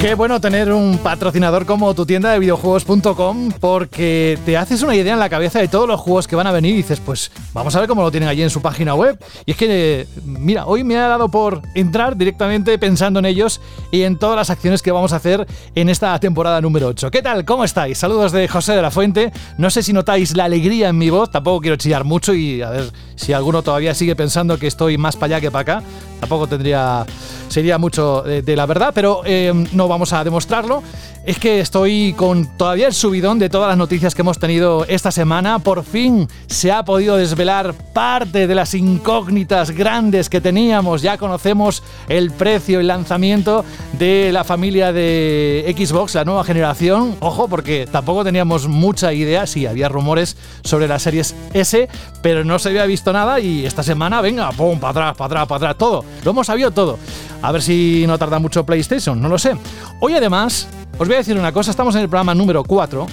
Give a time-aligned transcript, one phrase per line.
[0.00, 5.14] Qué bueno tener un patrocinador como tu tienda de videojuegos.com porque te haces una idea
[5.14, 7.74] en la cabeza de todos los juegos que van a venir y dices, pues vamos
[7.74, 9.18] a ver cómo lo tienen allí en su página web.
[9.46, 14.02] Y es que, mira, hoy me ha dado por entrar directamente pensando en ellos y
[14.02, 17.10] en todas las acciones que vamos a hacer en esta temporada número 8.
[17.10, 17.44] ¿Qué tal?
[17.46, 17.96] ¿Cómo estáis?
[17.96, 19.32] Saludos de José de la Fuente.
[19.56, 22.68] No sé si notáis la alegría en mi voz, tampoco quiero chillar mucho y a
[22.68, 25.86] ver si alguno todavía sigue pensando que estoy más para allá que para acá.
[26.20, 27.04] Tampoco tendría
[27.48, 30.82] sería mucho de, la verdad, pero eh, no vamos a demostrarlo.
[31.26, 35.10] Es que estoy con todavía el subidón de todas las noticias que hemos tenido esta
[35.10, 35.58] semana.
[35.58, 41.02] Por fin se ha podido desvelar parte de las incógnitas grandes que teníamos.
[41.02, 43.64] Ya conocemos el precio y lanzamiento
[43.98, 47.16] de la familia de Xbox, la nueva generación.
[47.18, 49.48] Ojo, porque tampoco teníamos mucha idea.
[49.48, 51.88] Sí, había rumores sobre las series S,
[52.22, 53.40] pero no se había visto nada.
[53.40, 56.04] Y esta semana, venga, pum, para atrás, para atrás, para atrás, todo.
[56.24, 57.00] Lo hemos sabido todo.
[57.42, 59.56] A ver si no tarda mucho PlayStation, no lo sé.
[60.00, 63.06] Hoy además, os voy a decir una cosa, estamos en el programa número 4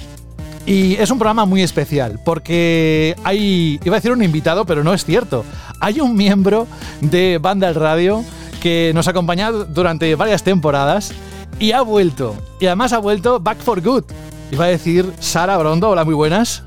[0.66, 4.94] y es un programa muy especial porque hay, iba a decir un invitado, pero no
[4.94, 5.44] es cierto.
[5.80, 6.66] Hay un miembro
[7.02, 8.24] de Banda del Radio
[8.62, 11.12] que nos ha acompañado durante varias temporadas
[11.58, 12.34] y ha vuelto.
[12.58, 14.04] Y además ha vuelto back for good.
[14.50, 16.62] Iba a decir Sara Brondo, hola, muy buenas.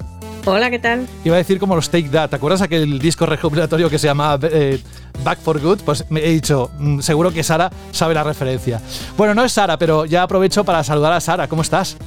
[0.50, 1.06] Hola, ¿qué tal?
[1.26, 2.30] Iba a decir como los Take That.
[2.30, 4.80] ¿Te acuerdas aquel disco recopilatorio que se llamaba eh,
[5.22, 5.82] Back for Good?
[5.82, 8.80] Pues me he dicho, mm, seguro que Sara sabe la referencia.
[9.18, 11.50] Bueno, no es Sara, pero ya aprovecho para saludar a Sara.
[11.50, 11.98] ¿Cómo estás?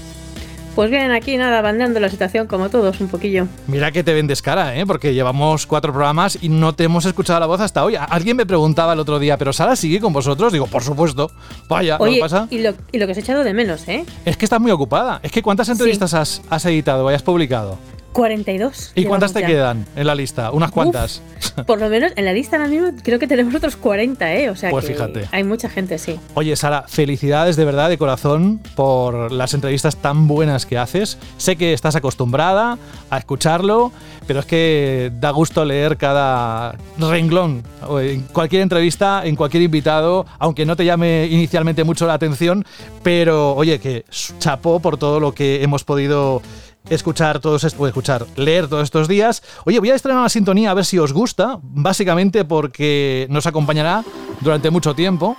[0.74, 3.46] Pues bien, aquí nada, bandeando la situación como todos, un poquillo.
[3.66, 4.86] Mira que te vendes cara, ¿eh?
[4.86, 7.96] Porque llevamos cuatro programas y no te hemos escuchado la voz hasta hoy.
[7.96, 10.50] Alguien me preguntaba el otro día, ¿pero Sara sigue con vosotros?
[10.50, 11.30] Digo, por supuesto.
[11.68, 12.48] Vaya, Oye, pasa?
[12.48, 14.06] Y lo, y lo que has echado de menos, ¿eh?
[14.24, 15.20] Es que estás muy ocupada.
[15.22, 17.76] Es que ¿cuántas entrevistas has, has editado o hayas publicado?
[18.12, 18.92] 42.
[18.94, 20.50] ¿Y cuántas te quedan en la lista?
[20.50, 21.22] Unas cuantas.
[21.66, 24.50] por lo menos en la lista ahora mismo creo que tenemos otros 40, ¿eh?
[24.50, 25.28] O sea pues que fíjate.
[25.30, 26.18] hay mucha gente, sí.
[26.34, 31.18] Oye, Sara, felicidades de verdad, de corazón, por las entrevistas tan buenas que haces.
[31.36, 32.78] Sé que estás acostumbrada
[33.10, 33.92] a escucharlo,
[34.26, 37.62] pero es que da gusto leer cada renglón.
[38.00, 42.64] En cualquier entrevista, en cualquier invitado, aunque no te llame inicialmente mucho la atención,
[43.02, 44.04] pero oye, que
[44.38, 46.42] chapó por todo lo que hemos podido
[46.88, 49.42] escuchar todos estos, escuchar, leer todos estos días.
[49.64, 54.04] Oye, voy a estrenar una sintonía a ver si os gusta, básicamente porque nos acompañará
[54.40, 55.36] durante mucho tiempo.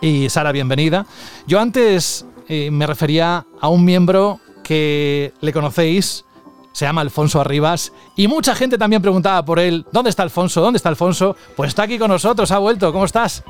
[0.00, 1.06] Y Sara, bienvenida.
[1.46, 6.24] Yo antes eh, me refería a un miembro que le conocéis,
[6.72, 10.60] se llama Alfonso Arribas, y mucha gente también preguntaba por él, ¿dónde está Alfonso?
[10.60, 11.36] ¿Dónde está Alfonso?
[11.56, 13.42] Pues está aquí con nosotros, ha vuelto, ¿cómo estás?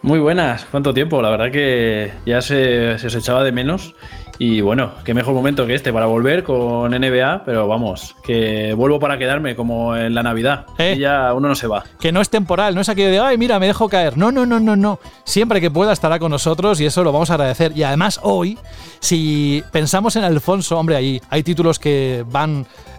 [0.00, 1.20] Muy buenas, ¿cuánto tiempo?
[1.20, 3.94] La verdad que ya se, se os echaba de menos
[4.44, 8.98] y bueno, qué mejor momento que este para volver con NBA, pero vamos, que vuelvo
[8.98, 10.66] para quedarme como en la Navidad.
[10.78, 10.94] ¿Eh?
[10.96, 11.84] Y ya uno no se va.
[12.00, 14.18] Que no es temporal, no es aquello de, ay, mira, me dejo caer.
[14.18, 14.98] No, no, no, no, no.
[15.22, 17.70] Siempre que pueda estará con nosotros y eso lo vamos a agradecer.
[17.76, 18.58] Y además hoy,
[18.98, 22.91] si pensamos en Alfonso, hombre, ahí hay títulos que van eh,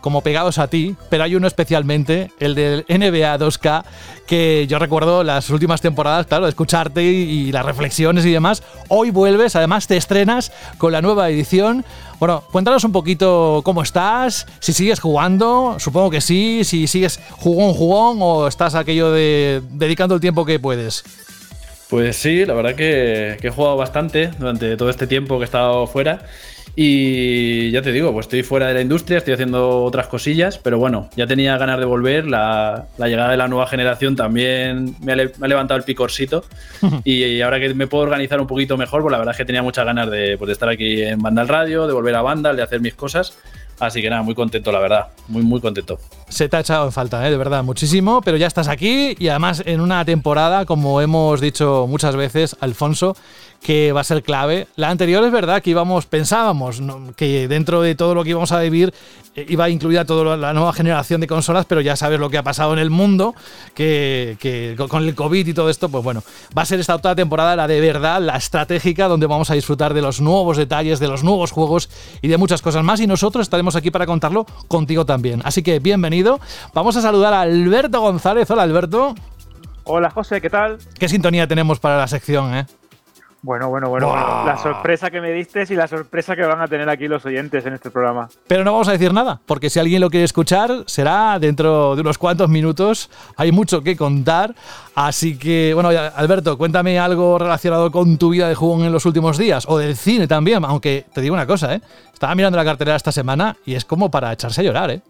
[0.00, 3.84] como pegados a ti, pero hay uno especialmente, el del NBA 2K,
[4.26, 8.62] que yo recuerdo las últimas temporadas, claro, de escucharte y, las reflexiones y demás.
[8.88, 11.84] Hoy vuelves, además te estrenas con la nueva edición.
[12.18, 17.74] Bueno, cuéntanos un poquito cómo estás, si sigues jugando, supongo que sí, si sigues jugón,
[17.74, 21.02] jugón o estás aquello de dedicando el tiempo que puedes.
[21.88, 25.88] Pues sí, la verdad que he jugado bastante durante todo este tiempo que he estado
[25.88, 26.22] fuera.
[26.76, 30.78] Y ya te digo, pues estoy fuera de la industria, estoy haciendo otras cosillas, pero
[30.78, 32.26] bueno, ya tenía ganas de volver.
[32.26, 36.44] La, la llegada de la nueva generación también me ha, me ha levantado el picorcito.
[37.04, 39.62] y ahora que me puedo organizar un poquito mejor, pues la verdad es que tenía
[39.62, 42.62] muchas ganas de, pues de estar aquí en Vandal Radio, de volver a Vandal, de
[42.62, 43.36] hacer mis cosas.
[43.80, 45.06] Así que nada, muy contento, la verdad.
[45.28, 45.98] Muy, muy contento.
[46.28, 47.30] Se te ha echado en falta, ¿eh?
[47.30, 48.20] de verdad, muchísimo.
[48.20, 53.16] Pero ya estás aquí y además en una temporada, como hemos dicho muchas veces, Alfonso,
[53.62, 54.68] que va a ser clave.
[54.76, 57.12] La anterior es verdad que íbamos, pensábamos ¿no?
[57.14, 58.94] que dentro de todo lo que íbamos a vivir
[59.36, 62.42] eh, iba incluida toda la nueva generación de consolas, pero ya sabes lo que ha
[62.42, 63.34] pasado en el mundo,
[63.74, 66.22] que, que, con el COVID y todo esto, pues bueno,
[66.56, 69.92] va a ser esta otra temporada la de verdad, la estratégica, donde vamos a disfrutar
[69.92, 71.90] de los nuevos detalles, de los nuevos juegos
[72.22, 73.00] y de muchas cosas más.
[73.00, 75.42] Y nosotros estaremos aquí para contarlo contigo también.
[75.44, 76.40] Así que bienvenido.
[76.72, 78.50] Vamos a saludar a Alberto González.
[78.50, 79.14] Hola Alberto.
[79.84, 80.78] Hola José, ¿qué tal?
[80.98, 82.66] ¿Qué sintonía tenemos para la sección, eh?
[83.42, 84.44] Bueno, bueno, bueno, bueno.
[84.44, 87.64] La sorpresa que me diste y la sorpresa que van a tener aquí los oyentes
[87.64, 88.28] en este programa.
[88.46, 92.02] Pero no vamos a decir nada, porque si alguien lo quiere escuchar, será dentro de
[92.02, 93.10] unos cuantos minutos.
[93.36, 94.54] Hay mucho que contar.
[94.94, 99.38] Así que, bueno, Alberto, cuéntame algo relacionado con tu vida de juego en los últimos
[99.38, 101.80] días, o del cine también, aunque te digo una cosa, ¿eh?
[102.12, 105.00] Estaba mirando la cartelera esta semana y es como para echarse a llorar, ¿eh?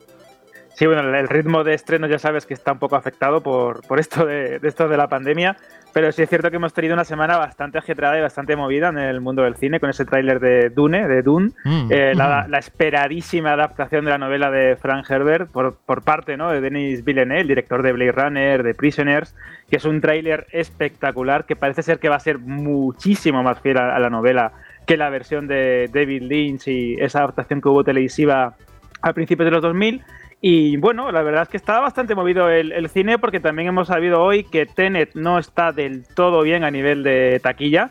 [0.77, 3.99] Sí, bueno, el ritmo de estreno ya sabes que está un poco afectado por, por
[3.99, 5.59] esto, de, de esto de la pandemia,
[5.93, 8.99] pero sí es cierto que hemos tenido una semana bastante ajetreada y bastante movida en
[8.99, 11.89] el mundo del cine con ese tráiler de Dune, de Dune, Mm.
[11.91, 16.51] eh, la, la esperadísima adaptación de la novela de Frank Herbert por, por parte ¿no?
[16.51, 19.35] de Denis Villeneuve, el director de Blade Runner, de Prisoners,
[19.69, 23.79] que es un tráiler espectacular que parece ser que va a ser muchísimo más fiel
[23.79, 24.53] a, a la novela
[24.87, 28.55] que la versión de David Lynch y esa adaptación que hubo televisiva
[29.03, 30.03] a principios de los 2000.
[30.41, 33.89] Y bueno, la verdad es que está bastante movido el, el cine porque también hemos
[33.89, 37.91] sabido hoy que Tenet no está del todo bien a nivel de taquilla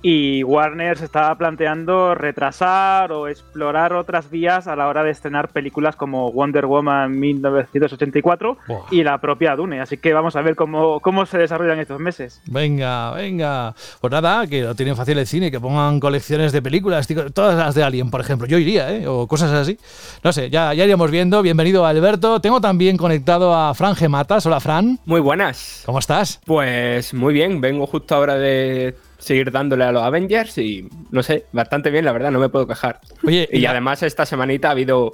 [0.00, 5.48] y Warner se estaba planteando retrasar o explorar otras vías a la hora de estrenar
[5.48, 8.78] películas como Wonder Woman 1984 Buah.
[8.92, 9.80] y la propia Dune.
[9.80, 12.40] Así que vamos a ver cómo, cómo se desarrollan estos meses.
[12.46, 13.74] Venga, venga.
[14.00, 17.74] Pues nada, que lo tienen fácil el cine, que pongan colecciones de películas, todas las
[17.74, 18.46] de Alien, por ejemplo.
[18.46, 19.06] Yo iría, ¿eh?
[19.08, 19.78] O cosas así.
[20.22, 21.42] No sé, ya, ya iremos viendo.
[21.42, 22.40] Bienvenido, Alberto.
[22.40, 24.46] Tengo también conectado a Fran Gematas.
[24.46, 25.00] Hola, Fran.
[25.06, 25.82] Muy buenas.
[25.86, 26.40] ¿Cómo estás?
[26.46, 31.46] Pues muy bien, vengo justo ahora de seguir dándole a los Avengers y no sé,
[31.52, 33.00] bastante bien, la verdad, no me puedo quejar.
[33.24, 35.12] Oye, Y además esta semanita ha habido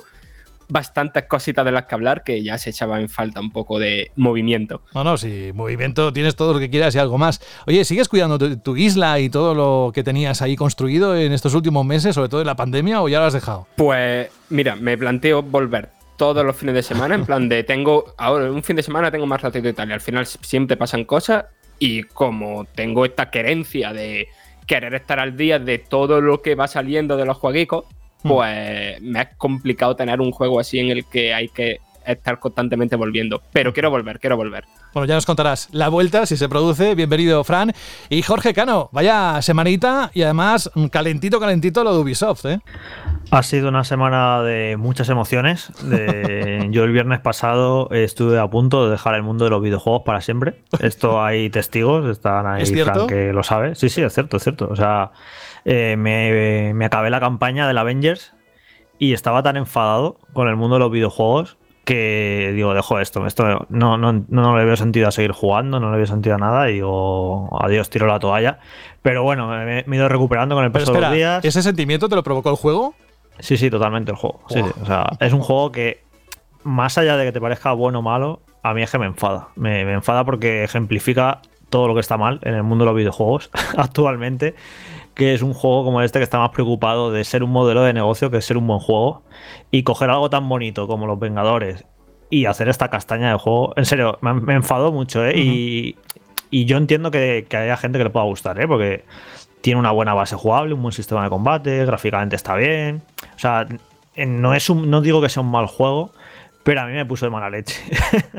[0.68, 4.10] bastantes cositas de las que hablar que ya se echaba en falta un poco de
[4.16, 4.82] movimiento.
[4.94, 7.40] No, no, si movimiento tienes todo lo que quieras y algo más.
[7.66, 11.54] Oye, ¿sigues cuidando tu, tu isla y todo lo que tenías ahí construido en estos
[11.54, 13.66] últimos meses, sobre todo en la pandemia, o ya lo has dejado?
[13.76, 18.50] Pues mira, me planteo volver todos los fines de semana, en plan de tengo, ahora
[18.50, 21.46] un fin de semana tengo más ratito y tal, y al final siempre pasan cosas
[21.78, 24.28] y como tengo esta querencia de
[24.66, 27.84] querer estar al día de todo lo que va saliendo de los jueguicos,
[28.22, 32.96] pues me es complicado tener un juego así en el que hay que estar constantemente
[32.96, 33.42] volviendo.
[33.52, 34.64] Pero quiero volver, quiero volver.
[34.92, 36.94] Bueno, ya nos contarás la vuelta si se produce.
[36.94, 37.72] Bienvenido, Fran.
[38.08, 42.60] Y Jorge Cano, vaya semanita y además mm, calentito, calentito lo de Ubisoft, ¿eh?
[43.30, 45.72] Ha sido una semana de muchas emociones.
[45.82, 50.02] De- Yo el viernes pasado estuve a punto de dejar el mundo de los videojuegos
[50.04, 50.62] para siempre.
[50.80, 52.64] Esto hay testigos, están ahí.
[52.66, 53.74] Fran que lo sabe.
[53.74, 54.68] Sí, sí, es cierto, es cierto.
[54.70, 55.10] O sea,
[55.64, 58.32] eh, me, me acabé la campaña del Avengers
[58.98, 63.66] y estaba tan enfadado con el mundo de los videojuegos que digo, dejo esto, esto
[63.68, 66.70] no, no, no le veo sentido a seguir jugando, no le veo sentido a nada
[66.70, 68.58] y digo, adiós, tiro la toalla.
[69.02, 71.44] Pero bueno, me, me he ido recuperando con el paso de espera, los días.
[71.44, 72.94] ¿ese sentimiento te lo provocó el juego?
[73.38, 74.40] Sí, sí, totalmente el juego.
[74.48, 74.72] Sí, Buah.
[74.72, 74.80] sí.
[74.82, 76.02] O sea, es un juego que,
[76.62, 79.48] más allá de que te parezca bueno o malo, a mí es que me enfada.
[79.56, 82.96] Me, me enfada porque ejemplifica todo lo que está mal en el mundo de los
[82.96, 84.54] videojuegos actualmente.
[85.14, 87.92] Que es un juego como este que está más preocupado de ser un modelo de
[87.92, 89.22] negocio que ser un buen juego.
[89.70, 91.84] Y coger algo tan bonito como Los Vengadores
[92.30, 93.72] y hacer esta castaña de juego.
[93.76, 95.38] En serio, me, me enfadó mucho, ¿eh?
[95.38, 95.96] y,
[96.50, 98.66] y yo entiendo que, que haya gente que le pueda gustar, ¿eh?
[98.66, 99.04] Porque
[99.60, 103.02] tiene una buena base jugable, un buen sistema de combate, gráficamente está bien.
[103.34, 103.66] O sea,
[104.16, 106.12] no, es un, no digo que sea un mal juego,
[106.64, 107.80] pero a mí me puso de mala leche.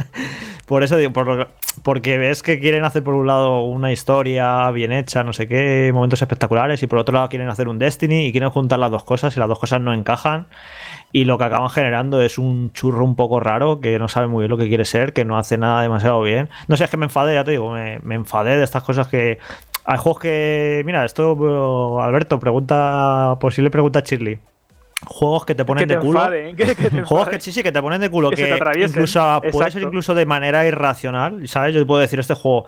[0.65, 1.49] por eso digo, por
[1.83, 5.91] porque ves que quieren hacer por un lado una historia bien hecha, no sé qué,
[5.93, 9.03] momentos espectaculares, y por otro lado quieren hacer un Destiny y quieren juntar las dos
[9.03, 10.47] cosas y las dos cosas no encajan.
[11.11, 14.41] Y lo que acaban generando es un churro un poco raro que no sabe muy
[14.41, 16.49] bien lo que quiere ser, que no hace nada demasiado bien.
[16.67, 19.07] No sé, es que me enfadé, ya te digo, me, me enfadé de estas cosas
[19.07, 19.37] que.
[19.85, 20.81] Hay juegos que.
[20.85, 23.37] Mira, esto, Alberto, pregunta.
[23.39, 24.39] Posible pregunta a Shirley.
[25.05, 26.19] Juegos que te ponen que te de culo.
[26.19, 28.29] enfaden, que- que te Juegos que sí, sí, que te ponen de culo.
[28.31, 28.57] Que
[28.89, 31.47] incluso puede ser incluso de manera irracional.
[31.47, 31.75] ¿Sabes?
[31.75, 32.65] Yo puedo decir, este juego.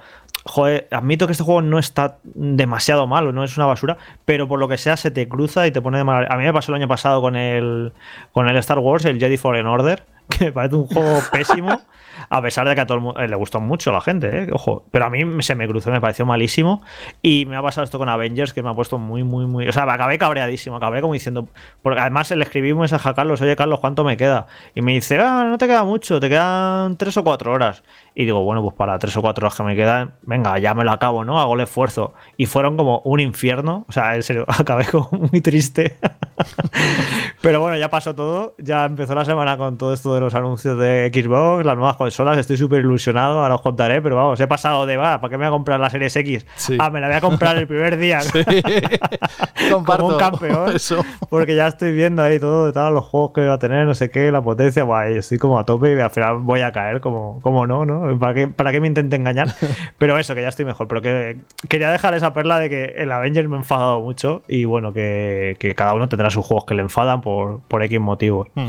[0.48, 4.60] Joder, admito que este juego no está demasiado malo, no es una basura, pero por
[4.60, 6.28] lo que sea se te cruza y te pone de mala.
[6.30, 7.92] A mí me pasó el año pasado con el,
[8.32, 11.82] con el Star Wars, el Jedi Fallen Order, que me parece un juego pésimo,
[12.30, 14.48] a pesar de que a todo el mundo le gustó mucho a la gente, ¿eh?
[14.52, 14.86] ojo.
[14.92, 16.82] Pero a mí se me cruzó, me pareció malísimo.
[17.22, 19.68] Y me ha pasado esto con Avengers, que me ha puesto muy, muy, muy.
[19.68, 21.48] O sea, me acabé cabreadísimo, acabé como diciendo.
[21.82, 24.48] Porque además le escribí un mensaje a Carlos, oye Carlos, ¿cuánto me queda?
[24.76, 27.84] Y me dice, ah, no te queda mucho, te quedan tres o cuatro horas.
[28.20, 30.84] Y digo, bueno, pues para tres o cuatro horas que me quedan, venga, ya me
[30.84, 31.40] lo acabo, ¿no?
[31.40, 32.16] Hago el esfuerzo.
[32.36, 33.86] Y fueron como un infierno.
[33.88, 35.98] O sea, en serio, acabé como muy triste.
[37.42, 38.56] Pero bueno, ya pasó todo.
[38.58, 42.40] Ya empezó la semana con todo esto de los anuncios de Xbox, las nuevas consolas.
[42.40, 44.02] Estoy súper ilusionado, ahora os contaré.
[44.02, 46.44] Pero vamos, he pasado de va, ¿para qué me voy a comprar la Series X?
[46.56, 46.76] Sí.
[46.80, 48.22] Ah, me la voy a comprar el primer día.
[49.72, 50.76] Comparto Como un campeón.
[50.76, 51.06] eso.
[51.30, 54.10] Porque ya estoy viendo ahí todo, tal, los juegos que va a tener, no sé
[54.10, 54.84] qué, la potencia.
[54.84, 57.86] Buah, y estoy como a tope y al final voy a caer, como, como no,
[57.86, 58.07] ¿no?
[58.16, 59.54] ¿Para qué, ¿Para qué me intente engañar?
[59.98, 60.88] Pero eso, que ya estoy mejor.
[60.88, 61.38] Pero que
[61.70, 65.56] quería dejar esa perla de que el Avengers me ha enfadado mucho y bueno, que,
[65.60, 68.48] que cada uno tendrá sus juegos que le enfadan por, por X motivos.
[68.56, 68.68] Hmm.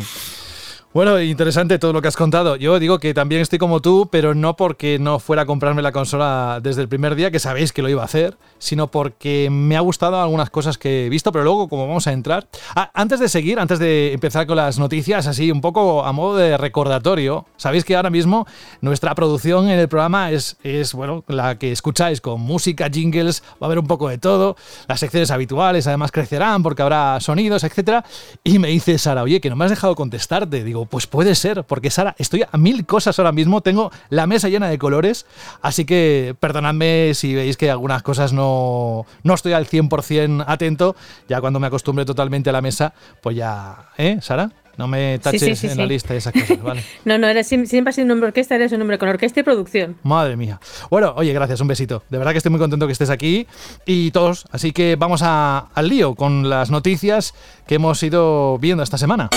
[0.98, 2.56] Bueno, interesante todo lo que has contado.
[2.56, 5.92] Yo digo que también estoy como tú, pero no porque no fuera a comprarme la
[5.92, 9.76] consola desde el primer día, que sabéis que lo iba a hacer, sino porque me
[9.76, 12.48] ha gustado algunas cosas que he visto, pero luego como vamos a entrar...
[12.74, 16.36] Ah, antes de seguir, antes de empezar con las noticias, así un poco a modo
[16.36, 18.48] de recordatorio, sabéis que ahora mismo
[18.80, 23.58] nuestra producción en el programa es, es bueno, la que escucháis con música, jingles, va
[23.60, 24.56] a haber un poco de todo,
[24.88, 28.04] las secciones habituales además crecerán porque habrá sonidos, etcétera,
[28.42, 31.64] y me dice Sara, oye, que no me has dejado contestarte, digo, pues puede ser,
[31.64, 35.26] porque Sara, estoy a mil cosas ahora mismo, tengo la mesa llena de colores,
[35.62, 40.96] así que perdonadme si veis que algunas cosas no, no estoy al 100% atento,
[41.28, 42.92] ya cuando me acostumbre totalmente a la mesa,
[43.22, 44.50] pues ya, ¿eh, Sara?
[44.76, 46.84] No me taches sí, sí, en la lista y esas cosas, ¿vale?
[47.04, 49.42] No, no, eres, siempre has sido un hombre orquesta, eres un hombre con orquesta y
[49.42, 49.96] producción.
[50.04, 50.60] Madre mía.
[50.88, 52.04] Bueno, oye, gracias, un besito.
[52.08, 53.48] De verdad que estoy muy contento que estés aquí
[53.86, 54.44] y todos.
[54.52, 57.34] Así que vamos a- al lío con las noticias
[57.66, 59.30] que hemos ido viendo esta semana.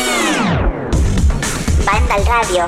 [1.92, 2.66] Vandal Radio.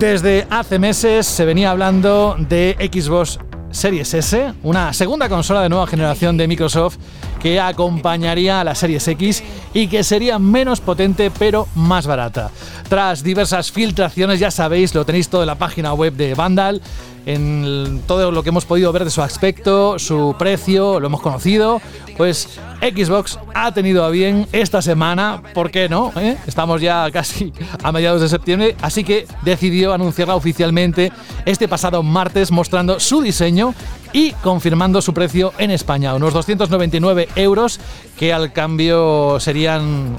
[0.00, 3.38] Desde hace meses se venía hablando de Xbox
[3.70, 6.96] Series S, una segunda consola de nueva generación de Microsoft
[7.40, 9.42] que acompañaría a la Series X
[9.74, 12.50] y que sería menos potente pero más barata.
[12.88, 16.80] Tras diversas filtraciones, ya sabéis, lo tenéis todo en la página web de Vandal,
[17.28, 21.78] en todo lo que hemos podido ver de su aspecto, su precio, lo hemos conocido,
[22.16, 26.10] pues Xbox ha tenido a bien esta semana, ¿por qué no?
[26.16, 26.38] eh?
[26.46, 31.12] Estamos ya casi a mediados de septiembre, así que decidió anunciarla oficialmente
[31.44, 33.74] este pasado martes mostrando su diseño
[34.14, 37.78] y confirmando su precio en España, unos 299 euros,
[38.18, 40.18] que al cambio serían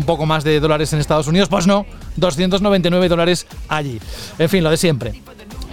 [0.00, 4.00] un poco más de dólares en Estados Unidos, pues no, 299 dólares allí.
[4.36, 5.22] En fin, lo de siempre.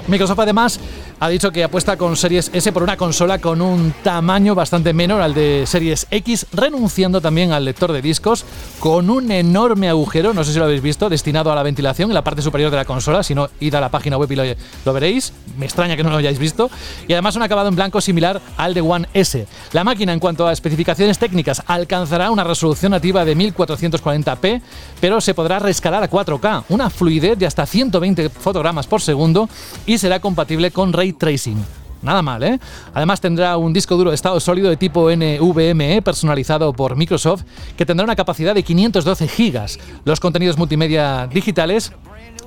[0.08, 0.80] Microsoft además
[1.20, 5.22] ha dicho que apuesta con Series S por una consola con un tamaño bastante menor
[5.22, 8.46] al de Series X, renunciando también al lector de discos,
[8.80, 12.14] con un enorme agujero, no sé si lo habéis visto, destinado a la ventilación en
[12.14, 14.56] la parte superior de la consola, si no, id a la página web y
[14.86, 16.70] lo, veréis, me extraña que no lo hayáis visto,
[17.08, 19.48] y además un acabado en blanco similar al de One S.
[19.74, 24.62] La máquina en cuanto a especificaciones técnicas alcanzará una resolución nativa de 1440p,
[25.02, 29.50] pero se podrá rescalar a 4K, una fluidez de hasta 120 fotogramas por segundo
[29.88, 31.58] y será compatible con ray tracing.
[32.02, 32.60] Nada mal, ¿eh?
[32.94, 37.44] Además tendrá un disco duro de estado sólido de tipo NVMe personalizado por Microsoft
[37.76, 39.80] que tendrá una capacidad de 512 GB.
[40.06, 41.92] Los contenidos multimedia digitales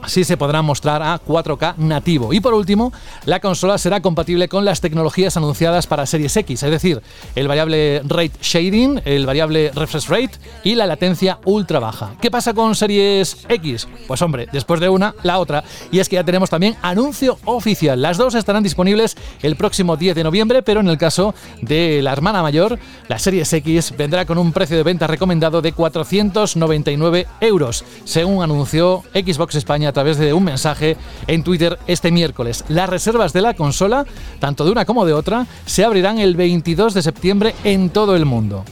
[0.06, 2.32] sí se podrán mostrar a 4K nativo.
[2.32, 2.92] Y por último,
[3.26, 7.02] la consola será compatible con las tecnologías anunciadas para Series X, es decir,
[7.34, 10.32] el variable rate shading, el variable refresh rate
[10.64, 12.12] y la latencia ultra baja.
[12.20, 13.88] ¿Qué pasa con Series X?
[14.06, 15.64] Pues hombre, después de una, la otra.
[15.90, 18.00] Y es que ya tenemos también anuncio oficial.
[18.00, 22.12] Las dos estarán disponibles el próximo 10 de noviembre, pero en el caso de la
[22.12, 22.78] hermana mayor,
[23.08, 29.02] la Series X vendrá con un precio de venta recomendado de 499 euros, según anunció
[29.14, 30.96] Xbox España a través de un mensaje
[31.26, 32.64] en Twitter este miércoles.
[32.68, 34.04] Las reservas de la consola,
[34.38, 38.26] tanto de una como de otra, se abrirán el 22 de septiembre en todo el
[38.26, 38.64] mundo.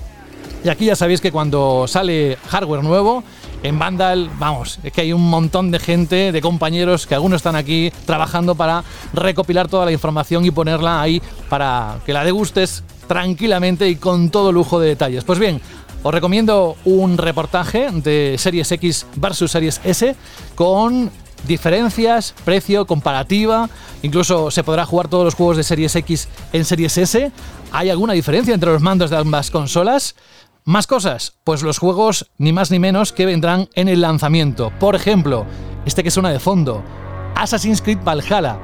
[0.65, 3.23] Y aquí ya sabéis que cuando sale hardware nuevo,
[3.63, 7.57] en Vandal, vamos, es que hay un montón de gente, de compañeros, que algunos están
[7.57, 13.89] aquí trabajando para recopilar toda la información y ponerla ahí para que la degustes tranquilamente
[13.89, 15.25] y con todo lujo de detalles.
[15.25, 15.61] Pues bien,
[16.03, 20.15] os recomiendo un reportaje de Series X versus Series S
[20.55, 21.11] con
[21.47, 23.69] diferencias, precio, comparativa.
[24.03, 27.33] Incluso se podrá jugar todos los juegos de Series X en Series S.
[27.73, 30.15] ¿Hay alguna diferencia entre los mandos de ambas consolas?
[30.65, 34.71] Más cosas, pues los juegos ni más ni menos que vendrán en el lanzamiento.
[34.79, 35.47] Por ejemplo,
[35.87, 36.83] este que suena de fondo,
[37.35, 38.59] Assassin's Creed Valhalla.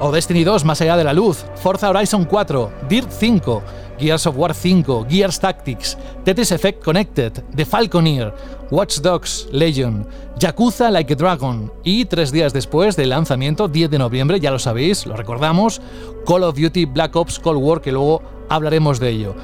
[0.00, 3.62] o Destiny 2 más allá de la luz, Forza Horizon 4, Dirt 5,
[3.98, 8.32] Gears of War 5, Gears Tactics, Tetris Effect Connected, The Falconeer,
[8.70, 10.06] Watch Dogs Legion,
[10.38, 14.58] Yakuza Like a Dragon y tres días después del lanzamiento, 10 de noviembre, ya lo
[14.58, 15.80] sabéis, lo recordamos,
[16.26, 19.34] Call of Duty Black Ops Cold War, que luego hablaremos de ello.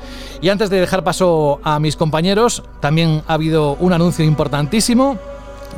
[0.40, 5.18] Y antes de dejar paso a mis compañeros, también ha habido un anuncio importantísimo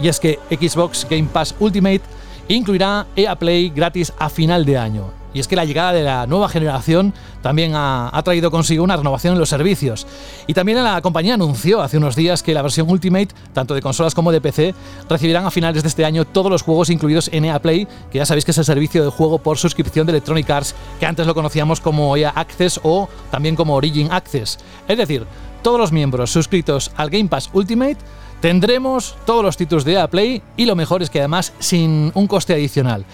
[0.02, 2.02] y es que Xbox Game Pass Ultimate
[2.48, 5.25] incluirá EA Play gratis a final de año.
[5.36, 7.12] Y es que la llegada de la nueva generación
[7.42, 10.06] también ha, traído consigo una renovación en los servicios.
[10.46, 14.14] Y también la compañía anunció hace unos días que la versión Ultimate, tanto de consolas
[14.14, 14.74] como de PC,
[15.10, 18.24] recibirán a finales de este año todos los juegos incluidos en EA Play, que ya
[18.24, 21.34] sabéis que es el servicio de juego por suscripción de Electronic Arts, que antes lo
[21.34, 24.58] conocíamos como EA Access o también como Origin Access.
[24.88, 25.26] Es decir,
[25.60, 27.98] todos los miembros suscritos al Game Pass Ultimate
[28.40, 32.26] tendremos todos los títulos de EA Play y lo mejor es que además sin un
[32.26, 33.04] coste adicional.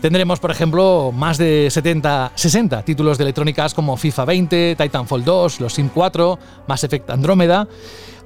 [0.00, 5.60] Tendremos, por ejemplo, más de 70, 60 títulos de electrónicas como FIFA 20, Titanfall 2,
[5.60, 7.68] Los Sim 4, Mass Effect Andrómeda.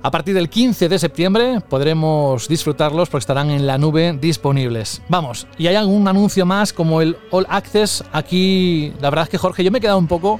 [0.00, 5.02] A partir del 15 de septiembre podremos disfrutarlos porque estarán en la nube disponibles.
[5.08, 8.04] Vamos, y hay algún anuncio más como el All Access.
[8.12, 10.38] Aquí, la verdad es que Jorge, yo me he quedado un poco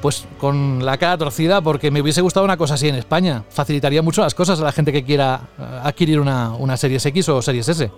[0.00, 3.42] pues con la cara torcida porque me hubiese gustado una cosa así en España.
[3.48, 5.48] Facilitaría mucho las cosas a la gente que quiera
[5.82, 7.90] adquirir una, una Series X o Series S.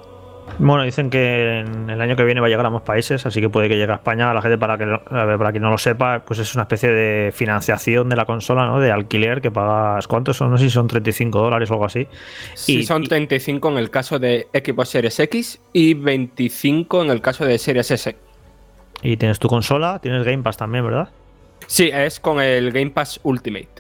[0.59, 3.41] Bueno, dicen que en el año que viene va a llegar a más países, así
[3.41, 4.33] que puede que llegue a España.
[4.35, 8.09] La gente, para que para quien no lo sepa, pues es una especie de financiación
[8.09, 8.81] de la consola, ¿no?
[8.81, 10.07] De alquiler que pagas.
[10.07, 10.51] ¿Cuántos son?
[10.51, 12.07] No sé si son 35 dólares o algo así.
[12.55, 17.21] Sí, y, son 35 en el caso de Xbox Series X y 25 en el
[17.21, 18.17] caso de Series S.
[19.03, 21.09] Y tienes tu consola, tienes Game Pass también, ¿verdad?
[21.67, 23.80] Sí, es con el Game Pass Ultimate.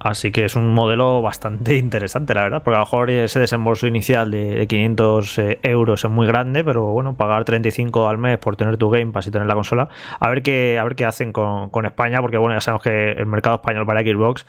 [0.00, 3.86] Así que es un modelo bastante interesante, la verdad, porque a lo mejor ese desembolso
[3.86, 8.56] inicial de 500 eh, euros es muy grande, pero bueno, pagar 35 al mes por
[8.56, 11.32] tener tu Game Pass y tener la consola, a ver qué, a ver qué hacen
[11.32, 14.46] con, España, porque bueno, ya sabemos que el mercado español para Xbox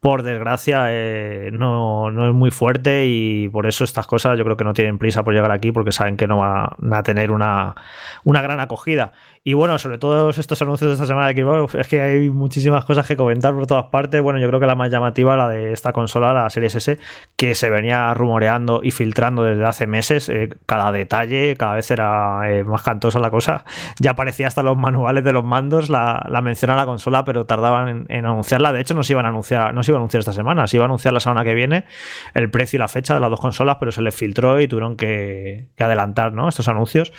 [0.00, 4.56] por desgracia, eh, no, no, es muy fuerte y por eso estas cosas yo creo
[4.56, 7.74] que no tienen prisa por llegar aquí porque saben que no van a tener una,
[8.22, 9.12] una gran acogida.
[9.48, 12.84] Y bueno, sobre todos estos anuncios de esta semana de Xbox, es que hay muchísimas
[12.84, 14.20] cosas que comentar por todas partes.
[14.20, 16.98] Bueno, yo creo que la más llamativa, la de esta consola, la Series S,
[17.36, 20.28] que se venía rumoreando y filtrando desde hace meses.
[20.30, 23.64] Eh, cada detalle, cada vez era eh, más cantosa la cosa.
[24.00, 27.46] Ya aparecía hasta los manuales de los mandos la, la mención a la consola, pero
[27.46, 28.72] tardaban en, en, anunciarla.
[28.72, 30.78] De hecho, no se iban a anunciar, no se iba a anunciar esta semana, se
[30.78, 31.84] iba a anunciar la semana que viene
[32.34, 34.96] el precio y la fecha de las dos consolas, pero se les filtró y tuvieron
[34.96, 36.48] que, que adelantar ¿no?
[36.48, 37.12] estos anuncios.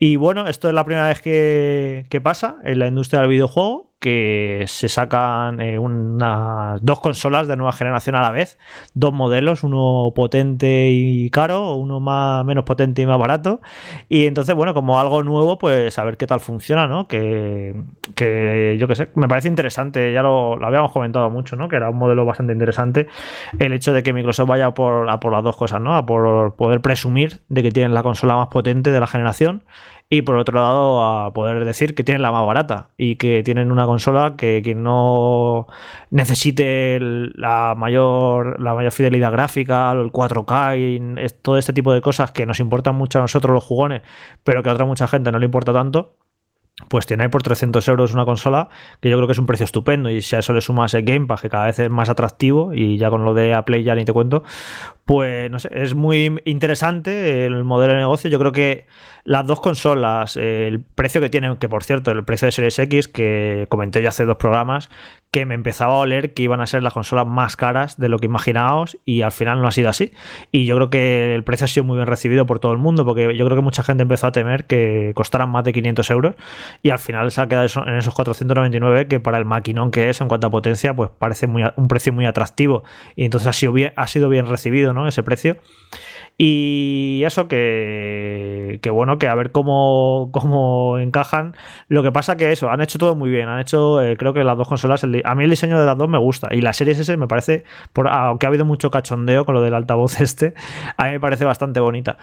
[0.00, 1.67] Y bueno, esto es la primera vez que
[2.10, 7.56] qué pasa en la industria del videojuego que se sacan eh, unas dos consolas de
[7.56, 8.58] nueva generación a la vez,
[8.94, 13.60] dos modelos, uno potente y caro, uno más menos potente y más barato.
[14.08, 17.08] Y entonces, bueno, como algo nuevo, pues a ver qué tal funciona, ¿no?
[17.08, 17.74] Que,
[18.14, 21.68] que yo qué sé, me parece interesante, ya lo, lo, habíamos comentado mucho, ¿no?
[21.68, 23.08] Que era un modelo bastante interesante
[23.58, 25.96] el hecho de que Microsoft vaya por, a por las dos cosas, ¿no?
[25.96, 29.64] A por poder presumir de que tienen la consola más potente de la generación
[30.10, 33.70] y por otro lado a poder decir que tienen la más barata y que tienen
[33.70, 35.66] una consola que no
[36.10, 42.32] necesite la mayor la mayor fidelidad gráfica, el 4K y todo este tipo de cosas
[42.32, 44.02] que nos importan mucho a nosotros los jugones,
[44.44, 46.16] pero que a otra mucha gente no le importa tanto,
[46.88, 48.68] pues tiene ahí por 300 euros una consola
[49.00, 51.02] que yo creo que es un precio estupendo y si a eso le sumas el
[51.02, 53.82] Game Pass que cada vez es más atractivo y ya con lo de A Play
[53.82, 54.44] ya ni te cuento,
[55.04, 58.30] pues no sé, es muy interesante el modelo de negocio.
[58.30, 58.86] Yo creo que
[59.28, 63.08] las dos consolas, el precio que tienen, que por cierto, el precio de Series X,
[63.08, 64.88] que comenté ya hace dos programas,
[65.30, 68.18] que me empezaba a oler que iban a ser las consolas más caras de lo
[68.18, 70.12] que imaginábamos y al final no ha sido así.
[70.50, 73.04] Y yo creo que el precio ha sido muy bien recibido por todo el mundo
[73.04, 76.34] porque yo creo que mucha gente empezó a temer que costaran más de 500 euros
[76.82, 80.22] y al final se ha quedado en esos 499 que para el maquinón que es
[80.22, 82.82] en cuanto a potencia pues parece un precio muy atractivo
[83.14, 85.06] y entonces ha sido bien, ha sido bien recibido ¿no?
[85.06, 85.58] ese precio.
[86.40, 91.56] Y eso que, que bueno, que a ver cómo, cómo, encajan.
[91.88, 93.48] Lo que pasa que eso, han hecho todo muy bien.
[93.48, 96.08] Han hecho, eh, creo que las dos consolas, a mí el diseño de las dos
[96.08, 96.48] me gusta.
[96.52, 99.74] Y la serie S me parece, por, aunque ha habido mucho cachondeo con lo del
[99.74, 100.54] altavoz este,
[100.96, 102.18] a mí me parece bastante bonita.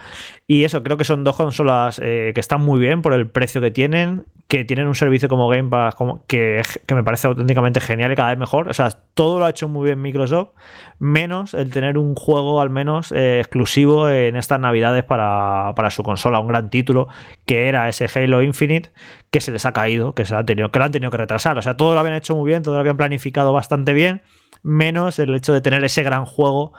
[0.46, 3.60] Y eso, creo que son dos consolas eh, que están muy bien por el precio
[3.60, 7.80] que tienen, que tienen un servicio como Game Pass como, que, que me parece auténticamente
[7.80, 8.68] genial y cada vez mejor.
[8.68, 10.50] O sea, todo lo ha hecho muy bien Microsoft,
[10.98, 16.02] menos el tener un juego al menos eh, exclusivo en estas navidades para, para, su
[16.02, 17.08] consola, un gran título
[17.44, 18.90] que era ese Halo Infinite
[19.30, 21.58] que se les ha caído, que se ha tenido, que lo han tenido que retrasar.
[21.58, 24.22] O sea, todo lo habían hecho muy bien, todo lo habían planificado bastante bien,
[24.62, 26.72] menos el hecho de tener ese gran juego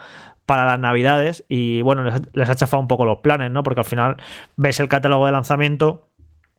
[0.46, 3.64] para las navidades y bueno, les, les ha chafado un poco los planes, ¿no?
[3.64, 4.18] Porque al final
[4.56, 6.08] ves el catálogo de lanzamiento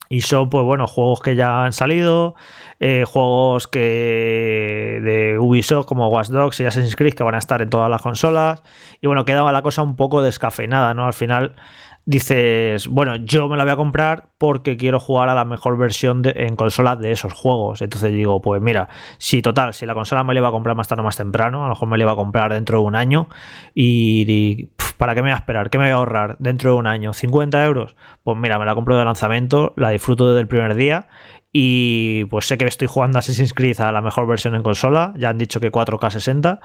[0.09, 2.35] Y son, pues bueno, juegos que ya han salido,
[2.81, 7.61] eh, juegos que de Ubisoft como Watch Dogs y Assassin's Creed que van a estar
[7.61, 8.62] en todas las consolas.
[9.01, 11.07] Y bueno, quedaba la cosa un poco descafeinada, ¿no?
[11.07, 11.57] Al final
[12.09, 16.23] dices, bueno, yo me la voy a comprar porque quiero jugar a la mejor versión
[16.25, 17.83] en consola de esos juegos.
[17.83, 20.88] Entonces digo, pues mira, si total, si la consola me la iba a comprar más
[20.88, 22.97] tarde o más temprano, a lo mejor me la iba a comprar dentro de un
[22.97, 23.29] año
[23.75, 25.70] y, ¿para qué me voy a esperar?
[25.70, 27.12] ¿Qué me voy a ahorrar dentro de un año?
[27.12, 27.96] ¿50 euros?
[28.24, 31.06] Pues mira, me la compro de lanzamiento, la disfruto desde el primer día
[31.50, 35.14] y pues sé que estoy jugando Assassin's Creed a la mejor versión en consola.
[35.16, 36.61] Ya han dicho que 4K 60.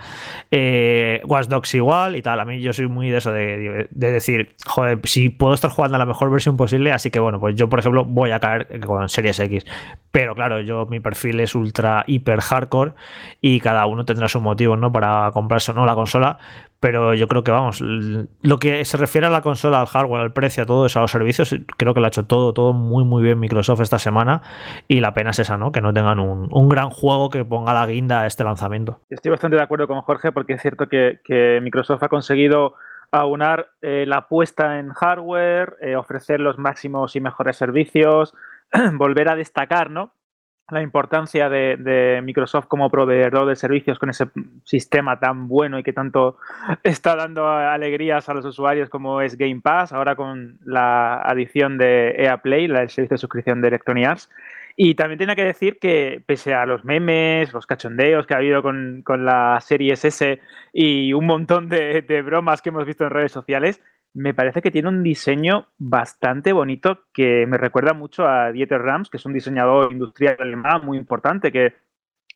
[0.52, 2.40] Eh, Watch Dogs igual y tal.
[2.42, 5.96] A mí yo soy muy de eso, de, de, decir, joder, si puedo estar jugando
[5.96, 6.92] a la mejor versión posible.
[6.92, 9.66] Así que bueno, pues yo, por ejemplo, voy a caer con Series X.
[10.12, 12.94] Pero claro, yo mi perfil es ultra hiper hardcore
[13.40, 14.92] y cada uno tendrá su motivo, ¿no?
[14.92, 16.38] Para comprarse o no la consola
[16.84, 20.34] pero yo creo que vamos, lo que se refiere a la consola, al hardware, al
[20.34, 23.06] precio, a todo eso, a los servicios, creo que lo ha hecho todo, todo muy
[23.06, 24.42] muy bien Microsoft esta semana
[24.90, 25.72] y la pena es esa, ¿no?
[25.72, 29.00] Que no tengan un, un gran juego que ponga la guinda a este lanzamiento.
[29.10, 32.74] Estoy bastante de acuerdo con Jorge porque es cierto que, Microsoft ha conseguido
[33.14, 38.34] aunar eh, la apuesta en hardware, eh, ofrecer los máximos y mejores servicios,
[38.96, 40.12] volver a destacar, ¿no?
[40.70, 44.28] La importancia de, Microsoft como proveedor de servicios con ese
[44.64, 46.38] sistema tan bueno y que tanto
[46.84, 52.16] está dando alegrías a los usuarios como es Game Pass, ahora con la adición de
[52.18, 54.30] EA Play, el servicio de suscripción de Electronic Arts.
[54.76, 58.64] Y también tiene que decir que pese a los memes, los cachondeos que ha habido
[58.64, 63.32] con, con la Series S y un montón de bromas que hemos visto en redes
[63.32, 63.82] sociales,
[64.14, 69.10] me parece que tiene un diseño bastante bonito que me recuerda mucho a Dieter Rams,
[69.10, 71.74] que es un diseñador industrial alemán muy importante, que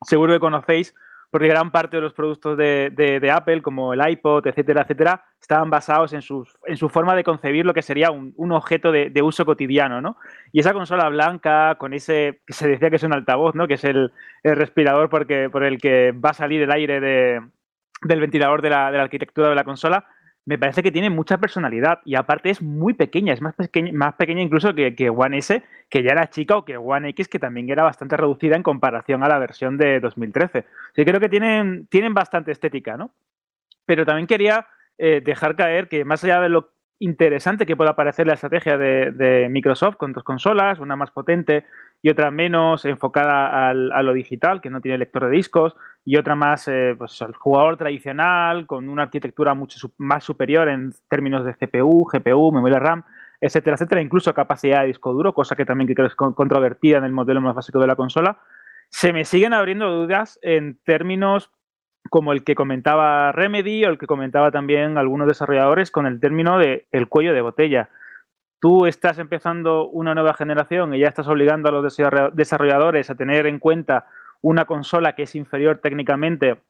[0.01, 0.95] seguro que conocéis,
[1.29, 6.13] porque gran parte de los productos de, Apple, como el iPod, etcétera, etcétera, estaban basados
[6.13, 10.17] en, su forma de concebir lo que sería un, objeto de, uso cotidiano, ¿no?
[10.51, 13.67] Y esa consola blanca, con ese, se decía que es un altavoz, ¿no?
[13.67, 14.11] Que es el,
[14.43, 17.41] respirador porque, por el que va a salir el aire de,
[18.03, 20.07] del ventilador de la, de la arquitectura de la consola,
[20.47, 24.15] me parece que tiene mucha personalidad y aparte es muy pequeña, es más pequeña, más
[24.15, 27.37] pequeña incluso que, que, One S, que ya era chica, o que One X, que
[27.37, 30.63] también era bastante reducida en comparación a la versión de 2013.
[30.95, 33.11] Sí, creo que tienen, tienen bastante estética, ¿no?
[33.85, 38.25] Pero también quería eh, dejar caer que más allá de lo interesante que pueda parecer
[38.25, 41.65] la estrategia de, Microsoft con dos consolas, una más potente
[42.01, 45.75] y otra menos enfocada al, a lo digital, que no tiene lector de discos,
[46.07, 50.93] y otra más eh, pues, al jugador tradicional, con una arquitectura mucho más superior en
[51.09, 53.03] términos de CPU, GPU, memoria RAM,
[53.41, 57.03] etcétera, etcétera, incluso capacidad de disco duro, cosa que también creo que es controvertida en
[57.03, 58.39] el modelo más básico de la consola.
[58.87, 61.51] Se me siguen abriendo dudas en términos
[62.09, 66.57] como el que comentaba Remedy o el que comentaba también algunos desarrolladores con el término
[66.57, 67.89] de el cuello de botella
[68.59, 71.97] tú estás empezando una nueva generación y ya estás obligando a los
[72.33, 74.07] desarrolladores a tener en cuenta
[74.41, 76.61] una consola que es inferior técnicamente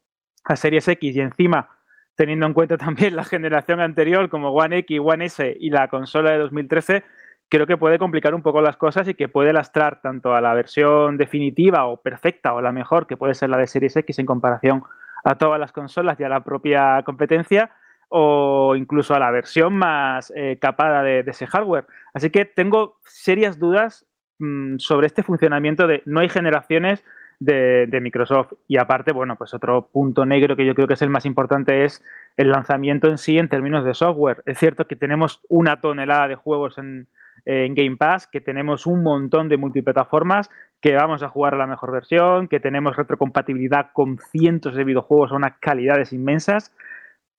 [0.45, 1.69] a Series X y encima
[2.15, 6.31] teniendo en cuenta también la generación anterior como One X, One S y la consola
[6.31, 7.03] de 2013,
[7.47, 10.53] creo que puede complicar un poco las cosas y que puede lastrar tanto a la
[10.53, 14.25] versión definitiva o perfecta o la mejor que puede ser la de Series X en
[14.25, 14.83] comparación
[15.23, 17.71] a todas las consolas y a la propia competencia,
[18.09, 21.85] o incluso a la versión más eh, capada de, ese hardware.
[22.13, 24.05] Así que tengo serias dudas
[24.39, 27.03] mmm, sobre este funcionamiento de no hay generaciones
[27.39, 28.53] de, Microsoft.
[28.67, 31.85] Y aparte, bueno, pues otro punto negro que yo creo que es el más importante
[31.85, 32.03] es
[32.35, 34.43] el lanzamiento en sí en términos de software.
[34.45, 37.07] Es cierto que tenemos una tonelada de juegos en,
[37.45, 40.49] en Game Pass, que tenemos un montón de multiplataformas,
[40.81, 45.31] que vamos a jugar a la mejor versión, que tenemos retrocompatibilidad con cientos de videojuegos
[45.31, 46.73] a unas calidades inmensas,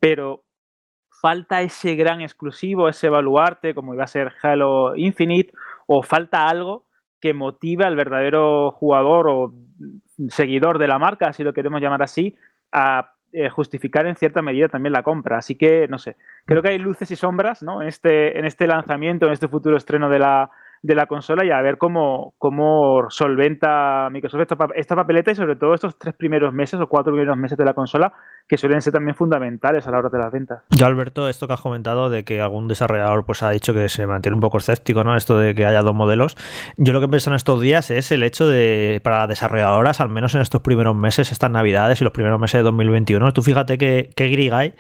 [0.01, 0.45] pero
[1.21, 5.53] falta ese gran exclusivo, ese baluarte, como iba a ser Halo Infinite,
[5.87, 6.88] o falta algo
[7.21, 9.55] que motive al verdadero jugador o
[10.29, 12.37] seguidor de la marca, si lo queremos llamar así,
[12.73, 15.39] a eh, justificar en cierta medida también la compra.
[15.39, 17.83] Así que, no sé, creo que hay luces y sombras ¿no?
[17.83, 20.51] en, este, en este lanzamiento, en este futuro estreno de la,
[20.83, 25.57] de la consola y a ver cómo, cómo solventa Microsoft esta, esta, papeleta y sobre
[25.57, 28.13] todo estos tres primeros meses o cuatro primeros meses de la consola
[28.49, 30.63] que suelen ser también fundamentales a la hora de las ventas.
[30.71, 34.07] Yo, Alberto, esto que has comentado de que algún desarrollador pues ha dicho que se
[34.07, 35.17] mantiene un poco escéptico, ¿no?
[35.17, 36.37] Esto de que haya dos modelos.
[36.77, 40.35] Yo lo que pienso en estos días es el hecho de, para desarrolladoras, al menos
[40.35, 44.11] en estos primeros meses, estas navidades y los primeros meses de 2021, tú fíjate que,
[44.17, 44.75] que Grigai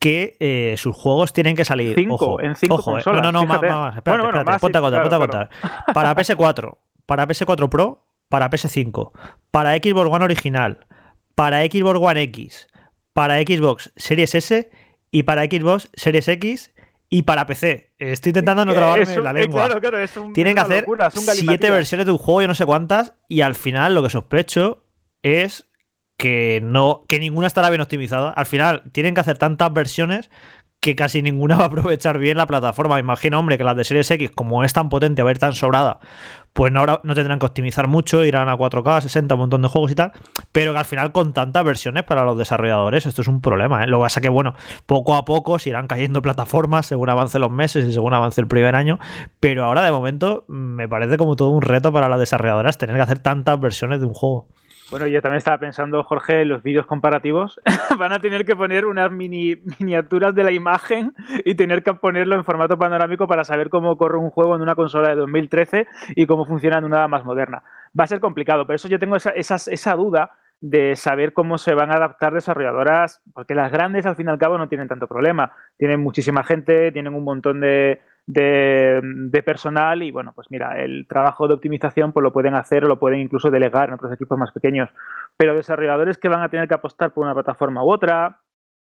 [0.00, 1.94] que eh, sus juegos tienen que salir.
[1.94, 4.78] Cinco, ojo, en cinco ojo, consolas, no, no, no, más, más, espérate, bueno, espérate, ponte
[4.78, 5.50] a contar, ponte a contar.
[5.94, 9.12] Para PS4, para PS4 Pro, para PS5,
[9.50, 10.86] para Xbox One original,
[11.34, 12.66] para Xbox One X,
[13.12, 14.70] para Xbox Series S
[15.10, 16.72] y para Xbox Series X
[17.10, 17.92] y para PC.
[17.98, 19.66] Estoy intentando no trabarme la lengua.
[19.66, 22.48] Claro, claro, es un, Tienen que hacer locura, un siete versiones de un juego, yo
[22.48, 24.84] no sé cuántas, y al final lo que sospecho
[25.22, 25.69] es
[26.20, 28.28] que no que ninguna estará bien optimizada.
[28.30, 30.30] Al final tienen que hacer tantas versiones
[30.78, 33.00] que casi ninguna va a aprovechar bien la plataforma.
[33.00, 35.98] Imagino, hombre, que las de Series X, como es tan potente, a ir tan sobrada,
[36.52, 39.68] pues no, habrá- no tendrán que optimizar mucho, irán a 4K, 60, un montón de
[39.68, 40.12] juegos y tal,
[40.52, 43.82] pero que al final con tantas versiones para los desarrolladores esto es un problema.
[43.82, 43.86] ¿eh?
[43.86, 44.54] Lo que pasa que, bueno,
[44.84, 48.46] poco a poco se irán cayendo plataformas según avancen los meses y según avance el
[48.46, 48.98] primer año,
[49.38, 53.02] pero ahora de momento me parece como todo un reto para las desarrolladoras tener que
[53.02, 54.48] hacer tantas versiones de un juego.
[54.90, 57.60] Bueno, yo también estaba pensando, Jorge, en los vídeos comparativos.
[57.98, 62.34] Van a tener que poner unas mini miniaturas de la imagen y tener que ponerlo
[62.34, 66.26] en formato panorámico para saber cómo corre un juego en una consola de 2013 y
[66.26, 67.62] cómo funciona en una más moderna.
[67.98, 71.56] Va a ser complicado, por eso yo tengo esa, esas- esa duda de saber cómo
[71.56, 74.88] se van a adaptar desarrolladoras, porque las grandes al fin y al cabo no tienen
[74.88, 75.52] tanto problema.
[75.78, 81.48] Tienen muchísima gente, tienen un montón de, de, personal y bueno, pues mira, el trabajo
[81.48, 84.52] de optimización pues lo pueden hacer o lo pueden incluso delegar en otros equipos más
[84.52, 84.90] pequeños.
[85.36, 88.40] Pero desarrolladores que van a tener que apostar por una plataforma u otra,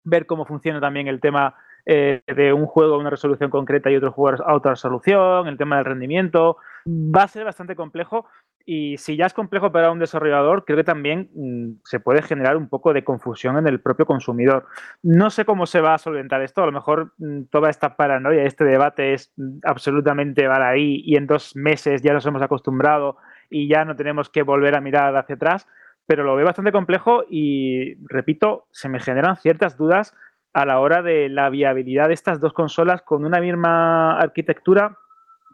[0.04, 3.96] ver cómo funciona también el tema eh, de un juego a una resolución concreta y
[3.96, 8.26] otro juego a otra resolución, el tema del rendimiento, va a ser bastante complejo
[8.66, 12.56] y si ya es complejo para un desarrollador, creo que también mm, se puede generar
[12.56, 14.68] un poco de confusión en el propio consumidor.
[15.02, 18.44] No sé cómo se va a solventar esto, a lo mejor mm, toda esta paranoia,
[18.44, 23.18] este debate es mm, absolutamente baladí y en dos meses ya nos hemos acostumbrado
[23.50, 25.68] y ya no tenemos que volver a mirar hacia atrás,
[26.06, 30.16] pero lo veo bastante complejo y, repito, se me generan ciertas dudas
[30.54, 34.98] a la hora de la viabilidad de estas dos consolas con una misma arquitectura,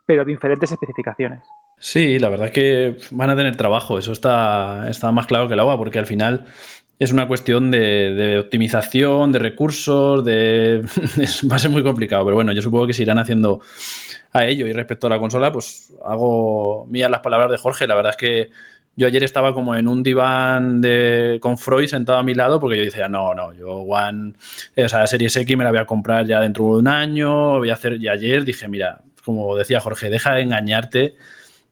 [0.09, 1.53] pero diferentes especificaciones.
[1.77, 5.53] Sí, la verdad es que van a tener trabajo, eso está, está más claro que
[5.53, 6.45] el agua, porque al final
[6.97, 10.79] es una cuestión de, de optimización, de recursos, de...
[11.21, 13.61] es- va a ser muy complicado, pero bueno, yo supongo que se irán haciendo
[14.33, 14.67] a ello.
[14.67, 18.17] Y respecto a la consola, pues hago mías las palabras de Jorge, la verdad es
[18.17, 18.49] que
[18.95, 22.77] yo ayer estaba como en un diván de, con Freud sentado a mi lado porque
[22.77, 24.33] yo decía, no, no, yo One,
[24.75, 27.59] eh, o sea, Series X me la voy a comprar ya dentro de un año,
[27.59, 31.15] voy a hacer, y ayer dije, mira, como decía Jorge, deja de engañarte,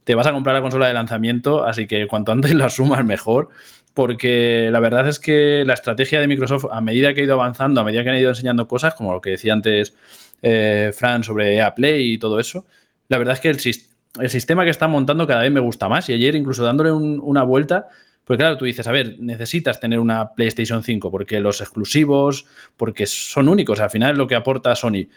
[0.04, 3.50] te vas a comprar la consola de lanzamiento, así que cuanto antes la sumas mejor,
[3.94, 7.82] porque la verdad es que la estrategia de Microsoft, a medida que ha ido avanzando,
[7.82, 9.96] a medida que han ido enseñando cosas, como lo que decía antes
[10.42, 12.66] eh, Fran sobre EA Play y todo eso,
[13.10, 15.90] la verdad es que el, sis- el sistema que están montando cada vez me gusta
[15.90, 17.88] más y ayer incluso dándole un- una vuelta,
[18.24, 23.06] pues claro, tú dices, a ver, necesitas tener una PlayStation 5 porque los exclusivos, porque
[23.08, 25.08] son únicos, al final es lo que aporta Sony.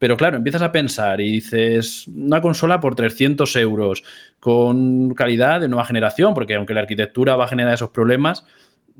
[0.00, 4.02] Pero claro, empiezas a pensar y dices, una consola por 300 euros,
[4.40, 8.46] con calidad de nueva generación, porque aunque la arquitectura va a generar esos problemas,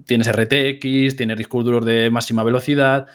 [0.05, 3.07] tienes RTX, tienes discos duros de máxima velocidad.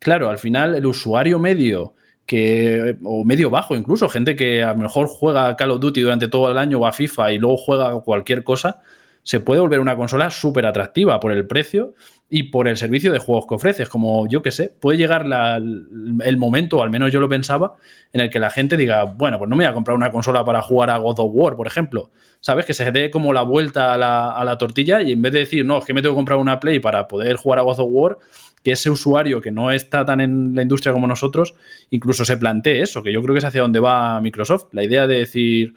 [0.00, 1.94] Claro, al final el usuario medio
[2.26, 6.26] que o medio bajo incluso, gente que a lo mejor juega Call of Duty durante
[6.26, 8.80] todo el año o a FIFA y luego juega cualquier cosa,
[9.22, 11.94] se puede volver una consola súper atractiva por el precio
[12.34, 13.90] y por el servicio de juegos que ofreces.
[13.90, 17.76] Como yo que sé, puede llegar el momento, o al menos yo lo pensaba,
[18.10, 20.42] en el que la gente diga, bueno, pues no me voy a comprar una consola
[20.42, 22.10] para jugar a God of War, por ejemplo.
[22.40, 22.64] ¿Sabes?
[22.64, 25.40] Que se dé como la vuelta a la, a la tortilla y en vez de
[25.40, 27.80] decir, no, es que me tengo que comprar una Play para poder jugar a God
[27.80, 28.18] of War,
[28.64, 31.54] que ese usuario que no está tan en la industria como nosotros,
[31.90, 34.68] incluso se plantee eso, que yo creo que es hacia donde va Microsoft.
[34.72, 35.74] La idea de decir,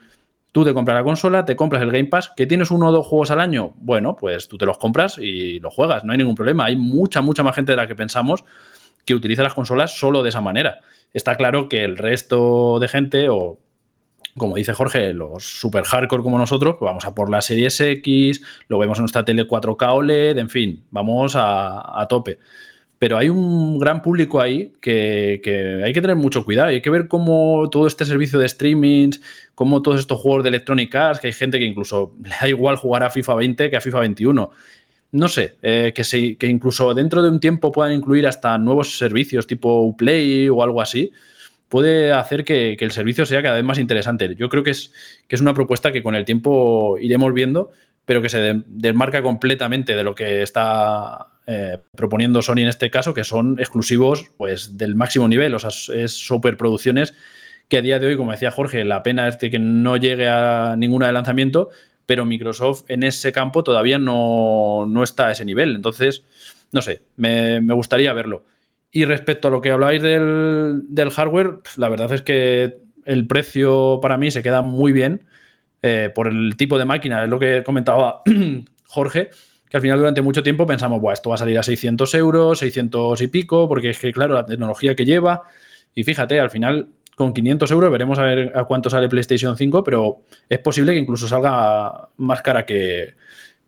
[0.56, 3.06] tú te compras la consola, te compras el Game Pass, que tienes uno o dos
[3.06, 6.34] juegos al año, bueno, pues tú te los compras y los juegas, no hay ningún
[6.34, 6.64] problema.
[6.64, 8.46] Hay mucha, mucha más gente de la que pensamos
[9.04, 10.80] que utiliza las consolas solo de esa manera.
[11.12, 13.60] Está claro que el resto de gente, o
[14.38, 18.42] como dice Jorge, los super hardcore como nosotros, pues vamos a por la Series X,
[18.70, 22.40] lo vemos en nuestra tele 4K OLED, en fin, vamos a, a tope.
[23.06, 25.40] Pero hay un gran público ahí que,
[25.86, 26.70] hay que tener mucho cuidado.
[26.70, 29.22] Hay que ver cómo todo este servicio de streamings,
[29.54, 32.78] cómo todos estos juegos de Electronic Arts, que hay gente que incluso le da igual
[32.78, 34.50] jugar a FIFA 20 que a FIFA 21.
[35.12, 39.84] No sé, eh, que, incluso dentro de un tiempo puedan incluir hasta nuevos servicios tipo
[39.84, 41.12] Uplay o algo así,
[41.70, 44.34] puede hacer que, que el servicio sea cada vez más interesante.
[44.36, 44.92] Yo creo que es,
[45.28, 47.72] que es una propuesta que con el tiempo iremos viendo,
[48.04, 52.90] pero que se de- desmarca completamente de lo que está eh, proponiendo Sony en este
[52.90, 57.14] caso, que son exclusivos pues, del máximo nivel, o sea, es- es superproducciones
[57.68, 60.76] que a día de hoy, como decía Jorge, la pena es que no llegue a
[60.78, 61.70] ninguna de lanzamiento,
[62.06, 65.76] pero Microsoft en ese campo todavía no, no está a ese nivel.
[65.76, 66.24] Entonces,
[66.72, 68.46] no sé, me, gustaría verlo.
[68.92, 74.00] Y respecto a lo que hablabais del, del hardware, la verdad es que el precio
[74.02, 75.26] para mí se queda muy bien
[75.82, 78.22] eh, por el tipo de máquina, es lo que comentaba
[78.88, 79.32] Jorge,
[79.76, 83.22] al final durante mucho tiempo pensamos, Buah, esto va a salir a 600 euros, 600
[83.22, 85.44] y pico, porque es que, claro, la tecnología que lleva
[85.94, 89.84] Y fíjate, al final, con 500 euros veremos a ver a cuánto sale PlayStation 5,
[89.84, 93.16] pero es posible que incluso salga más cara que,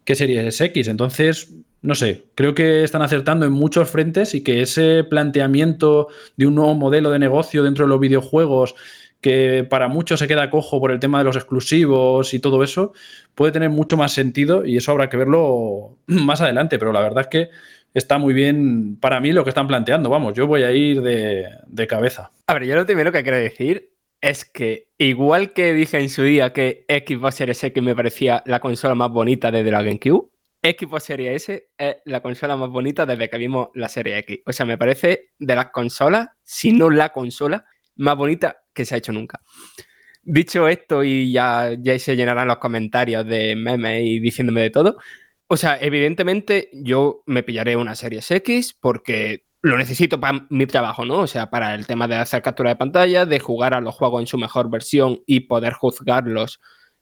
[0.03, 0.87] que Series X.
[0.87, 6.47] Entonces, no sé, creo que están acertando en muchos frentes y que ese planteamiento de
[6.47, 8.75] un nuevo modelo de negocio dentro de los videojuegos
[9.21, 12.93] que para muchos se queda cojo por el tema de los exclusivos y todo eso,
[13.36, 17.21] puede tener mucho más sentido y eso habrá que verlo más adelante, pero la verdad
[17.21, 17.49] es que
[17.93, 21.88] está muy bien para mí lo que están planteando, vamos, yo voy a ir de,
[21.88, 22.32] cabeza.
[22.47, 26.23] A ver, yo lo primero que quiero decir es que igual que dije en su
[26.23, 30.30] día que Xbox Series X me parecía la consola más bonita desde la GameCube,
[30.63, 34.39] Xbox Series S es la consola más bonita desde que vimos la Serie X.
[34.45, 38.95] O sea, me parece de las consolas, si no la consola, más bonita que se
[38.95, 39.41] ha hecho nunca.
[40.23, 44.97] Dicho esto, y ya, ya se llenarán los comentarios de memes y diciéndome de todo.
[45.47, 51.05] O sea, evidentemente yo me pillaré una Series X porque lo necesito para mi trabajo,
[51.05, 51.19] ¿no?
[51.19, 54.21] O sea, para el tema de hacer captura de pantalla, de jugar a los juegos
[54.21, 56.59] en su mejor versión y poder juzgarlos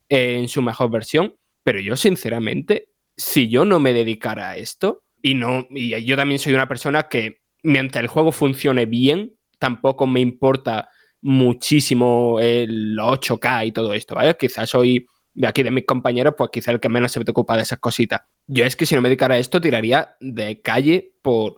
[0.07, 1.35] en su mejor versión.
[1.63, 6.39] Pero yo, sinceramente, si yo no me dedicara a esto, y no, y yo también
[6.39, 10.89] soy una persona que mientras el juego funcione bien, tampoco me importa
[11.25, 14.37] muchísimo el 8K y todo esto, ¿vale?
[14.39, 17.63] Quizás soy de aquí de mis compañeros, pues quizás el que menos se preocupa de
[17.63, 18.21] esas cositas.
[18.45, 21.57] Yo es que si no me dedicara a esto, tiraría de calle por,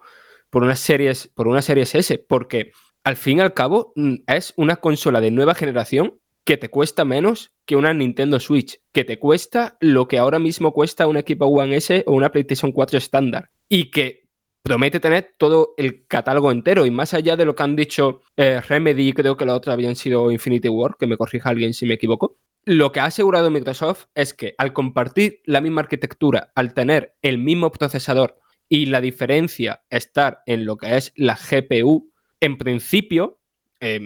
[0.49, 2.71] por unas series, por una serie S, porque
[3.03, 7.03] al fin y al cabo mm, es una consola de nueva generación que te cuesta
[7.03, 11.45] menos que una Nintendo Switch, que te cuesta lo que ahora mismo cuesta un equipo
[11.47, 14.26] One S o una PlayStation 4 estándar, y que
[14.67, 18.59] promete tener todo el catálogo entero y más allá de lo que han dicho eh,
[18.59, 21.93] Remedy, creo que la otra habían sido Infinity War, que me corrija alguien si me
[21.93, 27.15] equivoco, lo que ha asegurado Microsoft es que al compartir la misma arquitectura, al tener
[27.21, 33.39] el mismo procesador y la diferencia estar en lo que es la GPU, en principio,
[33.79, 34.01] eh,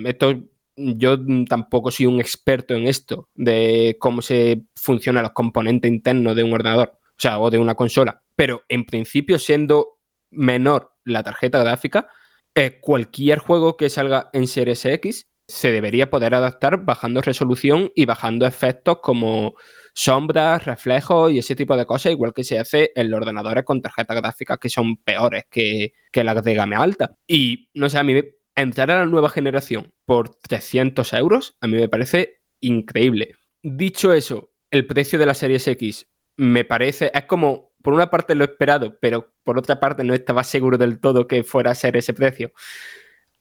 [0.75, 1.17] yo
[1.49, 6.53] tampoco soy un experto en esto, de cómo se funcionan los componentes internos de un
[6.53, 9.97] ordenador, o sea, o de una consola, pero en principio siendo
[10.31, 12.09] menor la tarjeta gráfica,
[12.55, 18.05] eh, cualquier juego que salga en Series X se debería poder adaptar bajando resolución y
[18.05, 19.55] bajando efectos como
[19.93, 23.81] sombras, reflejos y ese tipo de cosas, igual que se hace en los ordenadores con
[23.81, 27.17] tarjetas gráficas que son peores que, que las de gama alta.
[27.27, 28.21] Y no sé, a mí
[28.55, 33.35] entrar a la nueva generación por 300 euros, a mí me parece increíble.
[33.61, 38.35] Dicho eso, el precio de la Series X me parece, es como por una parte
[38.35, 41.97] lo esperado, pero por otra parte no estaba seguro del todo que fuera a ser
[41.97, 42.51] ese precio.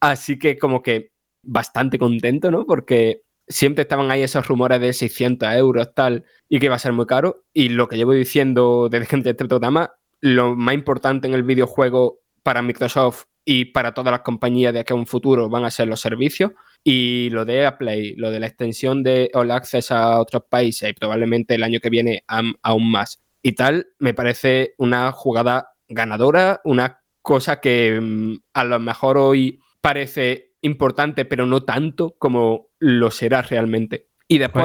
[0.00, 2.66] Así que como que bastante contento, ¿no?
[2.66, 6.92] Porque siempre estaban ahí esos rumores de 600 euros, tal, y que iba a ser
[6.92, 7.44] muy caro.
[7.52, 11.42] Y lo que llevo diciendo desde que entré este programa, lo más importante en el
[11.42, 15.70] videojuego para Microsoft y para todas las compañías de aquí a un futuro van a
[15.70, 16.52] ser los servicios.
[16.82, 20.92] Y lo de Play, lo de la extensión de All Access a otros países y
[20.94, 27.00] probablemente el año que viene aún más y tal, me parece una jugada ganadora, una
[27.22, 33.42] cosa que mm, a lo mejor hoy parece importante, pero no tanto como lo será
[33.42, 34.08] realmente.
[34.28, 34.64] Y después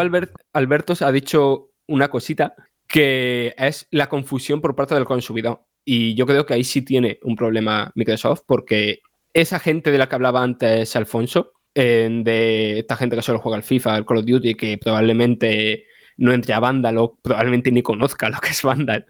[0.53, 2.53] Alberto ha dicho una cosita
[2.88, 5.65] que es la confusión por parte del consumidor.
[5.83, 8.99] Y yo creo que ahí sí tiene un problema Microsoft, porque
[9.33, 13.63] esa gente de la que hablaba antes Alfonso, de esta gente que solo juega al
[13.63, 15.85] FIFA, al Call of Duty, que probablemente
[16.17, 19.06] no entre a Vandal o probablemente ni conozca lo que es Vandal,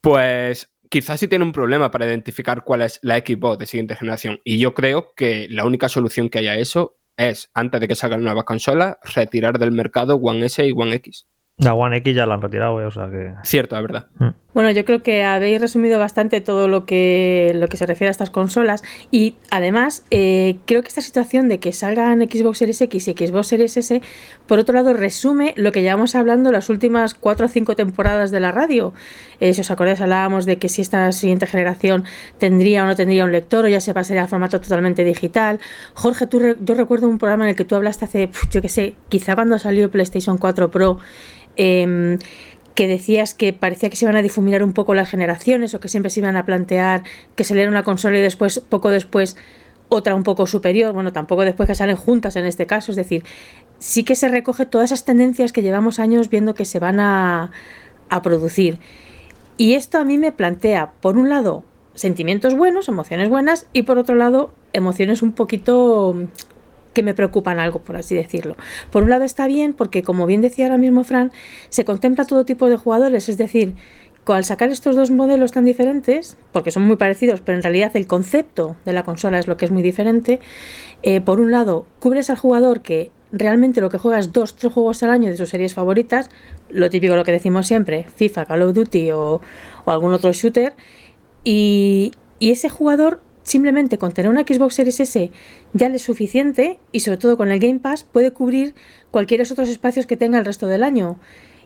[0.00, 4.40] pues quizás sí tiene un problema para identificar cuál es la Xbox de siguiente generación.
[4.44, 8.22] Y yo creo que la única solución que haya eso es, antes de que salgan
[8.22, 11.26] nuevas consolas, retirar del mercado One S y One X.
[11.58, 13.32] La One X ya la han retirado, eh, o sea que.
[13.42, 14.08] Cierto, es verdad.
[14.18, 14.28] Mm.
[14.56, 18.10] Bueno, yo creo que habéis resumido bastante todo lo que, lo que se refiere a
[18.12, 18.82] estas consolas.
[19.10, 23.48] Y además, eh, creo que esta situación de que salgan Xbox Series X y Xbox
[23.48, 24.00] Series S,
[24.46, 28.40] por otro lado, resume lo que llevamos hablando las últimas cuatro o cinco temporadas de
[28.40, 28.94] la radio.
[29.40, 32.04] Eh, si os acordáis, hablábamos de que si esta siguiente generación
[32.38, 35.60] tendría o no tendría un lector o ya se pasaría al formato totalmente digital.
[35.92, 38.94] Jorge, tú yo recuerdo un programa en el que tú hablaste hace, yo qué sé,
[39.10, 40.98] quizá cuando salió PlayStation 4 Pro
[41.56, 42.18] Em,
[42.76, 45.88] que decías que parecía que se iban a difuminar un poco las generaciones o que
[45.88, 47.02] siempre se iban a plantear
[47.34, 49.36] que saliera una consola y después, poco después,
[49.88, 50.92] otra un poco superior.
[50.92, 52.92] Bueno, tampoco después que salen juntas en este caso.
[52.92, 53.24] Es decir,
[53.78, 57.50] sí que se recoge todas esas tendencias que llevamos años viendo que se van a,
[58.10, 58.78] a producir.
[59.56, 63.96] Y esto a mí me plantea, por un lado, sentimientos buenos, emociones buenas, y por
[63.96, 66.14] otro lado, emociones un poquito
[66.96, 68.56] que me preocupan algo, por así decirlo.
[68.90, 71.30] Por un lado está bien porque, como bien decía ahora mismo Fran,
[71.68, 73.74] se contempla todo tipo de jugadores, es decir,
[74.24, 78.06] al sacar estos dos modelos tan diferentes, porque son muy parecidos, pero en realidad el
[78.06, 80.40] concepto de la consola es lo que es muy diferente,
[81.02, 84.72] eh, por un lado, cubres al jugador que realmente lo que juega es dos, tres
[84.72, 86.30] juegos al año de sus series favoritas,
[86.70, 89.42] lo típico, lo que decimos siempre, FIFA, Call of Duty o,
[89.84, 90.72] algún otro shooter,
[91.44, 95.30] y, y ese jugador simplemente con tener una Xbox Series S
[95.76, 98.74] ya le es suficiente y sobre todo con el Game Pass puede cubrir
[99.10, 101.18] cualquiera otros espacios que tenga el resto del año.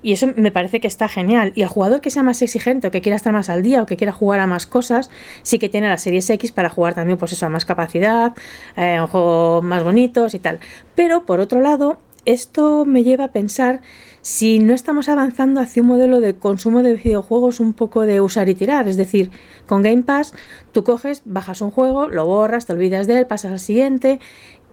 [0.02, 1.52] Y eso me parece que está genial.
[1.54, 3.86] Y al jugador que sea más exigente o que quiera estar más al día o
[3.86, 5.10] que quiera jugar a más cosas,
[5.42, 8.32] sí que tiene la Series X para jugar también pues eso, a más capacidad,
[8.76, 10.58] eh, un juego más bonitos y tal.
[10.94, 13.82] Pero por otro lado, esto me lleva a pensar
[14.22, 18.48] si no estamos avanzando hacia un modelo de consumo de videojuegos un poco de usar
[18.48, 18.88] y tirar.
[18.88, 19.30] Es decir,
[19.66, 20.34] con Game Pass
[20.72, 24.20] tú coges, bajas un juego, lo borras, te olvidas de él, pasas al siguiente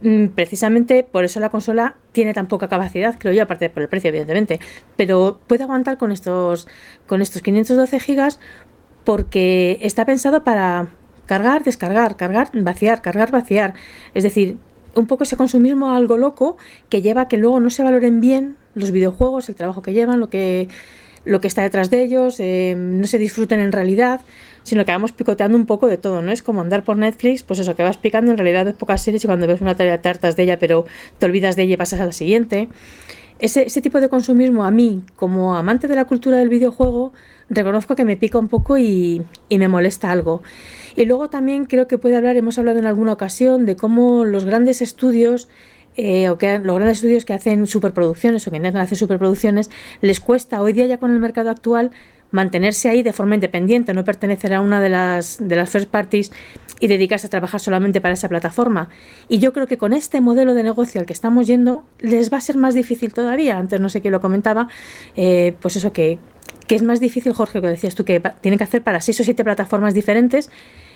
[0.01, 3.89] Mm, precisamente por eso la consola tiene tan poca capacidad, creo yo, aparte por el
[3.89, 4.59] precio, evidentemente.
[4.95, 6.67] Pero puede aguantar con estos,
[7.07, 8.39] con estos 512 gigas
[9.03, 10.89] porque está pensado para
[11.25, 13.73] cargar, descargar, cargar, vaciar, cargar, vaciar.
[14.13, 14.57] Es decir,
[14.95, 16.57] un poco ese consumismo algo loco
[16.89, 20.19] que lleva a que luego no se valoren bien los videojuegos, el trabajo que llevan,
[20.19, 20.67] lo que,
[21.25, 24.21] lo que está detrás de ellos, eh, no se disfruten en realidad
[24.67, 26.29] sino que vamos picoteando un poco de todo, ¿no?
[26.29, 29.23] Es como andar por Netflix, pues eso, que vas picando en realidad de pocas series
[29.23, 30.85] y cuando ves una tarea tartas de ella, pero
[31.19, 32.67] te olvidas de ella y pasas a la siguiente.
[33.39, 37.13] Ese, ese tipo de consumismo a mí, como amante de la cultura del videojuego,
[37.49, 40.43] reconozco que me pica un poco y, y me molesta algo.
[40.97, 44.43] Y luego también creo que puede hablar, hemos hablado en alguna ocasión, de cómo los
[44.43, 45.47] grandes estudios
[45.97, 49.69] eh, o que los grandes estudios que hacen superproducciones o que intentan hacer superproducciones,
[50.01, 51.91] les cuesta hoy día ya con el mercado actual
[52.31, 56.31] mantenerse ahí de forma independiente, no pertenecer a una de las, de las first parties
[56.79, 58.89] y dedicarse a trabajar solamente para esa plataforma.
[59.29, 62.37] Y yo creo que con este modelo de negocio al que estamos yendo les va
[62.37, 63.57] a ser más difícil todavía.
[63.57, 64.67] Antes no sé quién lo comentaba,
[65.15, 66.19] eh, pues eso que,
[66.67, 69.23] que es más difícil, Jorge, que decías tú, que tienen que hacer para seis o
[69.23, 70.51] siete plataformas diferentes.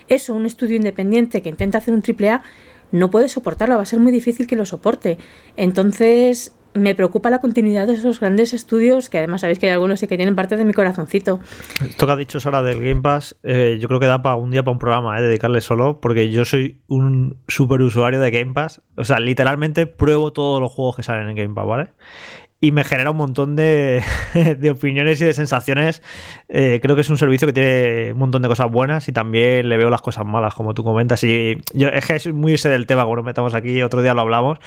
[0.08, 2.42] Eso, un estudio independiente que intenta hacer un triple A,
[2.92, 5.18] no puede soportarlo, va a ser muy difícil que lo soporte.
[5.56, 10.00] Entonces, me preocupa la continuidad de esos grandes estudios, que además sabéis que hay algunos
[10.00, 11.40] que tienen parte de mi corazoncito.
[11.84, 14.50] Esto que ha dicho Sara del Game Pass, eh, yo creo que da para un
[14.50, 18.54] día para un programa, eh, dedicarle solo, porque yo soy un super usuario de Game
[18.54, 18.80] Pass.
[18.96, 21.88] O sea, literalmente pruebo todos los juegos que salen en Game Pass, ¿vale?
[22.62, 24.04] Y me genera un montón de,
[24.70, 26.00] opiniones y de sensaciones.
[26.48, 29.68] Eh, creo que es un servicio que tiene un montón de cosas buenas y también
[29.68, 31.24] le veo las cosas malas, como tú comentas.
[31.24, 34.20] Y yo, es que es muy ese del tema, nos metamos aquí, otro día lo
[34.20, 34.58] hablamos,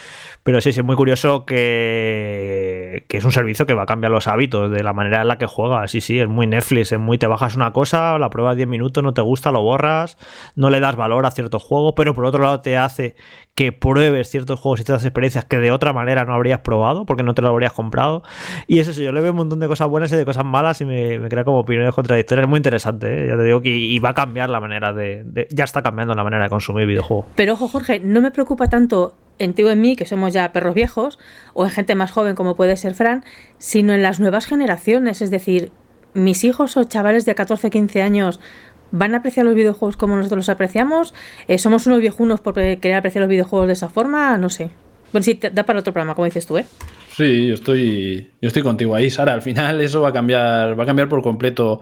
[0.44, 4.12] pero sí, sí, es muy curioso que, que es un servicio que va a cambiar
[4.12, 5.90] los hábitos de la manera en la que juegas.
[5.90, 9.06] Sí, sí, es muy Netflix, es muy te bajas una cosa, la pruebas 10 minutos,
[9.06, 10.18] no te gusta, lo borras,
[10.56, 13.16] no le das valor a ciertos juegos, pero por otro lado te hace
[13.56, 17.24] que pruebes ciertos juegos y ciertas experiencias que de otra manera no habrías probado porque
[17.24, 18.22] no te lo habrías comprado.
[18.68, 20.82] Y eso sí, yo le veo un montón de cosas buenas y de cosas malas
[20.82, 22.44] y me, crea como opiniones contradictorias.
[22.44, 23.28] Es muy interesante, ¿eh?
[23.30, 26.24] ya te digo que y va a cambiar la manera de, Ya está cambiando la
[26.26, 27.28] manera de consumir videojuegos.
[27.36, 30.52] Pero ojo, Jorge, no me preocupa tanto en ti o en mí, que somos ya
[30.52, 31.18] perros viejos,
[31.54, 33.24] o en gente más joven como puede ser Fran,
[33.58, 35.22] sino en las nuevas generaciones.
[35.22, 35.72] Es decir,
[36.14, 38.40] mis hijos o chavales de 14, 15 años
[38.98, 41.14] ¿Van a apreciar los videojuegos como nosotros los apreciamos?
[41.50, 44.38] Eh, ¿Somos unos viejunos por querer apreciar los videojuegos de esa forma?
[44.38, 44.70] No sé.
[45.12, 46.66] Bueno, sí, da para otro programa, como dices tú, ¿eh?
[47.16, 49.34] Sí, yo estoy, yo estoy contigo ahí, Sara.
[49.34, 51.82] Al final eso va a cambiar, va a cambiar por completo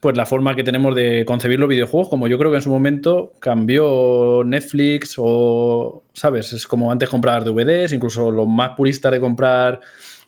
[0.00, 2.70] pues la forma que tenemos de concebir los videojuegos, como yo creo que en su
[2.70, 6.54] momento cambió Netflix o, ¿sabes?
[6.54, 9.80] Es como antes comprar DVDs, incluso los más puristas de comprar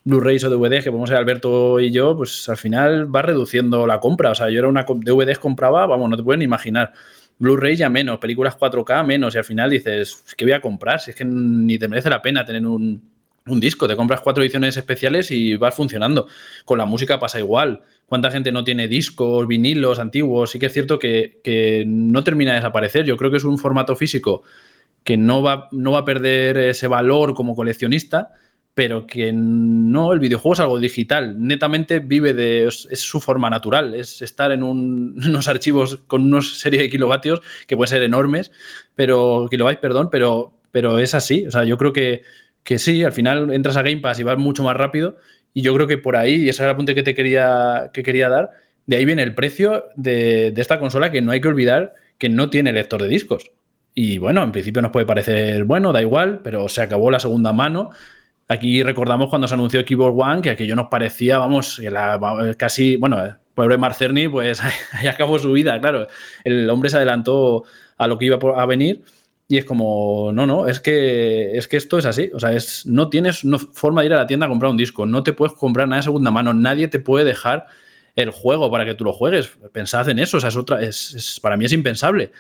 [0.05, 4.01] Blu-rays o DVDs que podemos ser Alberto y yo, pues al final va reduciendo la
[4.01, 4.31] compra.
[4.31, 6.93] O sea, yo era una DVDs compraba, vamos, no te pueden imaginar.
[7.39, 11.01] Blu-ray ya menos, películas 4K menos, y al final dices, ¿qué voy a comprar?
[11.01, 13.03] Si es que ni te merece la pena tener un,
[13.47, 16.29] un disco, te compras cuatro ediciones especiales y vas funcionando.
[16.65, 17.83] Con la música pasa igual.
[18.07, 20.51] ¿Cuánta gente no tiene discos, vinilos antiguos?
[20.51, 23.05] Sí que es cierto que, que, no termina de desaparecer.
[23.05, 24.43] Yo creo que es un formato físico
[25.03, 28.33] que no va, no va a perder ese valor como coleccionista,
[28.75, 33.95] pero que no, el videojuego es algo digital, netamente vive de, es, su forma natural,
[33.95, 38.51] es estar en unos archivos con una serie de kilovatios que pueden ser enormes,
[38.95, 42.23] pero, kilobytes, perdón, pero, pero es así, o sea, yo creo que,
[42.63, 45.19] que sí, al final entras a Game Pass y vas mucho más rápido,
[45.53, 48.03] y yo creo que por ahí, y ese era el apunte que te quería, que
[48.03, 48.51] quería dar,
[48.87, 52.29] de ahí viene el precio de, de esta consola que no hay que olvidar que
[52.29, 53.51] no tiene lector de discos.
[53.95, 57.53] Y bueno, en principio nos puede parecer, bueno, da igual, pero se acabó la segunda
[57.53, 57.91] mano
[58.53, 61.81] Aquí recordamos cuando se anunció Keyboard One, que aquello nos parecía, vamos,
[62.59, 63.17] casi, bueno,
[63.55, 64.61] pobre Marcerni, pues
[64.93, 66.07] ahí acabó su vida, claro.
[66.45, 67.65] El hombre se adelantó
[67.97, 69.05] a lo que iba a venir
[69.49, 72.31] y es como, no, no, es que, es que esto es así.
[72.35, 73.41] O sea, es, no tienes
[73.73, 76.01] forma de ir a la tienda a comprar un disco, no te puedes comprar nada
[76.01, 77.69] de segunda mano, nadie te puede dejar
[78.17, 79.49] el juego para que tú lo juegues.
[79.73, 82.33] Pensad en eso, o sea, es otra, es, para mí es impensable.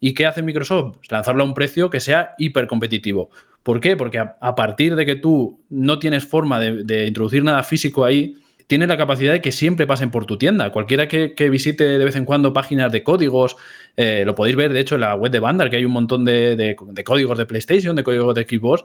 [0.00, 0.96] ¿Y qué hace Microsoft?
[1.10, 3.30] Lanzarlo a un precio que sea hiper competitivo.
[3.62, 3.96] ¿Por qué?
[3.96, 8.36] Porque a, partir de que tú no tienes forma de, introducir nada físico ahí,
[8.66, 10.70] tienes la capacidad de que siempre pasen por tu tienda.
[10.70, 13.56] Cualquiera que, visite de vez en cuando páginas de códigos,
[13.96, 16.24] eh, lo podéis ver, de hecho, en la web de Vandal, que hay un montón
[16.24, 18.84] de, de códigos de PlayStation, de códigos de Xbox,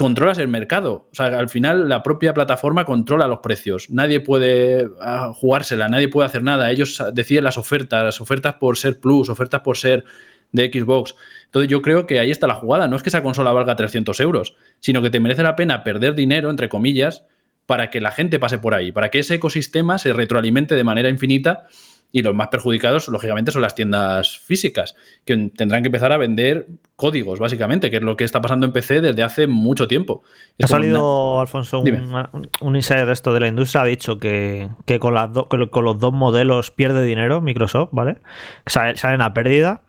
[0.00, 1.08] controlas el mercado.
[1.12, 3.90] O sea, al final la propia plataforma controla los precios.
[3.90, 6.70] Nadie puede ah, jugársela, nadie puede hacer nada.
[6.70, 10.06] Ellos deciden las ofertas, las ofertas por ser Plus, ofertas por ser
[10.52, 11.14] de Xbox.
[11.50, 12.86] Entonces yo creo que ahí está la jugada.
[12.86, 16.14] No es que esa consola valga 300 euros, sino que te merece la pena perder
[16.14, 17.24] dinero, entre comillas,
[17.66, 21.08] para que la gente pase por ahí, para que ese ecosistema se retroalimente de manera
[21.08, 21.66] infinita
[22.12, 24.94] y los más perjudicados, lógicamente, son las tiendas físicas,
[25.24, 28.72] que tendrán que empezar a vender códigos, básicamente, que es lo que está pasando en
[28.72, 30.22] PC desde hace mucho tiempo.
[30.62, 32.28] Ha salido, Alfonso, un,
[32.60, 36.12] un, insider de esto de la industria, ha dicho que, con, las con los dos
[36.12, 38.18] modelos pierde dinero Microsoft, ¿vale?
[38.66, 39.82] Salen a pérdida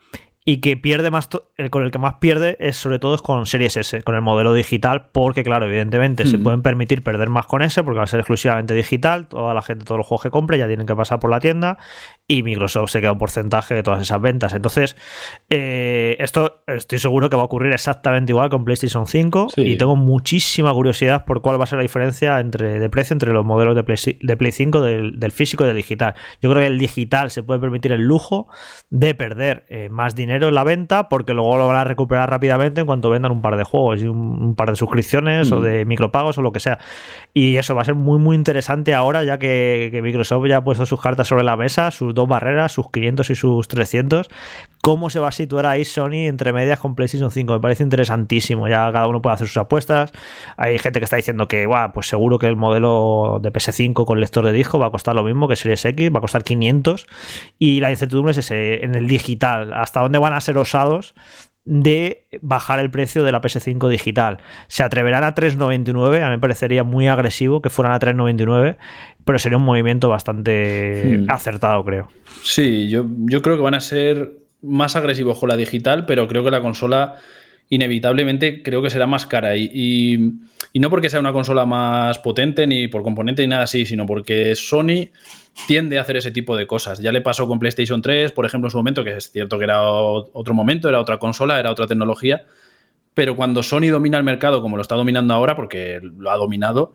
[0.43, 3.45] y que pierde más, el, con el que más pierde es sobre todo es con
[3.45, 6.43] Series S, con el modelo digital, porque claro, evidentemente se mm.
[6.43, 9.85] pueden permitir perder más con ese, porque va a ser exclusivamente digital, toda la gente,
[9.85, 11.77] todos los juegos que compre ya tienen que pasar por la tienda
[12.31, 14.53] y Microsoft se queda un porcentaje de todas esas ventas.
[14.53, 14.95] Entonces,
[15.49, 19.97] eh, esto estoy seguro que va a ocurrir exactamente igual con PlayStation 5 y tengo
[19.97, 23.75] muchísima curiosidad por cuál va a ser la diferencia entre, de precio entre los modelos
[23.75, 26.13] de Play, de Play 5 del, físico y del digital.
[26.41, 28.47] Yo creo que el digital se puede permitir el lujo
[28.89, 32.79] de perder eh, más dinero en la venta porque luego lo van a recuperar rápidamente
[32.79, 35.63] en cuanto vendan un par de juegos y un, par de suscripciones o mm.
[35.63, 36.79] de micropagos o lo que sea.
[37.33, 40.85] Y eso va a ser muy, muy interesante ahora ya que, Microsoft ya ha puesto
[40.85, 44.27] sus cartas sobre la mesa, sus dos barreras, sus 500 y sus 300.
[44.81, 47.53] ¿Cómo se va a situar ahí Sony entre medias con PlayStation 5?
[47.53, 48.67] Me parece interesantísimo.
[48.67, 50.11] Ya cada uno puede hacer sus apuestas.
[50.57, 54.43] Hay gente que está diciendo que, pues seguro que el modelo de PS5 con lector
[54.45, 57.05] de disco va a costar lo mismo que Series X, va a costar 500.
[57.59, 59.73] Y la incertidumbre es ese, en el digital.
[59.73, 61.13] ¿Hasta dónde van a ser osados
[61.63, 64.39] de bajar el precio de la PS5 digital.
[64.67, 68.77] Se atreverán a 3.99, a mí me parecería muy agresivo que fueran a 3.99,
[69.25, 71.29] pero sería un movimiento bastante hmm.
[71.29, 72.09] acertado, creo.
[72.43, 74.31] Sí, yo, yo creo que van a ser
[74.61, 77.15] más agresivos con la digital, pero creo que la consola
[77.71, 79.55] inevitablemente creo que será más cara.
[79.55, 80.19] Y,
[80.73, 84.05] y, no porque sea una consola más potente, ni por componente, ni nada así, sino
[84.05, 85.09] porque Sony
[85.67, 86.99] tiende a hacer ese tipo de cosas.
[86.99, 89.63] Ya le pasó con PlayStation 3, por ejemplo, en su momento, que es cierto que
[89.63, 92.45] era otro momento, era otra consola, era otra tecnología,
[93.13, 96.93] pero cuando Sony domina el mercado como lo está dominando ahora, porque lo ha dominado,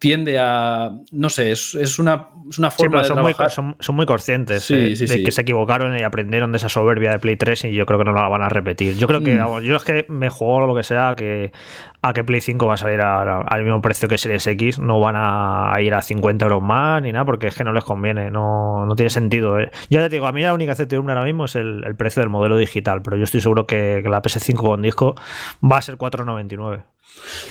[0.00, 2.28] tiende a, no sé, es, una,
[2.58, 3.34] una, forma de son Muy,
[3.80, 7.36] son, muy conscientes eh, de que se equivocaron y aprendieron de esa soberbia de Play
[7.36, 8.96] 3 y yo creo que no la van a repetir.
[8.96, 9.60] Yo creo que, mm.
[9.60, 11.52] yo es que me juego lo que sea que
[12.00, 15.16] a que Play 5 va a salir al mismo precio que Series X, no van
[15.18, 18.86] a, ir a 50 euros más ni nada, porque es que no les conviene, no,
[18.86, 19.60] no tiene sentido.
[19.60, 19.70] Eh.
[19.90, 22.56] Ya te digo, a mí la única certidumbre ahora mismo es el, precio del modelo
[22.56, 25.14] digital, pero yo estoy seguro que, que la PS5 con disco
[25.62, 26.84] va a ser 499.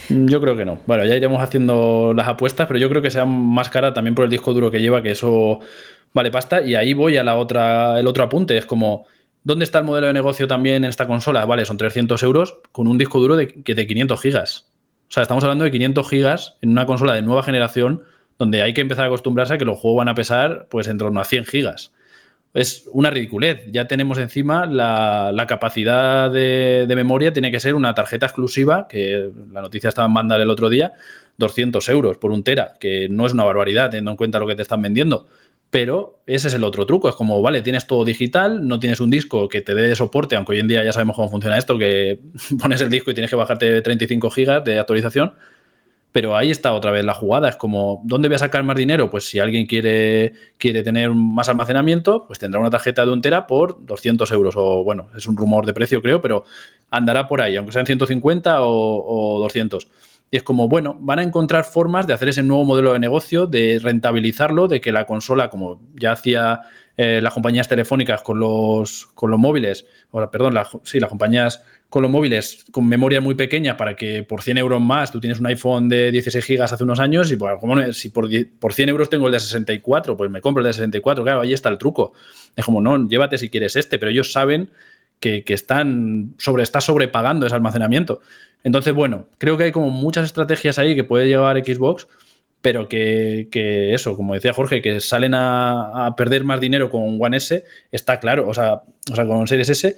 [0.10, 0.80] Yo creo que no.
[0.86, 4.26] Bueno, ya iremos haciendo las apuestas, pero yo creo que sea más cara también por
[4.26, 5.60] el disco duro que lleva, que eso
[6.14, 6.62] vale pasta.
[6.62, 8.58] Y ahí voy a la otra, el otro apunte.
[8.58, 9.06] Es como,
[9.44, 11.46] ¿dónde está el modelo de negocio también en esta consola?
[11.46, 14.66] Vale, son 300 euros con un disco duro de, de 500 gigas.
[15.10, 18.04] O sea, estamos hablando de 500 gigas en una consola de nueva generación
[18.38, 20.98] donde hay que empezar a acostumbrarse a que los juegos van a pesar pues en
[20.98, 21.92] torno a 100 gigas
[22.54, 23.64] es una ridiculez.
[23.72, 29.62] Ya tenemos encima la, capacidad de, memoria, tiene que ser una tarjeta exclusiva, que la
[29.62, 30.94] noticia estaba en mandar el otro día,
[31.38, 34.56] 200 euros por un tera, que no es una barbaridad teniendo en cuenta lo que
[34.56, 35.28] te están vendiendo.
[35.70, 39.12] Pero ese es el otro truco, es como, vale, tienes todo digital, no tienes un
[39.12, 42.20] disco que te dé soporte, aunque hoy en día ya sabemos cómo funciona esto, que
[42.60, 45.34] pones el disco y tienes que bajarte 35 gigas de actualización,
[46.12, 47.50] pero ahí está otra vez la jugada.
[47.50, 49.10] Es como, ¿dónde voy a sacar más dinero?
[49.10, 53.46] Pues si alguien quiere, quiere tener más almacenamiento, pues tendrá una tarjeta de un tera
[53.46, 54.56] por 200 euros.
[54.58, 56.46] O bueno, es un rumor de precio, creo, pero
[56.90, 59.88] andará por ahí, aunque sean 150 o, o 200.
[60.32, 63.48] Y es como, bueno, van a encontrar formas de hacer ese nuevo modelo de negocio,
[63.48, 66.62] de rentabilizarlo, de que la consola, como ya hacía
[67.02, 72.04] eh, las compañías telefónicas con los, con los móviles, o perdón, sí, las compañías con
[72.04, 75.48] los móviles con memoria muy pequeña para que por 100 euros más tú tienes un
[75.48, 78.30] iPhone de 16 gigas hace unos años y pues, si por,
[78.60, 81.24] por 100 euros tengo el de 64, pues me compro el de 64.
[81.24, 82.14] Claro, ahí está el truco.
[82.56, 84.70] Es como, no, llévate si quieres este, pero ellos saben
[85.20, 88.22] que, están sobre, está sobrepagando ese almacenamiento.
[88.64, 92.08] Entonces, bueno, creo que hay como muchas estrategias ahí que puede llevar Xbox,
[92.62, 93.48] pero que,
[93.94, 98.20] eso, como decía Jorge, que salen a, a, perder más dinero con One S, está
[98.20, 99.96] claro, o sea, o sea, con Series S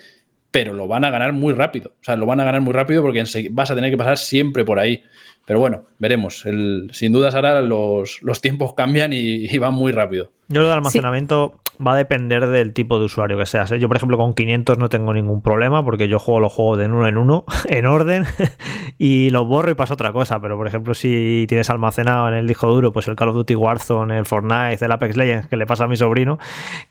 [0.52, 1.94] pero lo van a ganar muy rápido.
[2.02, 4.66] O sea, lo van a ganar muy rápido porque vas a tener que pasar siempre
[4.66, 5.04] por ahí.
[5.46, 6.46] Pero bueno, veremos.
[6.46, 10.32] El, sin dudas ahora los, los tiempos cambian y, y van muy rápido.
[10.52, 11.54] Yo lo de almacenamiento
[11.86, 13.72] va a depender del tipo de usuario que seas.
[13.72, 13.80] ¿eh?
[13.80, 16.86] Yo, por ejemplo, con 500 no tengo ningún problema porque yo juego los juegos de
[16.86, 18.26] uno en uno, en orden,
[18.98, 20.40] y los borro y pasa otra cosa.
[20.42, 23.56] Pero, por ejemplo, si tienes almacenado en el disco duro, pues el Call of Duty
[23.56, 26.38] Warzone, el Fortnite, el Apex Legends, que le pasa a mi sobrino,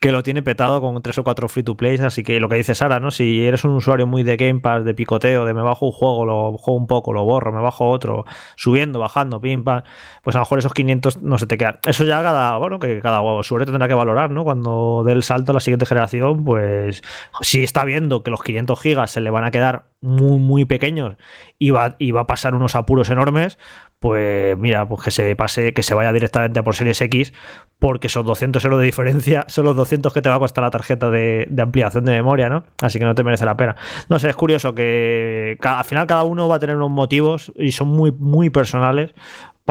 [0.00, 1.98] que lo tiene petado con tres o cuatro free to play.
[1.98, 3.11] Así que lo que dice Sara, ¿no?
[3.11, 6.24] Si eres un usuario muy de Game Pass, de picoteo, de me bajo un juego,
[6.24, 8.24] lo juego un poco, lo borro, me bajo otro,
[8.56, 9.82] subiendo, bajando, pim, pam,
[10.22, 11.78] pues a lo mejor esos 500 no se te quedan.
[11.86, 14.44] Eso ya cada, bueno, que cada usuario tendrá que valorar, ¿no?
[14.44, 17.02] Cuando dé el salto a la siguiente generación, pues
[17.40, 21.16] si está viendo que los 500 gigas se le van a quedar muy, muy pequeños
[21.58, 23.58] y va, y va a pasar unos apuros enormes,
[23.98, 27.34] pues mira, pues que se pase, que se vaya directamente a por Series X,
[27.78, 30.70] porque esos 200 euros de diferencia son los 200 que te va a costar la
[30.70, 32.64] tarjeta de, de ampliación de memoria, ¿no?
[32.80, 33.76] Así que no te merece la pena.
[34.08, 37.72] No sé, es curioso que al final cada uno va a tener unos motivos y
[37.72, 39.14] son muy, muy personales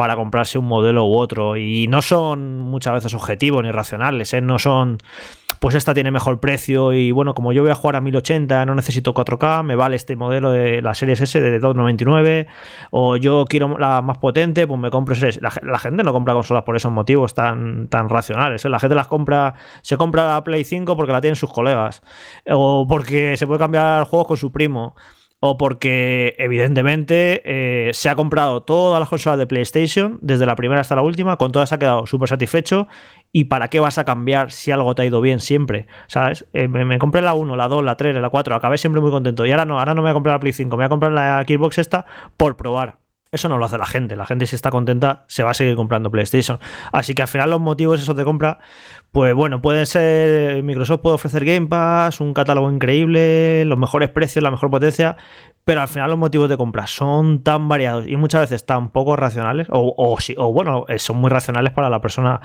[0.00, 1.58] para comprarse un modelo u otro.
[1.58, 4.40] Y no son muchas veces objetivos ni racionales, ¿eh?
[4.40, 4.96] no son,
[5.58, 8.74] pues esta tiene mejor precio y bueno, como yo voy a jugar a 1080, no
[8.74, 12.46] necesito 4K, me vale este modelo de la serie S de 299,
[12.92, 15.38] o yo quiero la más potente, pues me compro ese.
[15.42, 18.64] La, la gente no compra consolas por esos motivos tan, tan racionales.
[18.64, 18.70] ¿eh?
[18.70, 22.00] La gente las compra, se compra la Play 5 porque la tienen sus colegas,
[22.48, 24.94] o porque se puede cambiar juegos con su primo
[25.40, 30.82] o porque evidentemente eh, se ha comprado todas las consolas de PlayStation, desde la primera
[30.82, 32.88] hasta la última, con todas ha quedado súper satisfecho.
[33.32, 35.86] ¿Y para qué vas a cambiar si algo te ha ido bien siempre?
[36.08, 36.46] ¿Sabes?
[36.52, 39.10] Eh, me, me, compré la 1, la 2, la 3, la 4, acabé siempre muy
[39.10, 39.46] contento.
[39.46, 40.88] Y ahora no, ahora no me voy a comprar la Play 5, me voy a
[40.90, 42.04] comprar la Xbox esta
[42.36, 42.98] por probar.
[43.32, 44.16] Eso no lo hace la gente.
[44.16, 46.58] La gente si está contenta se va a seguir comprando PlayStation.
[46.90, 48.58] Así que al final los motivos esos de compra,
[49.12, 54.42] pues bueno, pueden ser Microsoft puede ofrecer Game Pass, un catálogo increíble, los mejores precios,
[54.42, 55.16] la mejor potencia,
[55.64, 59.16] pero al final los motivos de compra son tan variados y muchas veces tan poco
[59.16, 62.40] racionales, o, o, bueno, eh, son muy racionales para la persona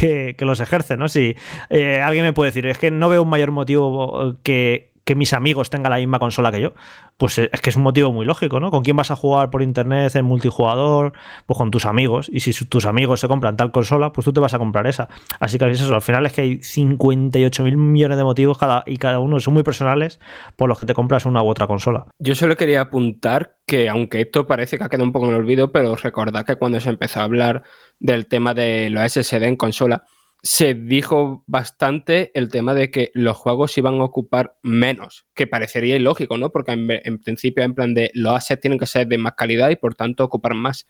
[0.00, 1.08] que, que los ejerce, ¿no?
[1.08, 1.36] Si
[1.70, 5.32] eh, alguien me puede decir, es que no veo un mayor motivo que, que mis
[5.32, 6.72] amigos tengan la misma consola que yo,
[7.16, 8.70] pues es que es un motivo muy lógico, ¿no?
[8.70, 11.14] ¿Con quién vas a jugar por internet en multijugador?
[11.46, 12.30] Pues con tus amigos.
[12.32, 15.08] Y si tus amigos se compran tal consola, pues tú te vas a comprar esa.
[15.40, 19.18] Así que al final es que hay 58 mil millones de motivos cada, y cada
[19.18, 20.20] uno son muy personales
[20.54, 22.06] por los que te compras una u otra consola.
[22.20, 25.40] Yo solo quería apuntar que, aunque esto parece que ha quedado un poco en el
[25.40, 27.64] olvido, pero recordad que cuando se empezó a hablar
[27.98, 30.04] del tema de los SSD en consola,
[30.42, 35.96] se dijo bastante el tema de que los juegos iban a ocupar menos, que parecería
[35.96, 36.50] ilógico, ¿no?
[36.50, 39.70] Porque en, en, principio, en plan de los assets tienen que ser de más calidad
[39.70, 40.86] y por tanto ocupar más.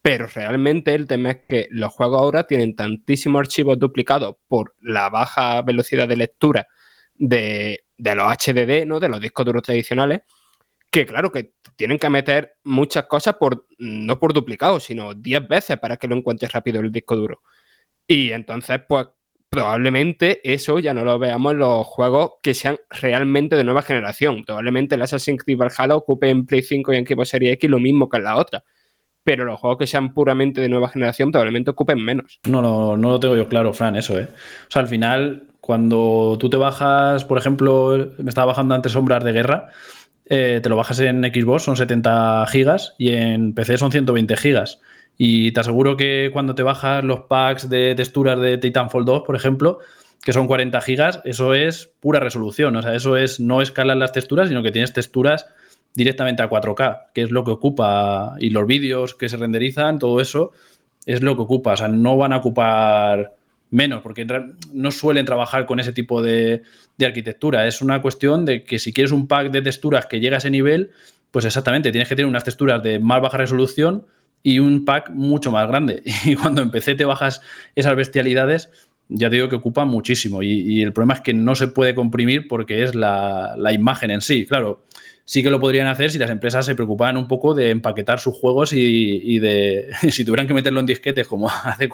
[0.00, 5.10] Pero realmente el tema es que los juegos ahora tienen tantísimos archivos duplicados por la
[5.10, 6.66] baja velocidad de lectura
[7.14, 9.00] de, de los HDD, ¿no?
[9.00, 10.20] De los discos duros tradicionales,
[10.90, 15.78] que claro, que tienen que meter muchas cosas por, no por duplicado, sino 10 veces
[15.78, 17.42] para que lo encuentres rápido el disco duro.
[18.06, 19.08] Y entonces, pues
[19.48, 24.44] probablemente eso ya no lo veamos en los juegos que sean realmente de nueva generación.
[24.44, 27.78] Probablemente el Assassin's Creed Valhalla ocupe en Play 5 y en Xbox Series X lo
[27.78, 28.64] mismo que en la otra.
[29.24, 32.38] Pero los juegos que sean puramente de nueva generación probablemente ocupen menos.
[32.46, 34.28] No, no, no lo tengo yo claro, Fran, eso, ¿eh?
[34.68, 39.24] O sea, al final, cuando tú te bajas, por ejemplo, me estaba bajando antes Sombras
[39.24, 39.70] de Guerra,
[40.26, 44.80] eh, te lo bajas en Xbox, son 70 gigas, y en PC son 120 gigas.
[45.18, 49.34] Y te aseguro que cuando te bajas los packs de texturas de Titanfall 2, por
[49.34, 49.78] ejemplo,
[50.22, 52.76] que son 40 gigas, eso es pura resolución.
[52.76, 55.46] O sea, eso es no escalar las texturas, sino que tienes texturas
[55.94, 60.20] directamente a 4K, que es lo que ocupa, y los vídeos que se renderizan, todo
[60.20, 60.52] eso
[61.06, 61.72] es lo que ocupa.
[61.72, 63.34] O sea, no van a ocupar
[63.70, 64.26] menos, porque
[64.72, 66.62] no suelen trabajar con ese tipo de,
[66.98, 67.66] de arquitectura.
[67.66, 70.50] Es una cuestión de que si quieres un pack de texturas que llegue a ese
[70.50, 70.90] nivel,
[71.30, 74.06] pues exactamente, tienes que tener unas texturas de más baja resolución
[74.46, 76.04] y un pack mucho más grande.
[76.24, 77.40] Y cuando empecé te bajas
[77.74, 78.70] esas bestialidades,
[79.08, 80.40] ya te digo que ocupa muchísimo.
[80.40, 84.20] Y, el problema es que no se puede comprimir porque es la, la, imagen en
[84.20, 84.46] sí.
[84.46, 84.84] Claro,
[85.24, 88.38] sí que lo podrían hacer si las empresas se preocupaban un poco de empaquetar sus
[88.38, 91.88] juegos y, y de si tuvieran que meterlo en disquetes como hace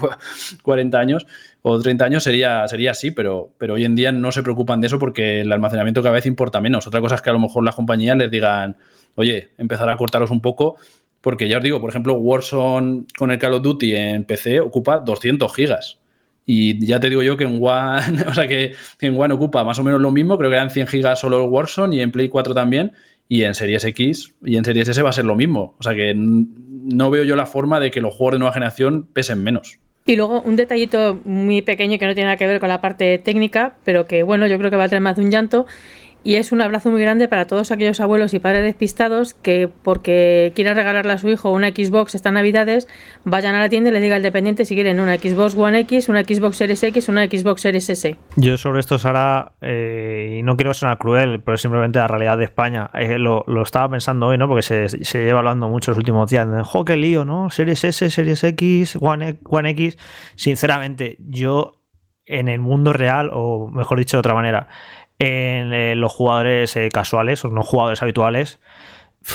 [0.62, 1.26] 40 años
[1.62, 4.88] o 30 años sería, sería así, pero, pero hoy en día no se preocupan de
[4.88, 6.86] eso porque el almacenamiento cada vez importa menos.
[6.86, 8.76] Otra cosa es que a lo mejor las compañías les digan,
[9.14, 10.76] oye, empezar a cortaros un poco
[11.22, 14.98] porque ya os digo, por ejemplo, Warzone con el Call of Duty en PC ocupa
[14.98, 15.98] 200 gigas.
[16.44, 19.78] Y ya te digo yo que en One, o sea que en One ocupa más
[19.78, 22.28] o menos lo mismo, creo que eran 100 gigas solo el Warzone y en Play
[22.28, 22.92] 4 también.
[23.28, 25.74] Y en Series X y en Series S va a ser lo mismo.
[25.78, 29.06] O sea que no veo yo la forma de que los juegos de nueva generación
[29.12, 29.78] pesen menos.
[30.04, 33.18] Y luego un detallito muy pequeño que no tiene nada que ver con la parte
[33.18, 35.66] técnica, pero que bueno, yo creo que va a tener más de un llanto,
[36.24, 40.52] Y es un abrazo muy grande para todos aquellos abuelos y padres despistados que porque
[40.54, 42.86] quieren regalarle a su hijo una Xbox estas navidades,
[43.24, 46.08] vayan a la tienda y le diga al dependiente si quieren una Xbox One X,
[46.08, 48.16] una Xbox Series X, una Xbox Series S.
[48.36, 52.44] Yo sobre esto, Sara, eh, y no quiero sonar cruel, pero simplemente la realidad de
[52.44, 54.46] España, lo, estaba pensando hoy, ¿no?
[54.46, 56.46] Porque se, se, lleva hablando mucho los últimos días.
[56.64, 57.50] ¡Jo, qué lío, ¿no?
[57.50, 59.98] Series S, Series X, One X.
[60.36, 61.82] Sinceramente, yo
[62.26, 64.68] en el mundo real, o mejor dicho de otra manera,
[65.22, 68.58] en eh, los jugadores eh, casuales o no jugadores habituales,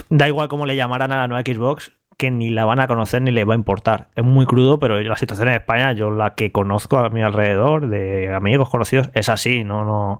[0.09, 3.21] da igual cómo le llamaran a la nueva Xbox, que ni la van a conocer
[3.21, 4.09] ni le va a importar.
[4.15, 7.87] Es muy crudo, pero la situación en España, yo la que conozco a mi alrededor,
[7.87, 10.19] de amigos conocidos, es así, no, no.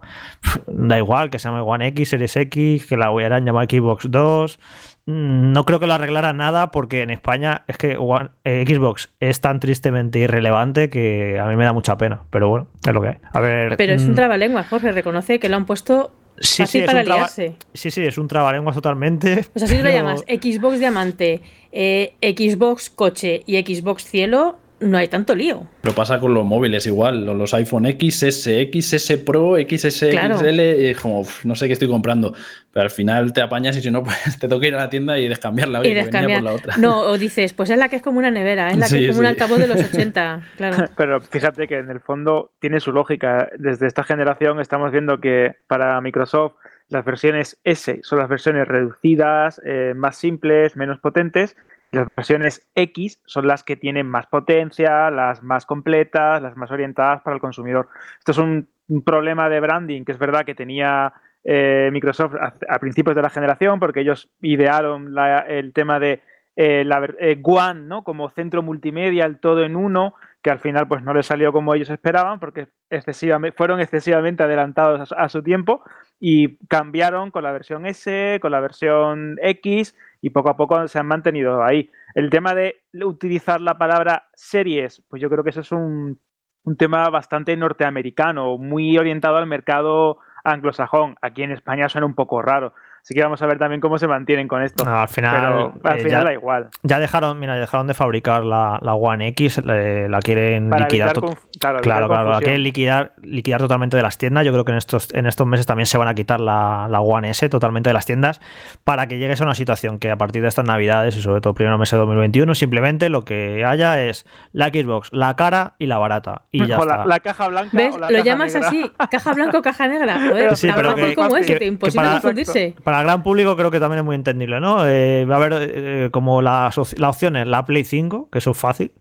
[0.68, 4.59] Da igual que se llame One X, Series X, que la a llamar Xbox 2.
[5.08, 9.10] Mm, no creo que lo arreglara nada porque en España es que One, eh, Xbox
[9.20, 12.22] es tan tristemente irrelevante que a mí me da mucha pena.
[12.30, 13.16] Pero bueno, es lo que hay.
[13.32, 16.82] A ver, pero es un mm, trabalengua, Jorge, reconoce que lo han puesto Sí, Así
[16.82, 17.55] sí, para liarse.
[17.74, 19.43] sí, sí, es un trabalenguas totalmente.
[19.53, 21.41] Pues así lo pero- llamas, Xbox Diamante,
[21.72, 25.67] eh, Xbox Coche y Xbox Cielo, no hay tanto lío.
[25.84, 30.38] Lo pasa con los móviles igual, los- iPhone X, S, XS Pro, XS, Claro.
[30.38, 32.34] XL, y es como, uf, no sé qué estoy comprando.
[32.71, 35.17] Pero al final te apañas y si no, pues te toca ir a la tienda
[35.17, 35.80] y descambiarla.
[35.80, 36.41] oye, y venía descambiar.
[36.41, 36.78] por la otra.
[36.78, 39.05] No, o dices, pues es la que es como una nevera, es la que Sí,
[39.05, 39.30] es como un sí.
[39.30, 40.86] altavoz de los 80, claro.
[40.97, 43.49] Pero fíjate que en el fondo tiene su lógica.
[43.57, 46.53] Desde esta generación estamos viendo que para Microsoft
[46.89, 51.55] las versiones S son las versiones reducidas, eh, más simples, menos potentes.
[51.92, 57.22] Las versiones X son las que tienen más potencia, las más completas, las más orientadas
[57.22, 57.88] para el consumidor.
[58.20, 58.70] Esto es un,
[59.06, 61.12] problema de branding que es verdad que tenía
[61.44, 66.22] eh, Microsoft a, principios de la generación porque ellos idearon la- el tema de
[66.56, 68.04] eh, la eh, One, ¿no?
[68.04, 71.74] Como centro multimedia, el todo en uno, que al final pues no les salió como
[71.76, 75.84] ellos esperaban porque excesivamente, fueron excesivamente adelantados a a su tiempo
[76.20, 79.96] y cambiaron con la versión S, con la versión X
[80.28, 81.89] y poco a poco se han mantenido ahí.
[82.13, 86.19] El tema de utilizar la palabra series, pues yo creo que eso es un,
[86.63, 91.15] un tema bastante norteamericano, muy orientado al mercado anglosajón.
[91.21, 92.73] Aquí en España suena un poco raro.
[93.02, 94.84] Así que vamos a ver también cómo se mantienen con esto.
[94.84, 96.70] No, al final, Pero al eh, final ya- da igual.
[96.84, 101.14] Ya dejaron, mira, dejaron de fabricar la, la One X, le- la quieren Para liquidar.
[101.14, 104.45] claro, claro, claro, la quieren liquidar, liquidar totalmente de las tiendas.
[104.45, 107.00] Yo creo que en estos, en estos meses también se van a quitar la, la
[107.02, 108.41] One S totalmente de las tiendas
[108.84, 111.54] para que llegues a una situación que a partir de estas navidades y sobre todo
[111.54, 115.98] primer mes de 2021, simplemente lo que haya es la Xbox, la cara y la
[115.98, 116.41] barata.
[116.52, 116.98] Y ya O está.
[116.98, 117.95] la, la caja blanca ¿Ves?
[117.95, 118.68] o la Lo caja llamas negra.
[118.68, 120.20] así, caja blanca o caja negra.
[120.30, 122.76] Joder, Sí, tan pero que- como es, que- imposible para- confundirse.
[122.84, 124.88] Para el gran público creo que también es muy entendible, ¿no?
[124.88, 128.58] Eh, va a haber eh, como las, las opciones, la Play 5, que eso es
[128.58, 128.91] fácil,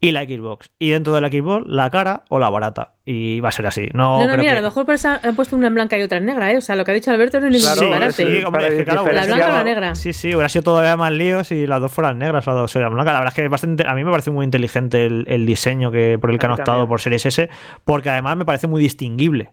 [0.00, 0.70] y la Xbox.
[0.78, 2.92] Y dentro de la Xbox, la cara o la barata.
[3.04, 3.88] Y va a ser así.
[3.94, 4.86] No, No, no, creo mira, que- a lo mejor
[5.24, 6.56] han puesto una en blanca y otra en negra, ¿eh?
[6.56, 8.12] O sea, lo que ha dicho Alberto no es ningún Claro, disparate.
[8.12, 9.94] sí, hombre, para es que claro, La blanca o la negra.
[9.96, 12.72] Sí, sí, hubiera sido todavía más lío si las dos fueran negras o las dos
[12.72, 13.14] fueran blancas.
[13.14, 15.90] La verdad es que es bastante, a mí me parece muy inteligente el, el diseño
[15.90, 17.48] que, por el que han optado por Series S,
[17.84, 19.50] porque además me parece muy distinguible.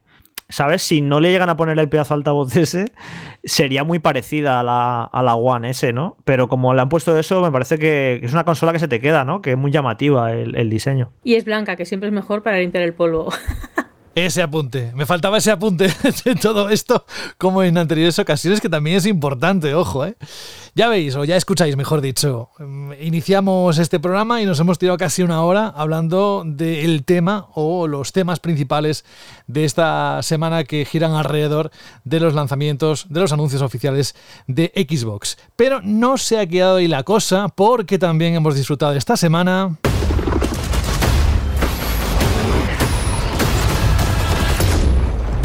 [0.48, 0.84] ¿Sabes?
[0.84, 2.86] Si no le llegan a poner el pedazo altavoz ese,
[3.44, 6.18] sería muy parecida a la, a la One S, ¿no?
[6.24, 9.00] Pero como le han puesto eso, me parece que es una consola que se te
[9.02, 9.42] queda, ¿no?
[9.42, 11.12] Que es muy llamativa el, el diseño.
[11.24, 13.30] Y es blanca, que siempre es mejor para limpiar el polvo.
[14.16, 14.94] Ese apunte.
[14.96, 15.94] Me faltaba ese apunte
[16.26, 17.06] de todo esto,
[17.38, 20.16] como en anteriores ocasiones, que también es importante, ojo, ¿eh?
[20.74, 22.50] Ya veis, o ya escucháis, mejor dicho.
[22.60, 27.88] mm, Iniciamos este programa y nos hemos tirado casi una hora hablando del tema o
[27.88, 29.04] los temas principales
[29.48, 31.72] de esta semana que giran alrededor
[32.06, 34.16] de los lanzamientos, de los anuncios oficiales
[34.48, 35.38] de Xbox.
[35.58, 39.78] Pero no se ha quedado ahí la cosa, porque también hemos disfrutado esta semana.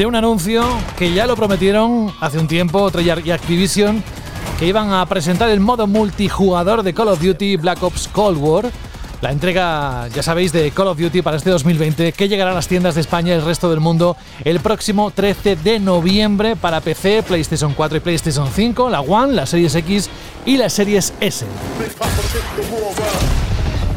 [0.00, 0.64] De un anuncio
[0.96, 4.02] que ya lo prometieron hace un tiempo Treyarch y Activision
[4.58, 8.70] que iban a presentar el modo multijugador de Call of Duty Black Ops Cold War.
[9.20, 12.66] La entrega, ya sabéis, de Call of Duty para este 2020 que llegará a las
[12.66, 17.22] tiendas de España y el resto del mundo el próximo 13 de noviembre para PC,
[17.22, 20.08] PlayStation 4 y PlayStation 5, la One, la Series X
[20.46, 21.44] y la Series S.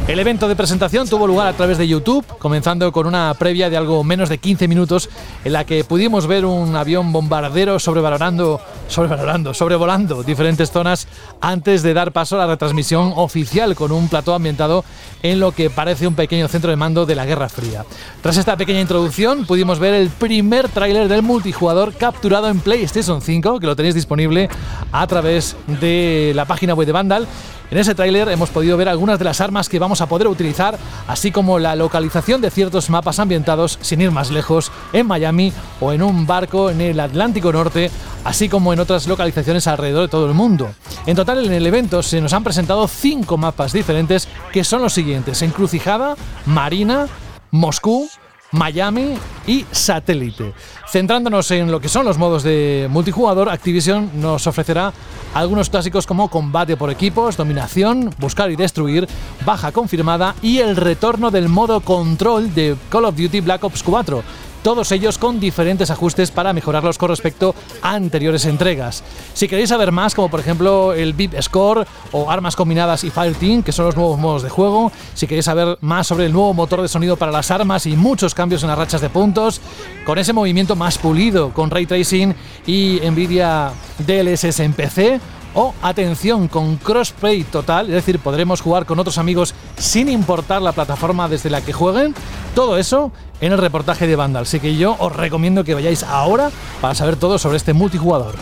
[0.05, 3.77] El evento de presentación tuvo lugar a través de YouTube, comenzando con una previa de
[3.77, 5.09] algo menos de 15 minutos
[5.45, 8.59] en la que pudimos ver un avión bombardero sobrevolando,
[8.93, 11.07] sobrevalorando, sobrevolando diferentes zonas
[11.41, 14.85] antes de dar paso a la retransmisión oficial con un plató ambientado
[15.23, 17.85] en lo que parece un pequeño centro de mando de la Guerra Fría.
[18.21, 23.59] Tras esta pequeña introducción pudimos ver el primer tráiler del multijugador capturado en PlayStation 5,
[23.59, 24.49] que lo tenéis disponible
[24.91, 27.27] a través de la página web de Vandal
[27.73, 30.77] en ese tráiler hemos podido ver algunas de las armas que vamos a poder utilizar,
[31.07, 35.91] así como la localización de ciertos mapas ambientados, sin ir más lejos, en Miami o
[35.91, 37.89] en un barco en el Atlántico Norte,
[38.25, 40.73] así como en otras localizaciones alrededor de todo el mundo.
[41.05, 44.93] En total en el evento se nos han presentado cinco mapas diferentes que son los
[44.93, 46.15] siguientes: Encrucijada,
[46.45, 47.07] Marina,
[47.51, 48.07] Moscú,
[48.53, 49.15] Miami
[49.47, 50.53] y Satélite.
[50.87, 54.93] Centrándonos en lo que son los modos de multijugador, Activision nos ofrecerá
[55.33, 59.07] algunos clásicos como combate por equipos, dominación, buscar y destruir,
[59.43, 64.23] baja confirmada y el retorno del modo control de Call of Duty Black Ops 4
[64.63, 69.03] todos ellos con diferentes ajustes para mejorarlos con respecto a anteriores entregas.
[69.33, 73.35] Si queréis saber más, como por ejemplo el VIP Score o armas combinadas y Fire
[73.35, 76.53] Team, que son los nuevos modos de juego, si queréis saber más sobre el nuevo
[76.53, 79.61] motor de sonido para las armas y muchos cambios en las rachas de puntos,
[80.05, 82.33] con ese movimiento más pulido, con ray tracing
[82.65, 85.19] y Nvidia DLSS en PC,
[85.55, 90.71] o atención con crossplay total, es decir, podremos jugar con otros amigos sin importar la
[90.71, 92.15] plataforma desde la que jueguen.
[92.55, 93.11] Todo eso
[93.45, 94.43] en el reportaje de Vandal.
[94.43, 96.49] Así que yo os recomiendo que vayáis ahora
[96.81, 98.35] para saber todo sobre este multijugador.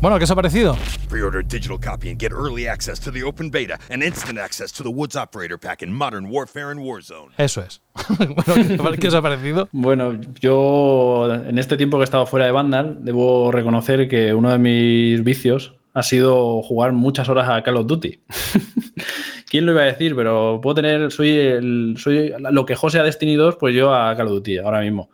[0.00, 0.78] Bueno, ¿qué os ha parecido?
[1.10, 4.82] Pre-order digital copy and get early access to the open beta and instant access to
[4.82, 7.32] the Woods Operator Pack in Modern Warfare and Warzone.
[7.36, 7.82] Eso es.
[8.78, 9.68] bueno, ¿qué os ha parecido?
[9.72, 14.50] Bueno, yo en este tiempo que he estado fuera de Vandal, debo reconocer que uno
[14.50, 18.20] de mis vicios ha sido jugar muchas horas a Call of Duty.
[19.50, 20.14] ¿Quién lo iba a decir?
[20.14, 24.14] Pero puedo tener, soy, el, soy lo que José a Destiny 2, pues yo a
[24.16, 25.10] Call of Duty ahora mismo.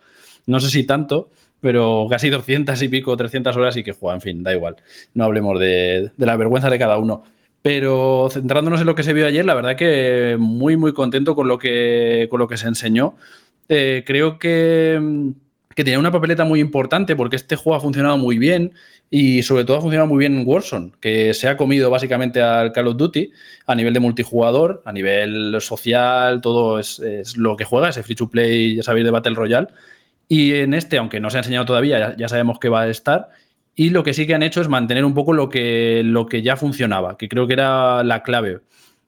[0.46, 4.20] No sé si tanto, pero casi 200 y pico, 300 horas y que juega, en
[4.20, 4.76] fin, da igual.
[5.14, 7.24] No hablemos de, la vergüenza de cada uno.
[7.62, 11.48] Pero centrándonos en lo que se vio ayer, la verdad que muy, muy contento con
[11.48, 13.16] lo que, con lo que se enseñó.
[13.68, 15.00] Eh, creo que,
[15.76, 18.72] que tenía una papeleta muy importante porque este juego ha funcionado muy bien
[19.10, 22.72] y sobre todo ha funcionado muy bien en Warzone, que se ha comido básicamente al
[22.72, 23.30] Call of Duty
[23.66, 28.16] a nivel de multijugador, a nivel social, todo es, es lo que juega, ese free
[28.16, 29.68] to play, ya sabéis, de Battle Royale.
[30.28, 33.28] Y en este, aunque no se ha enseñado todavía, ya, sabemos que va a estar.
[33.74, 36.42] Y lo que sí que han hecho es mantener un poco lo que, lo que
[36.42, 38.60] ya funcionaba, que creo que era la clave.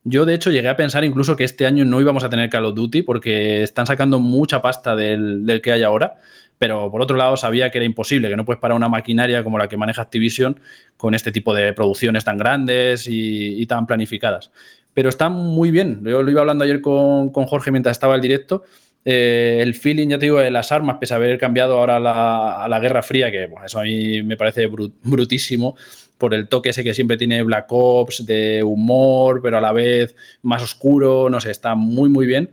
[0.05, 2.67] Yo, de hecho, llegué a pensar incluso que este año no íbamos a tener Call
[2.67, 6.17] of Duty porque están sacando mucha pasta del, que hay ahora.
[6.59, 9.59] Pero por otro lado, sabía que era imposible, que no puedes parar una maquinaria como
[9.59, 10.61] la que maneja Activision
[10.97, 14.51] con este tipo de producciones tan grandes y, tan planificadas.
[14.93, 16.03] Pero está muy bien.
[16.05, 18.65] Yo lo iba hablando ayer con, con Jorge mientras estaba el directo
[19.11, 22.69] eh, el feeling, ya te digo, de las armas, pese a haber cambiado ahora a
[22.69, 25.77] la Guerra Fría, que eso a mí me parece brutísimo,
[26.19, 30.15] por el toque ese que siempre tiene Black Ops, de humor, pero a la vez
[30.43, 32.51] más oscuro, no sé, está muy, muy bien.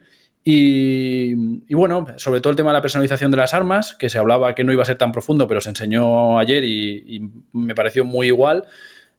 [0.48, 1.34] Y,
[1.74, 4.64] bueno, sobre todo el tema de la personalización de las armas, que se hablaba que
[4.64, 8.64] no iba a ser tan profundo, pero se enseñó ayer y, me pareció muy igual.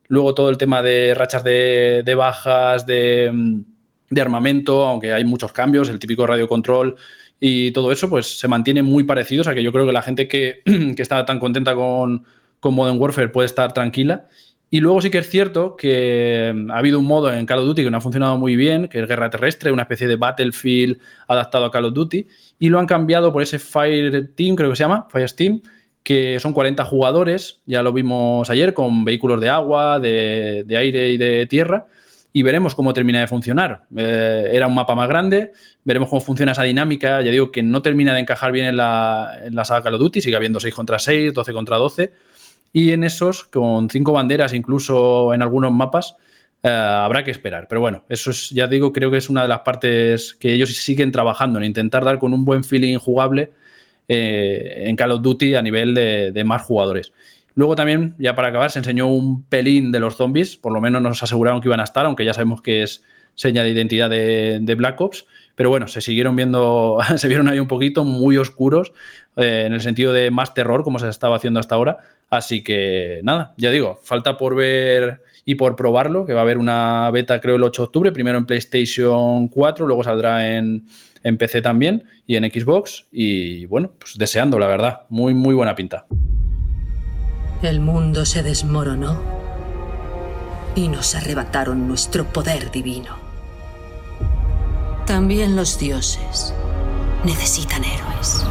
[0.09, 3.64] Luego todo el tema de rachas de, bajas, de
[4.11, 6.97] de armamento, aunque hay muchos cambios, el típico radio control
[7.41, 9.43] y todo eso, pues se mantiene muy parecido.
[9.43, 10.62] O sea que yo creo que la gente que,
[10.97, 12.24] que está tan contenta con,
[12.61, 14.29] con, Modern Warfare puede estar tranquila.
[14.68, 17.84] Y luego sí que es cierto que ha habido un modo en Call of Duty
[17.84, 20.98] que no ha funcionado muy bien, que es guerra terrestre, una especie de Battlefield
[21.28, 22.26] adaptado a Call of Duty,
[22.58, 25.62] y lo han cambiado por ese Fire Team, creo que se llama, Fire Team,
[26.02, 31.10] que son 40 jugadores, ya lo vimos ayer, con vehículos de agua, de, de aire
[31.10, 31.86] y de tierra,
[32.36, 33.84] y veremos cómo termina de funcionar.
[33.96, 35.52] Eh, era un mapa más grande,
[35.84, 37.22] veremos cómo funciona esa dinámica.
[37.22, 40.00] Ya digo que no termina de encajar bien en la, en la saga Call of
[40.00, 42.12] Duty, sigue habiendo 6 contra 6, 12 contra 12.
[42.77, 46.14] Y en esos, con cinco banderas, incluso en algunos mapas,
[46.62, 47.68] eh, habrá que esperar.
[47.70, 50.77] Pero bueno, eso es, ya digo, creo que es una de las partes que ellos
[50.77, 53.51] siguen trabajando en intentar dar con un buen feeling jugable
[54.09, 57.14] eh, en Call of Duty a nivel de más jugadores.
[57.55, 61.01] Luego también, ya para acabar, se enseñó un pelín de los zombies, por lo menos
[61.01, 63.03] nos aseguraron que iban a estar, aunque ya sabemos que es
[63.35, 65.24] seña de identidad de, Black Ops.
[65.55, 68.93] Pero bueno, se siguieron viendo, se vieron ahí un poquito muy oscuros,
[69.37, 72.01] eh, en el sentido de más terror, como se estaba haciendo hasta ahora.
[72.29, 76.59] Así que nada, ya digo, falta por ver y por probarlo, que va a haber
[76.59, 80.87] una beta creo el 8 de octubre, primero en PlayStation 4, luego saldrá en,
[81.22, 83.07] en PC también y en Xbox.
[83.12, 86.07] Y bueno, pues deseando, la verdad, muy, muy buena pinta.
[87.62, 89.22] El mundo se desmoronó
[90.74, 93.16] y nos arrebataron nuestro poder divino.
[95.07, 96.53] También los dioses
[97.24, 98.45] necesitan héroes.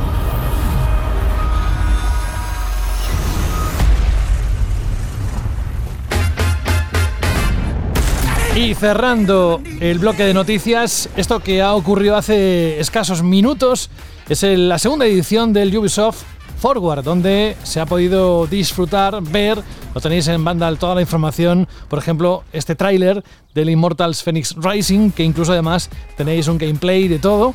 [8.55, 13.89] Y cerrando el bloque de noticias, esto que ha ocurrido hace escasos minutos
[14.29, 16.23] es la segunda edición del Ubisoft
[16.57, 19.61] Forward, donde se ha podido disfrutar, ver,
[19.93, 23.21] lo tenéis en Vandal toda la información, por ejemplo, este tráiler
[23.53, 27.53] del Immortals Phoenix Rising, que incluso además tenéis un gameplay de todo.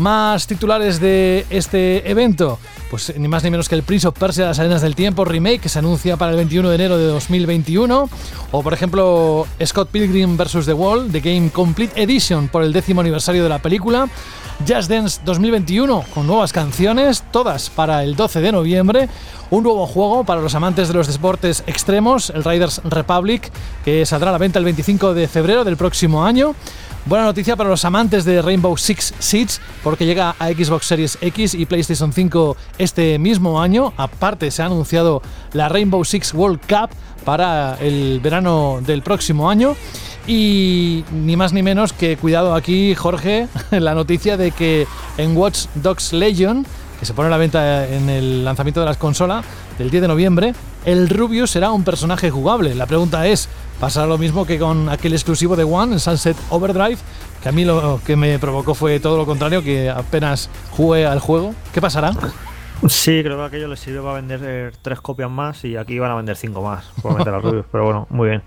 [0.00, 4.46] Más titulares de este evento, pues ni más ni menos que el Prince of Persia
[4.46, 8.08] Las Arenas del Tiempo remake que se anuncia para el 21 de enero de 2021,
[8.50, 10.64] o por ejemplo Scott Pilgrim vs.
[10.64, 14.08] The Wall, The Game Complete Edition por el décimo aniversario de la película,
[14.66, 19.10] Just Dance 2021 con nuevas canciones, todas para el 12 de noviembre,
[19.50, 23.52] un nuevo juego para los amantes de los deportes extremos, el Riders Republic,
[23.84, 26.54] que saldrá a la venta el 25 de febrero del próximo año.
[27.06, 31.54] Buena noticia para los amantes de Rainbow Six Siege, porque llega a Xbox Series X
[31.54, 33.94] y PlayStation 5 este mismo año.
[33.96, 35.22] Aparte, se ha anunciado
[35.54, 36.90] la Rainbow Six World Cup
[37.24, 39.76] para el verano del próximo año.
[40.26, 44.86] Y ni más ni menos que, cuidado aquí, Jorge, la noticia de que
[45.16, 46.66] en Watch Dogs Legion,
[47.00, 49.44] que se pone a la venta en el lanzamiento de las consolas
[49.78, 50.54] del 10 de noviembre,
[50.84, 52.74] el Rubius será un personaje jugable.
[52.74, 56.98] La pregunta es, ¿pasará lo mismo que con aquel exclusivo de One, el Sunset Overdrive?
[57.42, 61.20] Que a mí lo que me provocó fue todo lo contrario, que apenas jugué al
[61.20, 61.54] juego.
[61.72, 62.12] ¿Qué pasará?
[62.88, 66.12] Sí, creo que aquello les sirve para vender eh, tres copias más y aquí van
[66.12, 68.42] a vender cinco más por meter a Rubius, pero bueno, muy bien.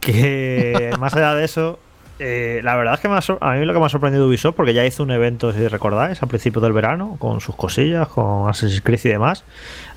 [0.00, 1.78] Que más allá de eso,
[2.18, 4.54] eh, la verdad es que me ha a mí lo que me ha sorprendido Ubisoft,
[4.54, 8.48] porque ya hizo un evento, si recordáis, a principios del verano, con sus cosillas, con
[8.48, 9.44] Assassin's Creed y demás.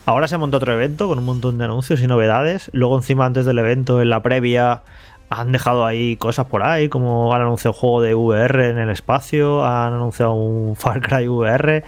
[0.05, 2.70] Ahora se montó otro evento con un montón de anuncios y novedades.
[2.74, 4.82] Luego, encima, antes del evento, en la previa,
[5.30, 8.89] han dejado ahí cosas por ahí, como han anunciado un juego de VR en el
[8.89, 11.84] espacio, han anunciado un Far Cry VR.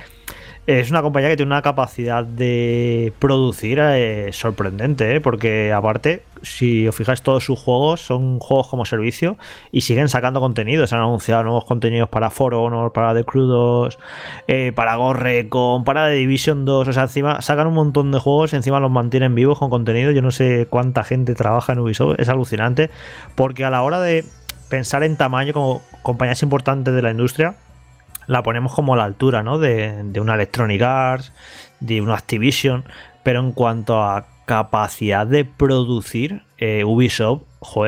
[0.72, 5.20] Es una compañía que tiene una capacidad de producir eh, sorprendente, ¿eh?
[5.20, 9.38] porque aparte, si os fijáis, todos sus juegos son juegos como servicio
[9.74, 10.88] y siguen sacando contenido.
[10.88, 14.00] Se han anunciado nuevos contenidos para For Honor, para The Crew 2,
[14.48, 16.88] eh, para Gorrecon, para The Division 2.
[16.88, 20.12] O sea, encima sacan un montón de juegos y encima los mantienen vivos con contenido.
[20.12, 22.90] Yo no sé cuánta gente trabaja en Ubisoft, es alucinante,
[23.36, 24.24] porque a la hora de
[24.70, 27.56] pensar en tamaño como compañías importantes de la industria,
[28.28, 29.58] la ponemos como a la altura, ¿no?
[29.58, 31.34] De, de una Electronic Arts,
[31.80, 32.86] de una Activision,
[33.24, 37.44] pero en cuanto a capacidad de producir, eh, Ubisoft,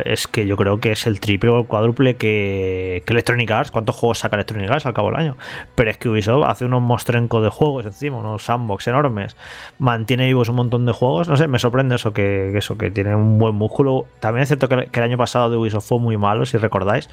[0.06, 3.72] es que yo creo que es el triple o el cuádruple que, que Electronic Arts.
[3.72, 5.38] ¿Cuántos juegos saca Electronic Arts al cabo del año?
[5.74, 9.36] Pero es que Ubisoft hace unos mostrencos de juegos encima, unos sandbox enormes,
[9.80, 11.28] mantiene vivos un montón de juegos.
[11.28, 14.06] No sé, me sorprende eso, que, que eso, que tiene un buen músculo.
[14.20, 17.10] También es cierto que, que el año pasado de Ubisoft fue muy malo, si recordáis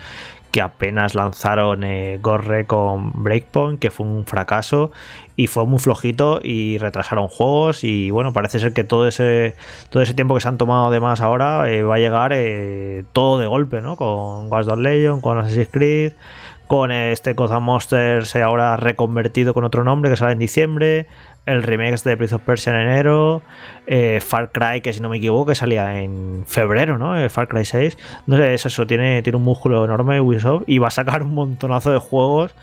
[0.50, 4.90] que apenas lanzaron eh, Gorre con Breakpoint, que fue un fracaso
[5.36, 9.54] y fue muy flojito y retrasaron juegos y bueno, parece ser que todo ese
[9.90, 13.38] todo ese tiempo que se han tomado además ahora eh, va a llegar eh, todo
[13.38, 13.96] de golpe, ¿no?
[13.96, 16.12] Con Watch Dogs Legion, con Assassin's Creed,
[16.66, 21.06] con este Gotham Monsters ahora reconvertido con otro nombre que sale en diciembre,
[21.46, 23.42] el remake de Prince of Persia en enero,
[23.86, 27.18] eh, Far Cry, que si no me equivoco, que salía en febrero, ¿no?
[27.18, 27.98] Eh, Far Cry 6.
[28.26, 31.34] No sé, es eso, tiene, tiene un músculo enorme Ubisoft y va a sacar un
[31.34, 32.54] montonazo de juegos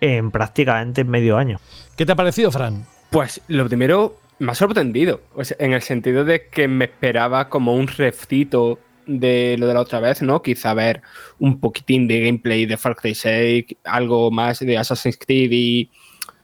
[0.00, 1.60] en prácticamente medio año.
[1.96, 2.86] ¿Qué te ha parecido, Fran?
[3.10, 7.48] Pues lo primero me ha sorprendido, o sea, en el sentido de que me esperaba
[7.48, 10.42] como un refcito de lo de la otra vez, ¿no?
[10.42, 11.02] Quizá ver
[11.38, 15.90] un poquitín de gameplay de Far Cry 6, algo más de Assassin's Creed y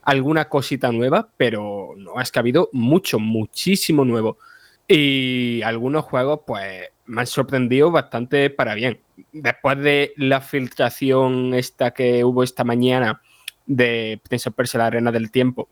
[0.08, 4.38] alguna cosita nueva, pero no, es que ha habido mucho, muchísimo nuevo.
[4.86, 9.00] Y algunos juegos, pues, me han sorprendido bastante para bien.
[9.32, 13.20] Después de la filtración esta que hubo esta mañana
[13.66, 15.68] de Prince of Persia, la Arena del Tiempo,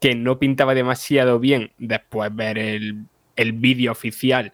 [0.00, 4.52] que no pintaba demasiado bien, después ver el, el vídeo oficial,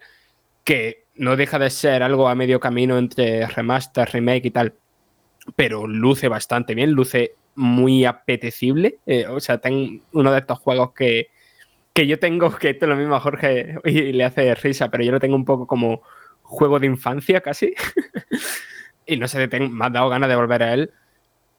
[0.64, 4.74] que no deja de ser algo a medio camino entre remaster, remake y tal,
[5.54, 8.98] pero luce bastante bien, luce muy apetecible.
[9.06, 11.28] eh, o sea, tengo uno de estos juegos que,
[11.92, 15.04] que yo tengo, que esto es lo mismo a Jorge y le hace risa, pero
[15.04, 16.02] yo lo tengo un poco como
[16.42, 17.74] juego de infancia casi.
[19.06, 20.90] y no sé, tengo- me ha dado ganas de volver a él.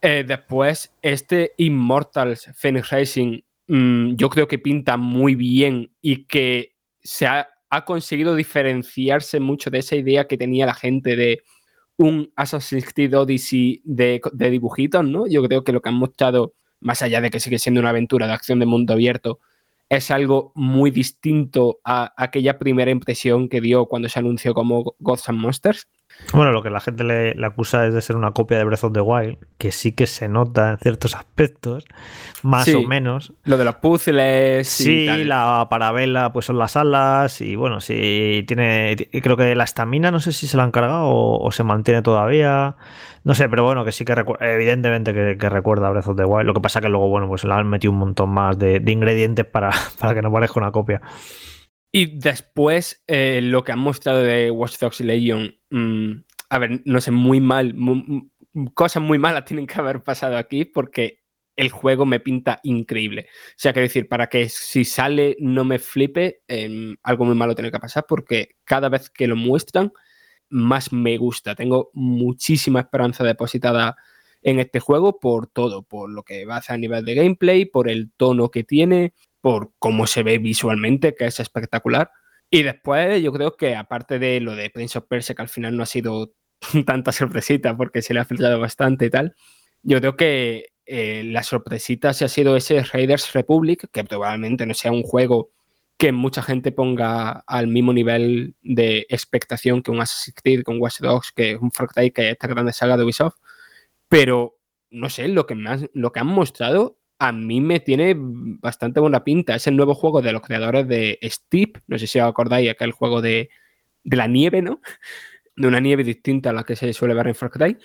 [0.02, 6.74] Eh, después, este Immortals Phoenix Racing, mm, yo creo que pinta muy bien y que
[7.04, 11.42] se ha, ha conseguido diferenciarse mucho de esa idea que tenía la gente de
[12.00, 15.28] un Assassin's Creed Odyssey de, de dibujitos, ¿no?
[15.28, 18.26] Yo creo que lo que han mostrado, más allá de que sigue siendo una aventura
[18.26, 19.40] de acción de mundo abierto,
[19.90, 25.30] es algo muy distinto a aquella primera impresión que dio cuando se anunció como Gods
[25.30, 25.88] and Monsters.
[26.34, 28.84] Bueno, lo que la gente le, le acusa es de ser una copia de Breath
[28.84, 31.86] of the Wild, que sí que se nota en ciertos aspectos,
[32.44, 32.74] más Sí.
[32.74, 33.32] o menos.
[33.46, 34.82] Lo de los puzzles.
[34.82, 35.30] y Sí, tal.
[35.30, 40.12] la parabela pues son las alas y bueno, sí tiene, y creo que la estamina
[40.12, 42.76] no sé si se la han cargado o, o se mantiene todavía,
[43.24, 46.46] no sé, pero bueno, que sí que evidentemente que, que recuerda Breath of the Wild,
[46.46, 49.46] lo que pasa que luego bueno, pues le han metido un montón más de, ingredientes
[49.46, 51.02] para, para que no parezca una copia.
[51.92, 56.12] Y después, eh, lo que han mostrado de Watch Dogs Legion, mm,
[56.50, 58.30] a ver, no sé, muy mal, mu-
[58.74, 61.20] cosas muy malas tienen que haber pasado aquí porque
[61.56, 63.28] el juego me pinta increíble.
[63.50, 67.54] O sea, quiero decir, para que si sale no me flipe, em, algo muy malo
[67.54, 69.92] tiene que pasar porque cada vez que lo muestran,
[70.50, 71.56] más me gusta.
[71.56, 73.96] Tengo muchísima esperanza depositada
[74.42, 77.66] en este juego por todo, por lo que va a hacer a nivel de gameplay,
[77.66, 82.12] por el tono que tiene, por cómo se ve visualmente, que es espectacular.
[82.50, 85.76] Y después yo creo que aparte de lo de Prince of Persia, que al final
[85.76, 86.34] no ha sido
[86.86, 89.36] tanta sorpresita porque se le ha filtrado bastante y tal,
[89.84, 94.74] yo creo que eh, la sorpresita sí ha sido ese Raiders Republic, que probablemente no
[94.74, 95.52] sea un juego
[96.00, 100.80] que mucha gente ponga al mismo nivel de expectación que un Assassin's Creed, que un
[100.82, 103.36] Watch Dogs, que un Far Cry, que esta grande saga de Ubisoft.
[104.08, 104.58] Pero,
[104.90, 109.02] no sé, lo que, me han- lo que han mostrado a mí me tiene bastante
[109.02, 109.56] buena pinta.
[109.56, 111.80] Es el nuevo juego de los creadores de Steep.
[111.88, 113.50] No sé si os acordáis, aquel juego de,
[114.06, 114.80] de la nieve, ¿no?
[115.58, 117.78] De una nieve distinta a la que se suele ver en Far Cry.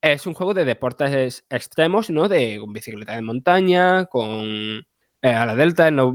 [0.00, 2.28] Es un juego de deportes extremos, ¿no?
[2.30, 4.46] De bicicleta de montaña, con
[5.20, 6.14] eh, a la delta, no-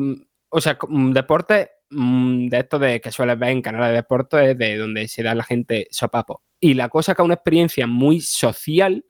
[0.53, 4.57] o sea, con deportes mm, de esto de que sueles ver en canales de deportes
[4.57, 6.43] de donde se da la gente sopapo.
[6.59, 9.03] Y la cosa que es una experiencia muy social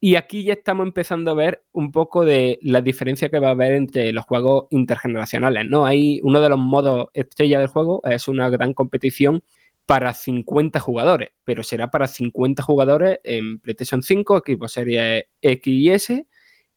[0.00, 3.52] y aquí ya estamos empezando a ver un poco de la diferencia que va a
[3.52, 5.86] haber entre los juegos intergeneracionales, ¿no?
[5.86, 9.44] Hay uno de los modos estrella del juego es una gran competición
[9.86, 15.90] para 50 jugadores, pero será para 50 jugadores en PlayStation 5, equipo Series X y
[15.90, 16.26] S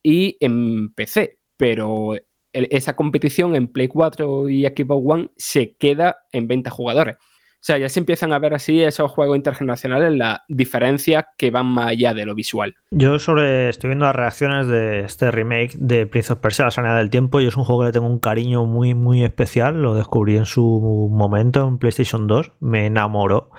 [0.04, 2.16] y en PC, pero
[2.54, 7.18] esa competición en Play 4 y Xbox One se queda en 20 jugadores.
[7.64, 11.68] O sea, ya se empiezan a ver así esos juegos internacionales, las diferencias que van
[11.68, 12.76] más allá de lo visual.
[12.92, 16.98] Yo sobre estoy viendo las reacciones de este remake de Prince of Persia, la sanidad
[16.98, 19.96] del tiempo, y es un juego que le tengo un cariño muy muy especial, lo
[19.96, 23.50] descubrí en su momento en PlayStation 2, me enamoró.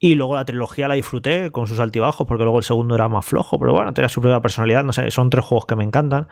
[0.00, 3.24] Y luego la trilogía la disfruté con sus altibajos, porque luego el segundo era más
[3.24, 6.26] flojo, pero bueno, tenía su propia personalidad, no sé, son tres juegos que me encantan.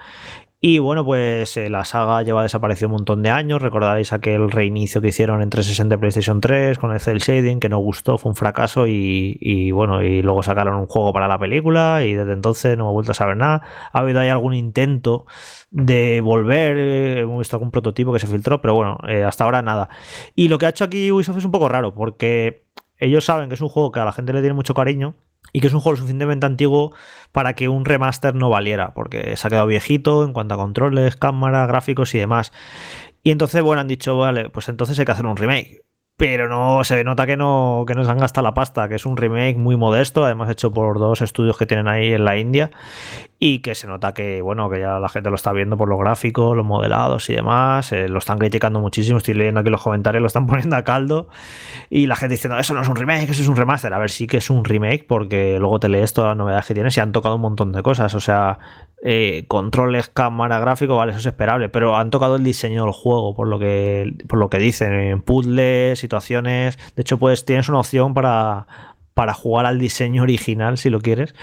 [0.58, 3.60] Y bueno, pues eh, la saga lleva desaparecido un montón de años.
[3.60, 7.68] Recordaréis aquel reinicio que hicieron en 360 y PlayStation 3 con el cel shading, que
[7.68, 8.86] no gustó, fue un fracaso.
[8.86, 12.02] Y, y bueno, y luego sacaron un juego para la película.
[12.04, 13.62] Y desde entonces no he vuelto a saber nada.
[13.92, 15.26] Ha habido ahí algún intento
[15.70, 16.76] de volver.
[16.78, 19.90] eh, Hemos visto algún prototipo que se filtró, pero bueno, eh, hasta ahora nada.
[20.34, 22.64] Y lo que ha hecho aquí Ubisoft es un poco raro, porque
[22.98, 25.16] ellos saben que es un juego que a la gente le tiene mucho cariño
[25.52, 26.94] y que es un juego suficientemente antiguo
[27.32, 31.16] para que un remaster no valiera, porque se ha quedado viejito en cuanto a controles,
[31.16, 32.52] cámara, gráficos y demás.
[33.22, 35.82] Y entonces, bueno, han dicho, vale, pues entonces hay que hacer un remake.
[36.16, 39.04] Pero no, se nota que no, que no se han gastado la pasta, que es
[39.04, 42.70] un remake muy modesto, además hecho por dos estudios que tienen ahí en la India,
[43.38, 45.98] y que se nota que, bueno, que ya la gente lo está viendo por los
[45.98, 50.22] gráficos, los modelados y demás, eh, lo están criticando muchísimo, estoy leyendo aquí los comentarios,
[50.22, 51.28] lo están poniendo a caldo,
[51.90, 53.92] y la gente diciendo, eso no es un remake, eso es un remaster.
[53.92, 56.74] A ver, sí que es un remake, porque luego te lees todas las novedades que
[56.74, 58.14] tienes y han tocado un montón de cosas.
[58.14, 58.58] O sea,
[59.02, 61.68] eh, controles, cámara, gráfico, vale, eso es esperable.
[61.68, 65.22] Pero han tocado el diseño del juego, por lo que, por lo que dicen, en
[65.22, 66.78] puzzles, situaciones.
[66.96, 68.66] De hecho, pues tienes una opción para.
[69.16, 71.34] Para jugar al diseño original, si lo quieres,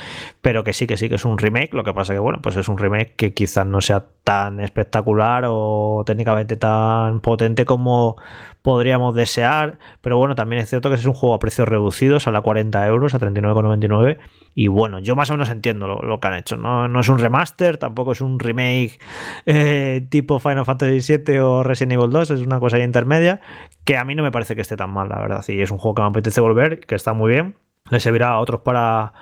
[0.42, 1.74] pero que sí, que sí, que es un remake.
[1.74, 5.46] Lo que pasa que, bueno, pues es un remake que quizás no sea tan espectacular
[5.48, 8.18] o técnicamente tan potente como,
[8.64, 12.42] podríamos desear, pero bueno, también es cierto que es un juego a precios reducidos, a
[12.42, 14.18] 40 euros, a 39,99.
[14.56, 16.56] Y bueno, yo más o menos entiendo lo, lo que han hecho.
[16.56, 16.88] ¿no?
[16.88, 19.00] no es un remaster, tampoco es un remake
[19.46, 23.42] eh, tipo Final Fantasy VII o Resident Evil 2, es una cosa ahí intermedia
[23.84, 25.44] que a mí no me parece que esté tan mal, la verdad.
[25.48, 27.56] Y es un juego que me apetece volver, que está muy bien.
[27.90, 29.14] Le servirá a otros para,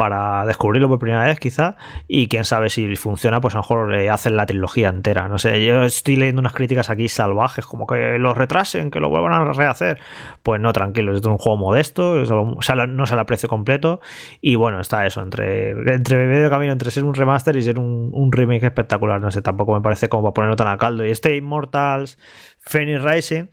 [0.00, 1.76] para descubrirlo por primera vez, quizá,
[2.08, 5.28] y quién sabe si funciona, pues a lo mejor eh, hacen la trilogía entera.
[5.28, 9.10] No sé, yo estoy leyendo unas críticas aquí salvajes, como que lo retrasen, que lo
[9.10, 9.98] vuelvan a rehacer.
[10.42, 12.24] Pues no, tranquilo, es un juego modesto,
[12.62, 14.00] sale- no sale a precio completo,
[14.40, 18.08] y bueno, está eso, entre, entre medio camino entre ser un remaster y ser un,
[18.14, 19.20] un remake espectacular.
[19.20, 21.04] No sé, tampoco me parece como para ponerlo tan a caldo.
[21.04, 22.18] Y este Immortals
[22.60, 23.48] Phoenix Rising.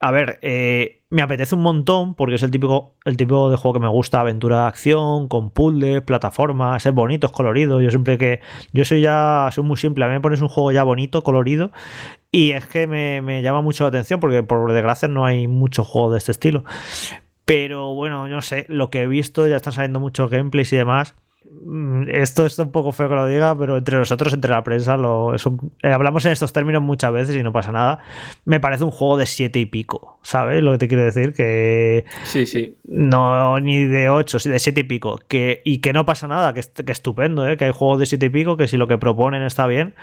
[0.00, 3.74] A ver, eh, me apetece un montón porque es el típico, el tipo de juego
[3.74, 7.80] que me gusta, aventura de acción, con puzzles, plataformas, es bonito, es colorido.
[7.80, 8.40] Yo siempre que.
[8.72, 9.48] Yo soy ya.
[9.52, 10.04] Soy muy simple.
[10.04, 11.70] A mí me pones un juego ya bonito, colorido.
[12.32, 15.86] Y es que me, me llama mucho la atención porque por desgracia no hay muchos
[15.86, 16.64] juegos de este estilo.
[17.44, 20.76] Pero bueno, yo no sé, lo que he visto, ya están saliendo muchos gameplays y
[20.76, 21.14] demás.
[21.62, 24.96] Mm, Esto es un poco feo que lo diga, pero entre nosotros, entre la prensa,
[24.96, 28.00] lo, es un- eh, hablamos en estos términos muchas veces y no pasa nada.
[28.44, 30.62] Me parece un juego de siete y pico, ¿sabes?
[30.62, 32.76] Lo que te quiero decir, que Sí, sí.
[32.84, 35.20] no ni de 8, de 7 y pico.
[35.28, 37.56] Que, y que no pasa nada, que, que estupendo, ¿eh?
[37.56, 39.94] que hay juegos de 7 y pico que si lo que proponen está bien,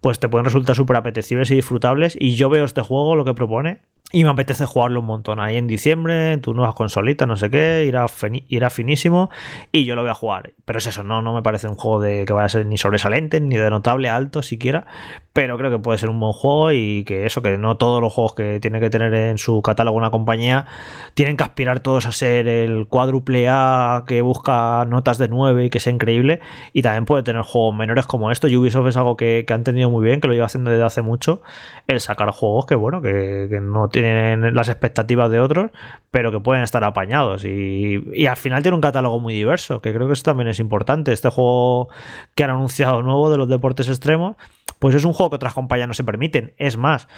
[0.00, 2.16] pues te pueden resultar súper apetecibles y disfrutables.
[2.18, 3.78] Y yo veo este juego, lo que propone,
[4.14, 5.40] y me apetece jugarlo un montón.
[5.40, 8.06] Ahí en diciembre, en tus nuevas consolitas, no sé qué, irá,
[8.46, 9.28] irá finísimo
[9.72, 10.52] y yo lo voy a jugar.
[10.64, 12.78] Pero es eso, no, no me parece un juego de que vaya a ser ni
[12.78, 14.86] sobresaliente, ni de notable alto siquiera.
[15.32, 18.12] Pero creo que puede ser un buen juego y que eso, que no todos los
[18.12, 20.66] juegos que tiene que tener en su catálogo una compañía
[21.14, 25.70] tienen que aspirar todos a ser el cuádruple A que busca notas de 9 y
[25.70, 26.38] que sea increíble.
[26.72, 28.46] Y también puede tener juegos menores como esto.
[28.46, 31.02] Ubisoft es algo que, que han tenido muy bien, que lo lleva haciendo desde hace
[31.02, 31.42] mucho.
[31.88, 35.70] El sacar juegos que, bueno, que, que no tienen las expectativas de otros,
[36.10, 37.44] pero que pueden estar apañados.
[37.44, 40.60] Y, y al final tiene un catálogo muy diverso, que creo que eso también es
[40.60, 41.12] importante.
[41.12, 41.88] Este juego
[42.34, 44.36] que han anunciado nuevo de los deportes extremos,
[44.78, 46.54] pues es un juego que otras compañías no se permiten.
[46.56, 47.08] Es más,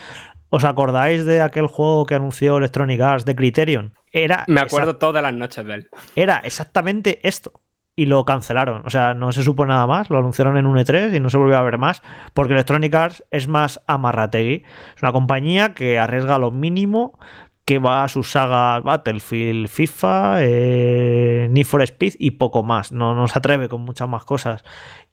[0.51, 3.95] ¿os acordáis de aquel juego que anunció Electronic Arts de Criterion?
[4.13, 5.89] Era Me acuerdo todas las noches de él.
[6.15, 7.53] era exactamente esto.
[7.99, 8.83] Y lo cancelaron.
[8.85, 10.11] O sea, no se supo nada más.
[10.11, 12.03] Lo anunciaron en un E3 y no se volvió a ver más.
[12.35, 14.65] Porque Electronic Arts es más amarrategui.
[14.95, 17.19] Es una compañía que arriesga lo mínimo.
[17.65, 22.93] Que va a sus sagas Battlefield, FIFA, eh, Need for Speed y poco más.
[22.93, 24.63] No, no se atreve con muchas más cosas.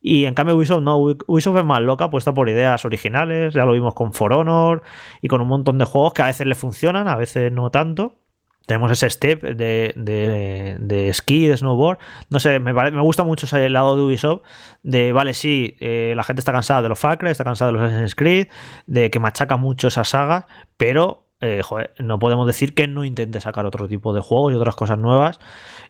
[0.01, 0.99] Y en cambio Ubisoft no.
[0.99, 3.53] Ubi- Ubisoft es más loca, apuesta por ideas originales.
[3.55, 4.83] Ya lo vimos con For Honor
[5.21, 8.19] y con un montón de juegos que a veces le funcionan, a veces no tanto.
[8.65, 11.97] Tenemos ese step de, de, de esquí, de snowboard.
[12.29, 14.41] No sé, me, me gusta mucho ese lado de Ubisoft.
[14.83, 17.77] De, vale, sí, eh, la gente está cansada de los Far Cry, está cansada de
[17.77, 18.47] los Assassin's Creed,
[18.85, 20.45] de que machaca mucho esas sagas,
[20.77, 24.55] pero, eh, joder, no podemos decir que no intente sacar otro tipo de juegos y
[24.55, 25.39] otras cosas nuevas.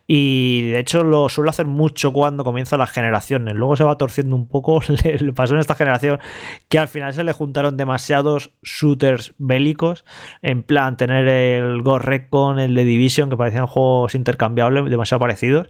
[0.06, 3.54] Y de hecho lo suele hacer mucho cuando comienzan las generaciones.
[3.54, 4.80] Luego se va torciendo un poco.
[5.04, 6.20] Le, pasó en esta generación
[6.68, 10.04] que al final se le juntaron demasiados shooters bélicos.
[10.42, 15.68] En plan, tener el Ghost Recon, el de Division, que parecían juegos intercambiables, demasiado parecidos.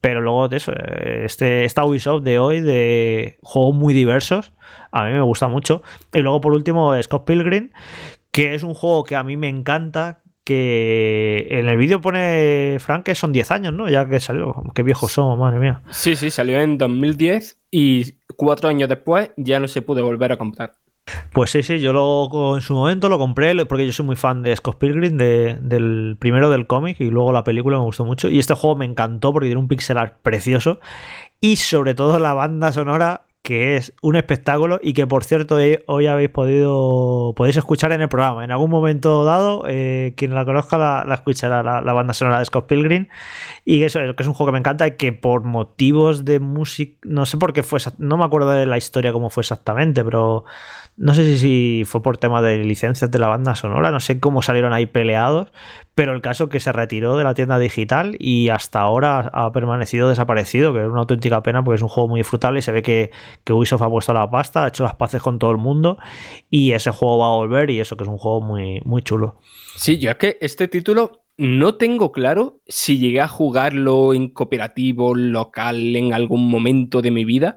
[0.00, 4.52] Pero luego de eso, este, esta Ubisoft de hoy, de juegos muy diversos,
[4.90, 5.82] a mí me gusta mucho.
[6.12, 7.70] Y luego por último, Scott Pilgrim,
[8.32, 10.22] que es un juego que a mí me encanta.
[10.46, 13.88] Que en el vídeo pone Frank que son 10 años, ¿no?
[13.88, 14.54] Ya que salió.
[14.76, 15.82] Qué viejos somos, madre mía.
[15.90, 20.36] Sí, sí, salió en 2010 y cuatro años después ya no se pudo volver a
[20.36, 20.74] comprar.
[21.32, 24.42] Pues sí, sí, yo lo, en su momento lo compré porque yo soy muy fan
[24.42, 28.28] de Scott Pilgrim, de- del primero del cómic y luego la película me gustó mucho.
[28.28, 30.78] Y este juego me encantó porque tiene un pixel art precioso
[31.40, 35.56] y sobre todo la banda sonora que es un espectáculo y que por cierto
[35.86, 38.42] hoy habéis podido podéis escuchar en el programa.
[38.42, 42.40] En algún momento dado, eh, quien la conozca la, la escuchará, la, la banda sonora
[42.40, 43.06] de Scott Pilgrim.
[43.64, 46.98] Y eso que es un juego que me encanta y que por motivos de música,
[47.04, 50.44] no sé por qué fue, no me acuerdo de la historia cómo fue exactamente, pero
[50.96, 54.40] no sé si, fue por tema de licencias de la banda sonora, no sé cómo
[54.40, 55.52] salieron ahí peleados,
[55.94, 60.08] pero el caso que se retiró de la tienda digital y hasta ahora ha permanecido
[60.08, 62.82] desaparecido, que es una auténtica pena porque es un juego muy disfrutable y se ve
[62.82, 63.10] que,
[63.44, 65.98] que Ubisoft ha puesto la pasta, ha hecho las paces con todo el mundo
[66.48, 69.40] y ese juego va a volver y eso que es un juego muy, muy chulo.
[69.76, 75.14] Sí, yo es que este título no tengo claro si llegué a jugarlo en cooperativo,
[75.14, 77.56] local, en algún momento de mi vida,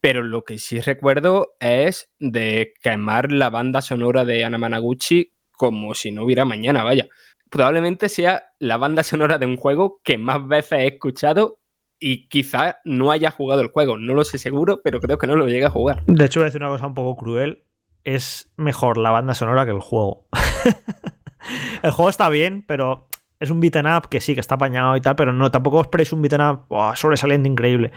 [0.00, 6.12] pero lo que sí recuerdo es de quemar la banda sonora de Anamanaguchi como si
[6.12, 7.08] no hubiera mañana, vaya.
[7.50, 11.60] Probablemente sea la banda sonora de un juego que más veces he escuchado
[11.98, 15.36] y quizá no haya jugado el juego, no lo sé seguro, pero creo que no
[15.36, 16.04] lo llegué a jugar.
[16.06, 17.64] De hecho, voy a decir una cosa un poco cruel.
[18.04, 20.26] Es mejor la banda sonora que el juego.
[21.82, 23.08] el juego está bien, pero
[23.38, 25.86] es un beat'em up que sí, que está apañado y tal, pero no, tampoco os
[25.86, 26.96] esperéis un beat'em up ¡buah!
[26.96, 27.92] sobresaliente increíble.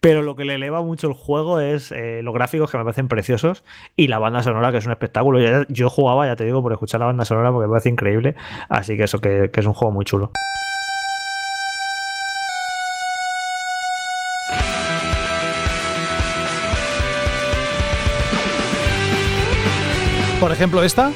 [0.00, 3.08] Pero lo que le eleva mucho el juego es eh, los gráficos que me parecen
[3.08, 3.64] preciosos
[3.96, 5.40] y la banda sonora que es un espectáculo.
[5.40, 8.34] Yo, yo jugaba, ya te digo, por escuchar la banda sonora porque me parece increíble.
[8.68, 10.30] Así que eso, que, que es un juego muy chulo.
[20.40, 21.10] Por ejemplo, esta,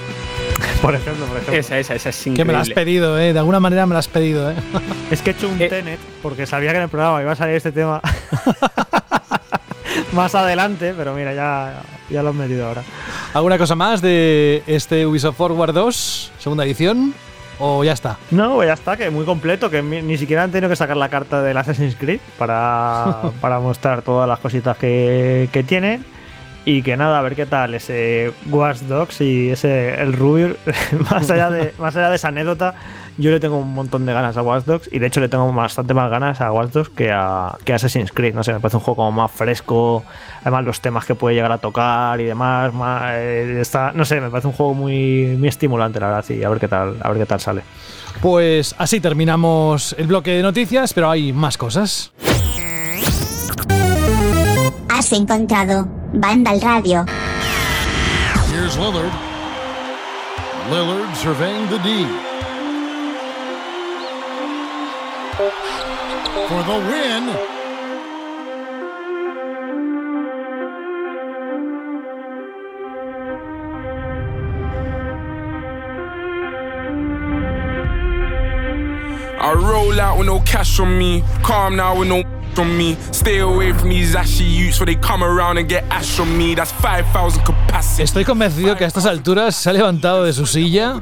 [0.83, 1.55] Por ejemplo, por ejemplo.
[1.59, 2.45] Esa, esa, esa es que increíble.
[2.45, 3.33] me la has pedido, ¿eh?
[3.33, 4.55] De alguna manera me la has pedido, ¿eh?
[5.11, 5.69] Es que he hecho un Eh.
[5.69, 8.01] Tenet porque sabía que en el programa iba a salir este tema
[10.13, 12.83] más adelante, pero mira, ya, ya lo he metido ahora.
[13.35, 17.15] ¿Alguna cosa más de este Ubisoft Forward 2, segunda edición?
[17.61, 18.17] ¿O ya está?
[18.31, 21.43] No, ya está, que muy completo, que ni siquiera han tenido que sacar la carta
[21.43, 26.05] del Assassin's Creed para, para mostrar todas las cositas que, que tienen.
[26.69, 30.55] Y que nada, a ver qué tal ese Watch Dogs y ese el Ruby.
[31.11, 32.75] más, allá de, más allá de esa anécdota,
[33.17, 34.91] yo le tengo un montón de ganas a Watch Dogs.
[34.93, 37.77] Y de hecho le tengo bastante más ganas a Watch Dogs que a, que a
[37.77, 38.35] Assassin's Creed.
[38.35, 40.05] No sé, me parece un juego como más fresco.
[40.43, 42.75] Además, los temas que puede llegar a tocar y demás.
[42.75, 43.63] más, eh,
[43.95, 46.25] no sé, me parece un juego muy, muy estimulante, la verdad.
[46.29, 47.63] Y a ver qué tal, a ver qué tal sale.
[48.21, 52.13] Pues así terminamos el bloque de noticias, pero hay más cosas.
[54.99, 57.05] Has encontrado Vandal Radio.
[58.51, 59.13] Here's Lillard.
[60.71, 62.05] Lillard surveying the D.
[66.49, 67.29] For the win.
[79.41, 81.23] I roll out with no cash on me.
[81.45, 82.25] Calm now with no
[82.65, 82.97] me.
[83.13, 86.55] Stay away from these ashy youths where they come around and get ash on me.
[86.55, 88.03] That's 5,000 capacity.
[88.03, 91.01] Estoy convencido que a estas alturas se ha levantado de su silla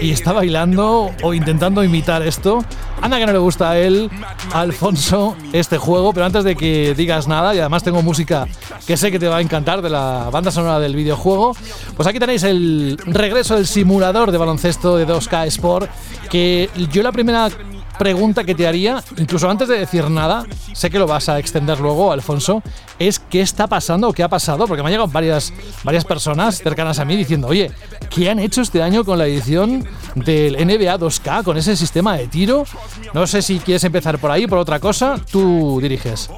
[0.00, 2.64] y está bailando o intentando imitar esto.
[3.00, 4.10] Anda que no le gusta a él,
[4.52, 8.46] Alfonso, este juego, pero antes de que digas nada, y además tengo música
[8.86, 11.54] que sé que te va a encantar de la banda sonora del videojuego,
[11.96, 15.90] pues aquí tenéis el regreso del simulador de baloncesto de 2K Sport,
[16.30, 17.50] que yo la primera
[17.98, 21.80] pregunta que te haría, incluso antes de decir nada, sé que lo vas a extender
[21.80, 22.62] luego, Alfonso,
[22.98, 25.52] es qué está pasando o qué ha pasado, porque me han llegado varias,
[25.82, 27.70] varias personas cercanas a mí diciendo, oye,
[28.10, 32.28] ¿qué han hecho este año con la edición del NBA 2K, con ese sistema de
[32.28, 32.64] tiro?
[33.12, 36.30] No sé si quieres empezar por ahí, por otra cosa, tú diriges.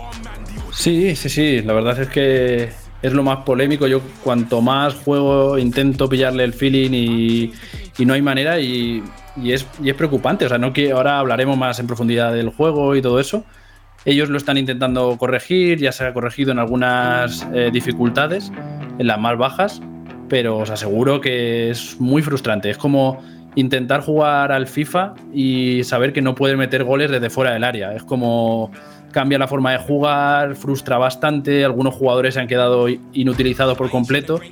[0.72, 2.70] Sí, sí, sí, la verdad es que
[3.02, 3.86] es lo más polémico.
[3.86, 7.52] Yo cuanto más juego intento pillarle el feeling y,
[7.98, 9.02] y no hay manera y,
[9.42, 10.46] y, es, y es preocupante.
[10.46, 13.44] O sea, no que ahora hablaremos más en profundidad del juego y todo eso.
[14.04, 18.52] Ellos lo están intentando corregir, ya se ha corregido en algunas eh, dificultades,
[18.98, 19.82] en las más bajas,
[20.28, 22.70] pero os aseguro que es muy frustrante.
[22.70, 23.20] Es como
[23.56, 27.94] intentar jugar al FIFA y saber que no puedes meter goles desde fuera del área.
[27.94, 28.70] Es como
[29.16, 34.42] cambia la forma de jugar, frustra bastante, algunos jugadores se han quedado inutilizados por completo,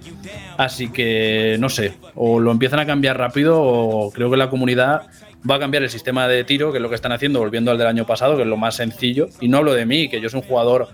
[0.57, 5.03] así que no sé, o lo empiezan a cambiar rápido o creo que la comunidad
[5.49, 7.77] va a cambiar el sistema de tiro, que es lo que están haciendo, volviendo al
[7.77, 10.31] del año pasado, que es lo más sencillo, y no hablo de mí, que yo
[10.31, 10.89] soy un jugador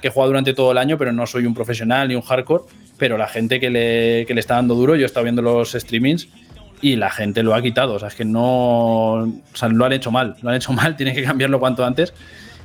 [0.00, 2.62] que jugado durante todo el año, pero no soy un profesional ni un hardcore,
[2.96, 5.72] pero la gente que le, que le está dando duro, yo he estado viendo los
[5.72, 6.28] streamings
[6.80, 7.94] y la gente lo ha quitado.
[7.94, 8.44] O sea, es que no.
[8.44, 10.36] O sea, lo han hecho mal.
[10.42, 12.14] Lo han hecho mal, tienen que cambiarlo cuanto antes.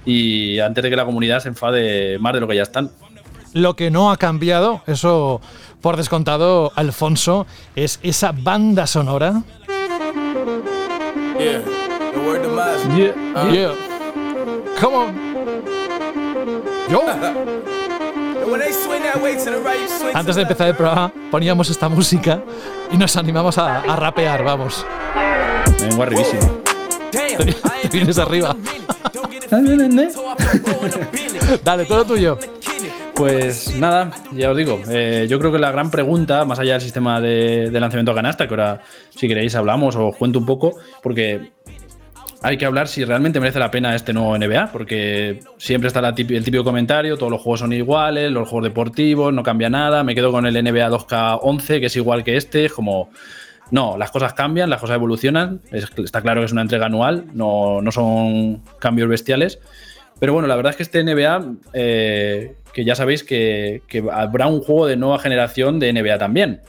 [0.05, 2.91] Y antes de que la comunidad se enfade más de lo que ya están.
[3.53, 5.41] Lo que no ha cambiado, eso
[5.81, 7.45] por descontado, Alfonso,
[7.75, 9.43] es esa banda sonora.
[11.37, 11.61] Yeah.
[12.13, 12.85] The word demise.
[12.95, 13.75] Yeah, yeah.
[14.79, 15.15] Come on.
[16.89, 17.01] Yo.
[17.07, 20.67] And when they swing that way to the right, you swing Antes de the empezar
[20.67, 22.43] el programa, poníamos esta música
[22.91, 24.85] y nos animamos a, a rapear, vamos.
[25.79, 26.61] Me vengo arribísimo.
[27.11, 28.55] Te vienes arriba.
[31.63, 32.37] Dale, todo tuyo.
[33.13, 36.81] Pues nada, ya os digo, eh, yo creo que la gran pregunta, más allá del
[36.81, 40.79] sistema de, lanzamiento a canasta, que ahora si queréis hablamos o os cuento un poco,
[41.03, 41.51] porque
[42.41, 46.15] hay que hablar si realmente merece la pena este nuevo NBA, porque siempre está el
[46.15, 50.31] típico comentario, todos los juegos son iguales, los juegos deportivos, no cambia nada, me quedo
[50.31, 53.09] con el NBA 2K11, que es igual que este, es como...
[53.71, 57.25] No, las cosas cambian, las cosas evolucionan, es- está claro que es una entrega anual,
[57.33, 59.59] no, no son cambios bestiales,
[60.19, 64.47] pero bueno, la verdad es que este NBA, eh, que ya sabéis que, que habrá
[64.47, 66.61] un juego de nueva generación de NBA también.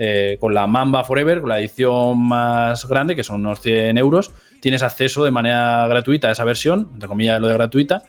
[0.00, 4.30] Eh, con la Mamba Forever, con la edición más grande, que son unos 100 euros,
[4.60, 8.04] tienes acceso de manera gratuita a esa versión, entre comillas lo de gratuita,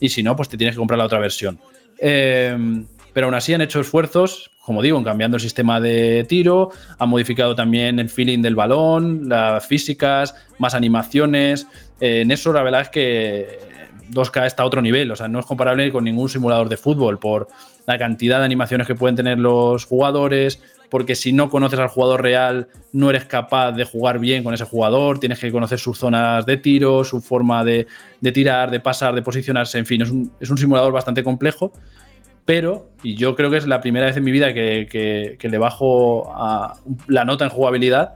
[0.00, 1.58] y si no, pues te tienes que comprar la otra versión.
[1.98, 2.56] Eh,
[3.12, 7.54] pero aún así han hecho esfuerzos, como digo, cambiando el sistema de tiro, han modificado
[7.54, 11.66] también el feeling del balón, las físicas, más animaciones.
[12.00, 13.58] Eh, en eso la verdad es que
[14.10, 17.18] 2K está a otro nivel, o sea, no es comparable con ningún simulador de fútbol
[17.18, 17.48] por
[17.86, 22.22] la cantidad de animaciones que pueden tener los jugadores, porque si no conoces al jugador
[22.22, 26.46] real, no eres capaz de jugar bien con ese jugador, tienes que conocer sus zonas
[26.46, 27.86] de tiro, su forma de,
[28.32, 31.72] tirar, de pasar, de posicionarse, en fin, es un simulador bastante complejo,
[32.44, 36.32] pero, y yo creo que es la primera vez en mi vida que, le bajo
[37.08, 38.14] la nota en jugabilidad,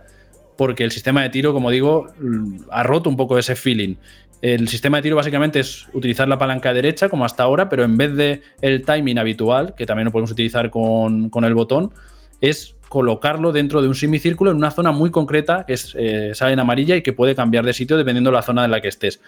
[0.56, 3.96] porque el sistema de tiro, como digo, mm, ha roto un poco ese feeling.
[4.40, 7.96] El sistema de tiro básicamente es utilizar la palanca derecha, como hasta ahora, pero en
[7.96, 11.92] vez de el timing habitual, que también lo podemos utilizar con, con el botón,
[12.40, 16.52] es colocarlo dentro de un semicírculo en una zona muy concreta, que es, eh, sale
[16.52, 18.88] en amarilla y que puede cambiar de sitio dependiendo de la zona en la que
[18.88, 19.20] estés.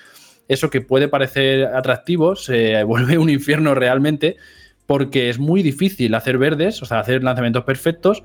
[0.48, 4.36] Eso que puede parecer atractivo se vuelve un infierno realmente,
[4.90, 8.24] porque es muy difícil hacer verdes, o sea, hacer lanzamientos perfectos.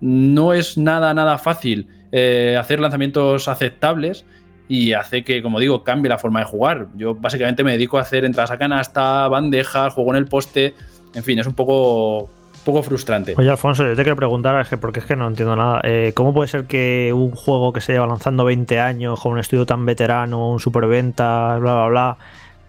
[0.00, 4.26] No es nada, nada fácil eh, hacer lanzamientos aceptables
[4.66, 6.88] y hace que, como digo, cambie la forma de jugar.
[6.96, 10.74] Yo básicamente me dedico a hacer entradas a canasta, bandeja, juego en el poste,
[11.14, 12.28] en fin, es un poco,
[12.64, 13.36] poco frustrante.
[13.38, 15.80] Oye, Alfonso, yo te quiero preguntar, porque es que no entiendo nada.
[15.84, 19.38] Eh, ¿Cómo puede ser que un juego que se lleva lanzando 20 años, con un
[19.38, 22.18] estudio tan veterano, un superventa, bla, bla, bla,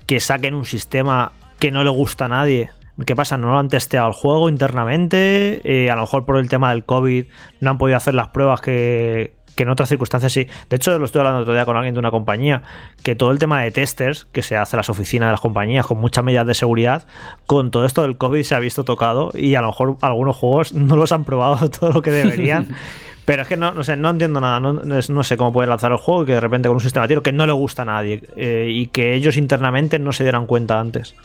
[0.05, 2.69] que saquen un sistema que no le gusta a nadie?
[3.06, 3.38] ¿Qué pasa?
[3.38, 5.61] ¿No lo han testeado el juego internamente?
[5.64, 7.26] Eh, a lo mejor por el tema del COVID
[7.60, 10.48] no han podido hacer las pruebas que, que en otras circunstancias sí.
[10.69, 12.64] De hecho, lo estoy hablando otro día con alguien de una compañía,
[13.03, 15.86] que todo el tema de testers que se hace en las oficinas de las compañías
[15.86, 17.06] con muchas medidas de seguridad,
[17.45, 20.73] con todo esto del COVID se ha visto tocado y a lo mejor algunos juegos
[20.73, 22.69] no los han probado todo lo que deberían.
[23.23, 25.91] Pero es que no, no, sé, no entiendo nada, no, no, sé cómo puede lanzar
[25.91, 27.86] el juego que de repente con un sistema de tiro que no le gusta a
[27.86, 31.15] nadie eh, y que ellos internamente no se dieran cuenta antes.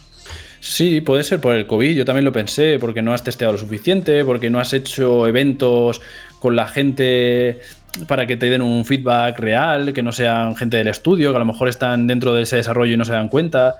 [0.60, 3.58] Sí, puede ser por el COVID, yo también lo pensé, porque no has testeado lo
[3.58, 6.00] suficiente, porque no has hecho eventos
[6.40, 7.60] con la gente
[8.08, 11.38] para que te den un feedback real, que no sean gente del estudio, que a
[11.38, 13.76] lo mejor están dentro de ese desarrollo y no se dan cuenta.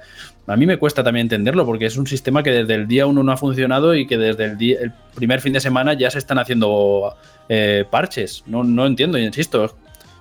[0.46, 3.22] A mí me cuesta también entenderlo porque es un sistema que desde el día uno
[3.22, 6.18] no ha funcionado y que desde el, día, el primer fin de semana ya se
[6.18, 7.14] están haciendo
[7.48, 8.44] eh, parches.
[8.46, 9.76] No, no entiendo, insisto.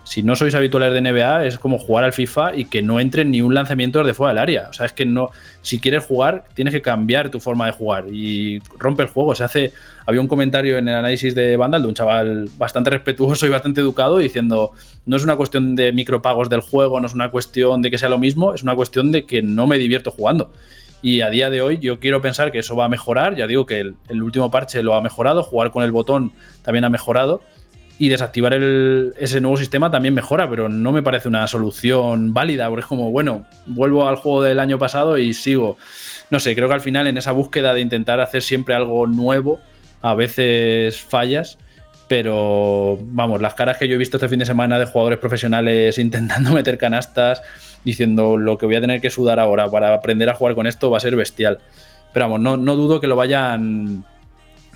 [0.06, 3.26] Si no sois habituales de NBA, es como jugar al FIFA y que no entre
[3.26, 4.68] ni un lanzamiento desde fuera del área.
[4.70, 5.32] O sea, es que no.
[5.64, 9.34] Si quieres jugar, tienes que cambiar tu forma de jugar y rompe el juego.
[9.34, 9.74] Se hace
[10.06, 13.82] había un comentario en el análisis de Vandal de un chaval bastante respetuoso y bastante
[13.82, 14.72] educado diciendo,
[15.08, 18.10] no es una cuestión de micropagos del juego, no es una cuestión de que sea
[18.10, 20.52] lo mismo, es una cuestión de que no me divierto jugando.
[21.02, 23.66] Y a día de hoy yo quiero pensar que eso va a mejorar, ya digo
[23.66, 26.32] que el, último parche lo ha mejorado, jugar con el botón
[26.64, 27.42] también ha mejorado
[27.98, 32.82] y desactivar ese nuevo sistema también mejora, pero no me parece una solución válida, porque
[32.82, 35.78] es como, bueno, vuelvo al juego del año pasado y sigo.
[36.30, 39.62] No sé, creo que al final en esa búsqueda de intentar hacer siempre algo nuevo,
[40.02, 41.58] a veces fallas,
[42.08, 45.98] pero vamos, las caras que yo he visto este fin de semana de jugadores profesionales
[46.00, 47.42] intentando meter canastas,
[47.86, 50.92] diciendo lo que voy a tener que sudar ahora para aprender a jugar con esto
[50.92, 51.60] va a ser bestial.
[52.14, 54.06] Pero vamos, no, no dudo que lo vayan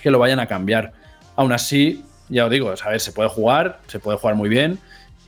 [0.01, 0.93] que lo vayan a cambiar.
[1.35, 4.79] Aún así, ya os digo, a ver, se puede jugar, se puede jugar muy bien.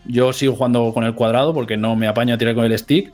[0.05, 3.11] Yo sigo jugando con el cuadrado porque no me apaño a tirar con el stick.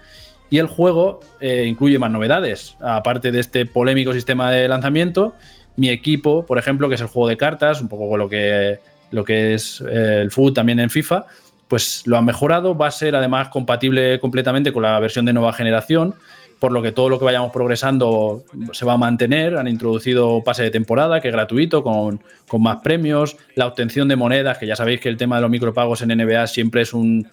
[0.49, 5.33] Y el juego eh, incluye más novedades, aparte de este polémico sistema de lanzamiento
[5.77, 8.79] mi equipo, por ejemplo, que es el juego de cartas, un poco lo que,
[9.11, 11.25] lo que es eh, el fútbol también en FIFA,
[11.67, 15.53] pues lo han mejorado, va a ser además compatible completamente con la versión de nueva
[15.53, 16.15] generación,
[16.59, 19.57] por lo que todo lo que vayamos progresando se va a mantener.
[19.57, 22.21] Han introducido pase de temporada, que es gratuito, con,
[22.59, 26.01] más premios, la obtención de monedas, que ya sabéis que el tema de los micropagos
[26.01, 27.29] en NBA siempre es un,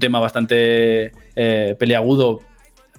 [0.00, 2.40] tema bastante eh, peleagudo,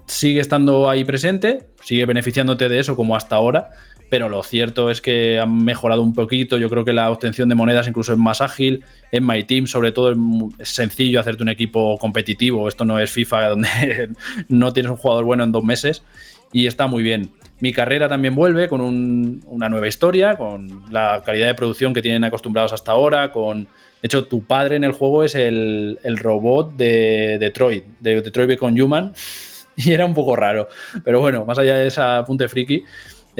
[0.07, 3.69] sigue estando ahí presente, sigue beneficiándote de eso como hasta ahora
[4.09, 6.57] pero lo cierto es que han mejorado un poquito.
[6.57, 8.83] Yo creo que la obtención de monedas incluso es más ágil.
[9.11, 10.15] En My Team, sobre todo,
[10.57, 12.67] es sencillo hacerte un equipo competitivo.
[12.67, 14.09] Esto no es FIFA donde
[14.47, 16.03] no tienes un jugador bueno en dos meses
[16.51, 17.31] y está muy bien.
[17.59, 22.23] Mi carrera también vuelve con una nueva historia, con la calidad de producción que tienen
[22.23, 23.65] acostumbrados hasta ahora, con...
[24.01, 28.81] De hecho, tu padre en el juego es el, robot de Detroit, de Detroit Become
[28.81, 29.13] Human,
[29.75, 30.69] y era un poco raro.
[31.03, 32.85] Pero bueno, más allá de esa apunte friki,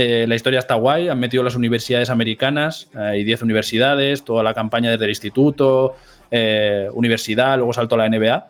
[0.01, 4.53] eh, la historia está guay, han metido las universidades americanas, hay 10 universidades, toda la
[4.53, 5.97] campaña desde el instituto,
[6.31, 8.47] eh, universidad, luego saltó a la NBA.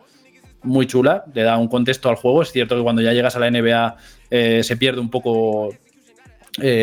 [0.62, 2.42] Muy chula, le da un contexto al juego.
[2.42, 3.96] Es cierto que cuando ya llegas a la NBA
[4.30, 5.74] eh, se pierde un poco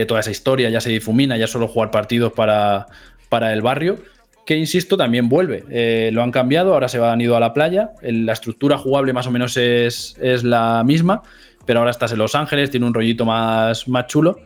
[0.08, 2.88] toda esa historia, ya se difumina, ya solo jugar partidos para,
[3.30, 4.00] para el barrio
[4.46, 6.12] que insisto, también vuelve.
[6.12, 7.92] lo han cambiado, ahora se han ido a la playa.
[8.02, 11.22] La estructura jugable más o menos es, es, la misma,
[11.66, 14.40] pero ahora estás en Los Ángeles, tiene un rollito más, más chulo.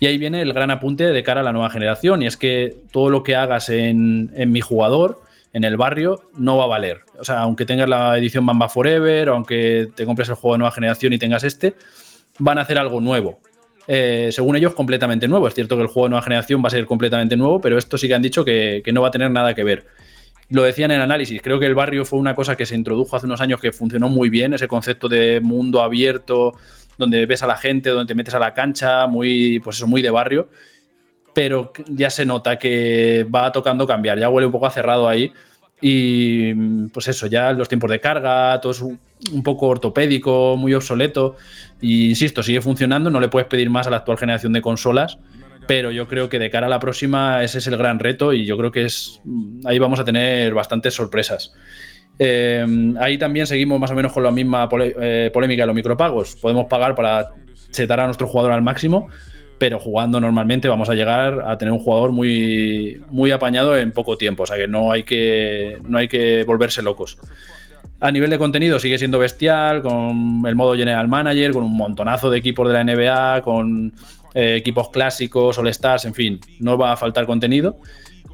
[0.00, 2.76] Y ahí viene el gran apunte de cara a la nueva generación, y es que
[2.92, 5.22] todo lo que hagas en, mi jugador,
[5.52, 7.00] en el barrio, no va a valer.
[7.18, 10.70] O sea, aunque tengas la edición Mamba Forever, aunque te compres el juego de nueva
[10.70, 11.74] generación y tengas este,
[12.38, 13.40] van a hacer algo nuevo.
[13.88, 15.48] Eh, según ellos, completamente nuevo.
[15.48, 17.98] Es cierto que el juego de nueva generación va a ser completamente nuevo, pero esto
[17.98, 19.86] sí que han dicho que, que no va a tener nada que ver.
[20.50, 23.26] Lo decían en análisis, creo que el barrio fue una cosa que se introdujo hace
[23.26, 26.54] unos años que funcionó muy bien, ese concepto de mundo abierto,
[26.98, 30.02] donde ves a la gente, donde te metes a la cancha, muy, pues eso, muy
[30.02, 30.50] de barrio,
[31.32, 35.32] pero ya se nota que va tocando cambiar, ya huele un poco a cerrado ahí.
[35.80, 36.52] Y
[36.88, 38.98] pues eso, ya los tiempos de carga, todo es un,
[39.44, 41.36] poco ortopédico, muy obsoleto.
[41.80, 45.18] Y insisto, sigue funcionando, no le puedes pedir más a la actual generación de consolas,
[45.68, 48.44] pero yo creo que de cara a la próxima ese es el gran reto y
[48.44, 49.20] yo creo que es
[49.66, 51.54] ahí vamos a tener bastantes sorpresas.
[52.18, 56.36] Eh, ahí también seguimos más o menos con la misma eh, polémica de los micropagos.
[56.36, 57.30] Podemos pagar para
[57.70, 59.08] setar a nuestro jugador al máximo,
[59.58, 64.16] pero jugando normalmente vamos a llegar a tener un jugador muy, muy apañado en poco
[64.16, 67.18] tiempo, o sea que no hay que, no hay que volverse locos.
[68.00, 72.30] A nivel de contenido sigue siendo bestial, con el modo General Manager, con un montonazo
[72.30, 73.92] de equipos de la NBA, con
[74.34, 77.78] eh, equipos clásicos, All Stars, en fin, no va a faltar contenido.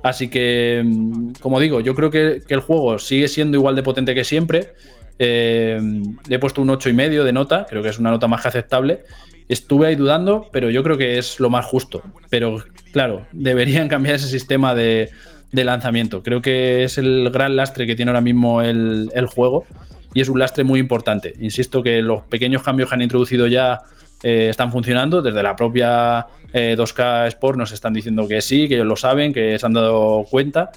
[0.04, 4.14] Así que, mm, como digo, yo creo que, el juego sigue siendo igual de potente
[4.14, 4.74] que siempre.
[5.18, 5.80] Eh,
[6.28, 9.00] le he puesto un 8,5 de nota, creo que es una nota más que aceptable.
[9.48, 12.02] Estuve ahí dudando, pero yo creo que es lo más justo.
[12.28, 12.62] Pero
[12.92, 15.08] claro, deberían cambiar ese sistema de,
[15.52, 16.22] lanzamiento.
[16.22, 19.64] Creo que es el gran lastre que tiene ahora mismo el, juego
[20.12, 21.32] y es un lastre muy importante.
[21.40, 23.80] Insisto que los pequeños cambios que han introducido ya
[24.24, 25.20] eh, están funcionando.
[25.20, 29.34] Desde la propia eh, 2K Sport nos están diciendo que sí, que ellos lo saben,
[29.34, 30.72] que se han dado cuenta.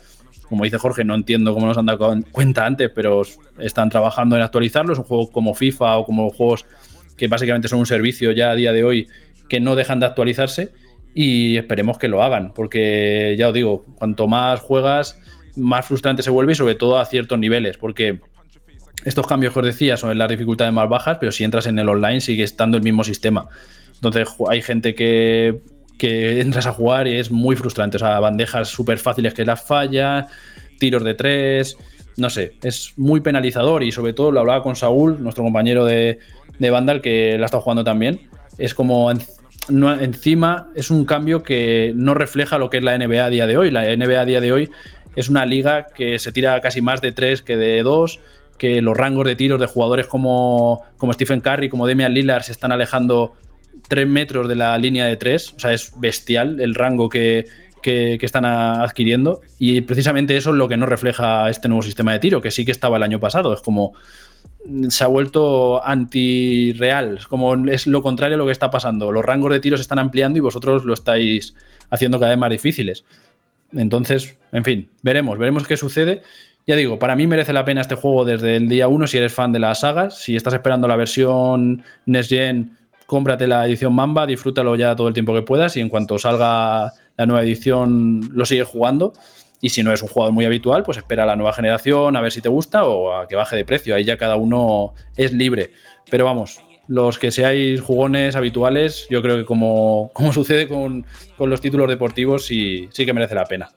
[0.49, 3.22] Como dice Jorge, no entiendo cómo nos han dado cuenta antes, pero
[3.57, 4.91] están trabajando en actualizarlo.
[4.91, 6.65] Es un juego como FIFA o como juegos
[7.15, 9.07] que básicamente son un servicio ya a día de hoy
[9.48, 10.74] que no dejan de actualizarse
[11.15, 15.18] y esperemos que lo hagan, porque ya os digo, cuanto más juegas,
[15.56, 18.19] más frustrante se vuelve y sobre todo a ciertos niveles, porque
[19.07, 21.79] estos cambios que os decía son en las dificultades más bajas, pero si entras en
[21.79, 23.47] el online sigue estando el mismo sistema.
[23.95, 25.61] Entonces hay gente que,
[25.97, 29.63] que entras a jugar y es muy frustrante, o sea, bandejas súper fáciles que las
[29.63, 30.25] fallas,
[30.77, 31.77] tiros de tres,
[32.17, 36.19] no sé, es muy penalizador y sobre todo lo hablaba con Saúl, nuestro compañero de,
[36.59, 38.29] de Vandal, que la está jugando también.
[38.57, 43.29] Es como encima es un cambio que no refleja lo que es la NBA a
[43.29, 43.71] día de hoy.
[43.71, 44.69] La NBA a día de hoy
[45.15, 48.19] es una liga que se tira casi más de tres que de dos,
[48.57, 52.51] que los rangos de tiros de jugadores como, como Stephen Curry, como Damian Lillard se
[52.51, 53.34] están alejando
[53.88, 55.53] tres metros de la línea de tres.
[55.55, 57.45] O sea, es bestial el rango que,
[57.81, 59.41] que, están adquiriendo.
[59.59, 62.65] Y precisamente eso es lo que no refleja este nuevo sistema de tiro, que sí
[62.65, 63.53] que estaba el año pasado.
[63.53, 63.93] Es como
[64.89, 69.11] se ha vuelto antirreal, como es lo contrario a lo que está pasando.
[69.11, 71.55] Los rangos de tiros se están ampliando y vosotros lo estáis
[71.89, 73.05] haciendo cada vez más difíciles.
[73.71, 76.21] Entonces, en fin, veremos, veremos qué sucede.
[76.68, 79.34] Ya digo, para mí merece la pena este juego desde el día 1 si eres
[79.34, 80.19] fan de las sagas.
[80.19, 85.14] Si estás esperando la versión Next Gen, cómprate la edición Mamba, disfrútalo ya todo el
[85.14, 89.14] tiempo que puedas y en cuanto salga la nueva edición lo sigues jugando.
[89.61, 92.22] Y si no es un jugador muy habitual, pues espera a la nueva generación a
[92.22, 93.95] ver si te gusta o a que baje de precio.
[93.95, 95.72] Ahí ya cada uno es libre.
[96.11, 101.06] Pero vamos, los que seáis jugones habituales, yo creo que como, como sucede con,
[101.38, 103.69] con, los títulos deportivos, sí, sí que merece la pena.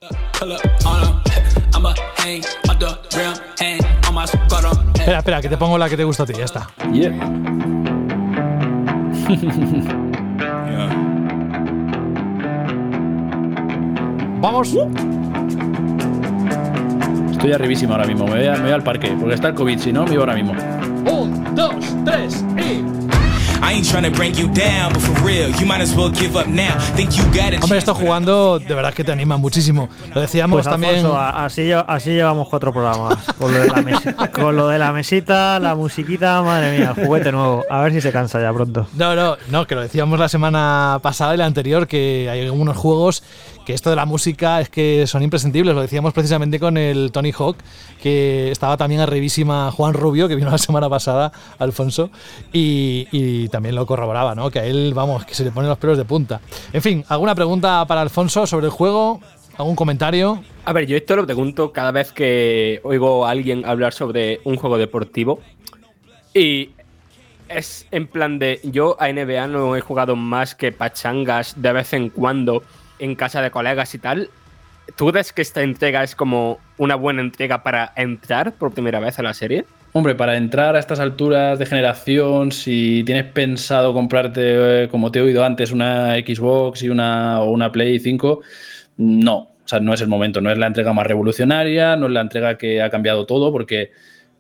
[4.95, 6.69] Espera, espera, que te pongo la que te gusta a ti, ya está.
[6.93, 7.11] Yeah.
[14.41, 14.75] Vamos.
[17.31, 18.27] Estoy arribísimo ahora mismo.
[18.27, 19.15] Me voy, a, me voy, al parque.
[19.19, 19.79] Porque está el COVID.
[19.79, 20.55] Si no, me iba ahora mismo.
[21.11, 21.75] Un, dos,
[22.05, 23.10] tres y.
[27.63, 29.89] Hombre, esto jugando de verdad que te anima muchísimo.
[30.15, 30.97] Lo decíamos pues, también.
[30.97, 33.19] Alfonso, así, así llevamos cuatro programas.
[33.39, 37.07] Con lo, de la mesita, con lo de la mesita, la musiquita, madre mía, el
[37.07, 37.65] juguete nuevo.
[37.69, 38.87] A ver si se cansa ya pronto.
[38.95, 42.77] No, no, no, que lo decíamos la semana pasada y la anterior, que hay algunos
[42.77, 43.23] juegos
[43.65, 45.75] que esto de la música es que son imprescindibles.
[45.75, 47.57] Lo decíamos precisamente con el Tony Hawk,
[48.03, 52.11] que estaba también arribísima Juan Rubio, que vino la semana pasada, Alfonso,
[52.53, 54.51] y, y también lo corroboraba, ¿no?
[54.51, 56.41] Que a él, vamos, que se le ponen los pelos de punta.
[56.73, 59.21] En fin, ¿alguna pregunta para Alfonso sobre el juego?
[59.57, 60.43] ¿Algún comentario?
[60.65, 64.57] A ver, yo esto lo pregunto cada vez que oigo a alguien hablar sobre un
[64.57, 65.41] juego deportivo.
[66.33, 66.71] Y
[67.51, 71.93] es en plan de, yo a NBA no he jugado más que pachangas de vez
[71.93, 72.63] en cuando
[73.01, 74.31] en casa de colegas y tal.
[74.97, 79.19] ¿Tú crees que esta entrega es como una buena entrega para entrar por primera vez
[79.19, 79.65] a la serie?
[79.93, 85.23] Hombre, para entrar a estas alturas de generación, si tienes pensado comprarte, como te he
[85.23, 88.41] oído antes, una Xbox y una, o una Play 5,
[88.99, 89.37] no.
[89.37, 92.21] O sea, no es el momento, no es la entrega más revolucionaria, no es la
[92.21, 93.91] entrega que ha cambiado todo, porque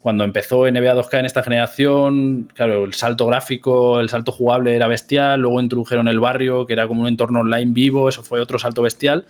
[0.01, 4.89] cuando empezó NBA 2K en esta generación, claro, el salto gráfico, el salto jugable era
[4.89, 8.59] bestial, luego introdujeron el barrio, que era como un entorno online vivo, eso fue otro
[8.59, 9.27] salto bestial,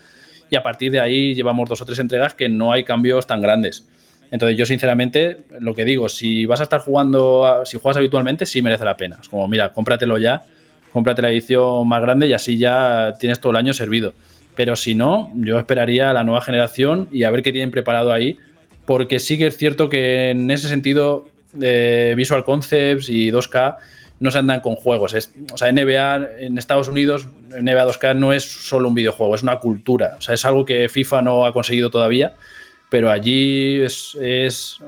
[0.49, 3.41] y a partir de ahí llevamos dos o tres entregas que no hay cambios tan
[3.41, 3.85] grandes.
[4.31, 8.63] Entonces yo sinceramente lo que digo, si vas a estar jugando, si juegas habitualmente, sí
[8.63, 9.19] merece la pena.
[9.21, 10.45] Es como, mira, cómpratelo ya,
[10.93, 14.15] cómprate la edición más grande y así ya tienes todo el año servido.
[14.55, 18.13] Pero si no, yo esperaría a la nueva generación y a ver qué tienen preparado
[18.13, 18.39] ahí
[18.91, 21.29] porque sí que es cierto que en ese sentido
[21.63, 23.77] eh, Visual Concepts y 2K
[24.19, 25.15] no se andan con juegos.
[25.15, 29.45] Es, o sea, NBA en Estados Unidos, NBA 2K no es solo un videojuego, es
[29.45, 30.17] una cultura.
[30.19, 32.35] O sea, es algo que FIFA no ha conseguido todavía.
[32.89, 34.79] pero allí es, es,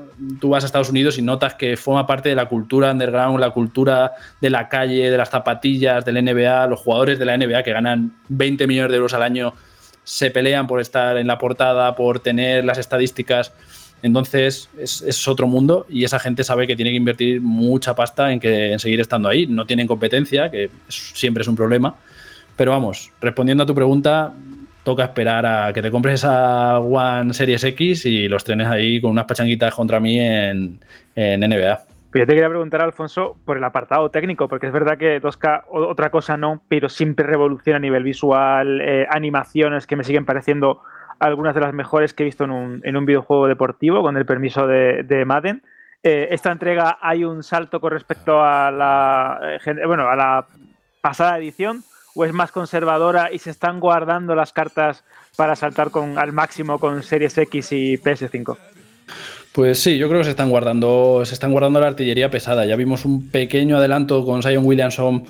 [0.41, 3.51] tú vas a Estados Unidos y notas que forma parte de la cultura underground, la
[3.51, 4.11] cultura
[4.41, 8.17] de la calle, de las zapatillas, del NBA, los jugadores de la NBA que ganan
[8.27, 9.53] 20 millones de euros al año
[10.03, 13.53] se pelean por estar en la portada, por tener las estadísticas.
[14.03, 18.33] Entonces es, es, otro mundo y esa gente sabe que tiene que invertir mucha pasta
[18.33, 19.47] en, que, en seguir estando ahí.
[19.47, 21.95] No tienen competencia, que siempre es un problema.
[22.57, 24.33] Pero vamos, respondiendo a tu pregunta,
[24.83, 29.11] toca esperar a que te compres esa One Series X y los trenes ahí con
[29.11, 30.79] unas pachanguitas contra mí en,
[31.15, 31.79] en NBA.
[32.11, 35.63] Pero yo te quería preguntar, Alfonso, por el apartado técnico, porque es verdad que 2K,
[35.71, 40.81] otra cosa no, pero siempre revoluciona a nivel visual, eh, animaciones que me siguen pareciendo
[41.19, 44.25] algunas de las mejores que he visto en un, en un videojuego deportivo, con el
[44.25, 45.63] permiso de, de Madden.
[46.03, 50.47] Eh, esta entrega hay un salto con respecto a la, eh, bueno, a la
[51.01, 51.83] pasada edición,
[52.15, 55.03] o es más conservadora y se están guardando las cartas
[55.35, 58.57] para saltar con, al máximo con Series X y PS5?
[59.53, 62.65] Pues sí, yo creo que se están guardando, se están guardando la artillería pesada.
[62.65, 65.25] Ya vimos un pequeño adelanto con Zion Williamson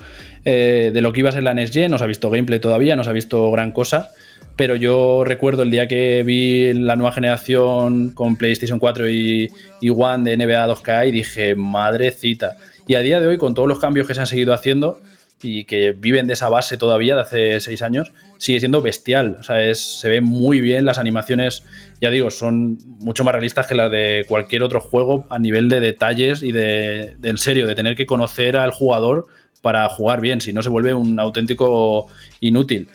[0.46, 1.90] eh, de lo que iba a ser la Next Gen.
[1.90, 4.12] No se ha visto gameplay todavía, no se ha visto gran cosa.
[4.56, 9.50] Pero yo recuerdo el día que vi la nueva generación con PlayStation 4 y,
[9.90, 12.56] One de NBA 2K y dije, madrecita.
[12.86, 15.00] Y a día de hoy, con todos los cambios que se han seguido haciendo,
[15.42, 19.36] y que viven de esa base todavía de hace seis años, sigue siendo bestial.
[19.40, 21.64] O sea, es, se ve muy bien, las animaciones,
[22.00, 25.80] ya digo, son mucho más realistas que las de cualquier otro juego a nivel de
[25.80, 29.26] detalles y de, de en serio, de tener que conocer al jugador
[29.60, 32.06] para jugar bien, si no se vuelve un auténtico
[32.40, 32.88] inútil.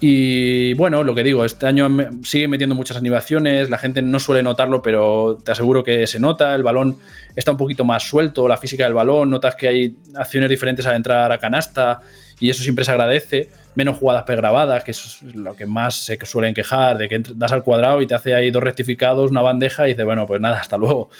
[0.00, 1.88] Y bueno, lo que digo, este año
[2.22, 6.54] sigue metiendo muchas animaciones, la gente no suele notarlo, pero te aseguro que se nota,
[6.54, 6.98] el balón
[7.34, 10.94] está un poquito más suelto, la física del balón, notas que hay acciones diferentes al
[10.94, 12.00] entrar a canasta
[12.38, 16.54] y eso siempre se agradece, menos jugadas pregrabadas, que es lo que más se suelen
[16.54, 19.92] quejar, de que das al cuadrado y te hace ahí dos rectificados, una bandeja y
[19.92, 21.10] dices, bueno, pues nada, hasta luego.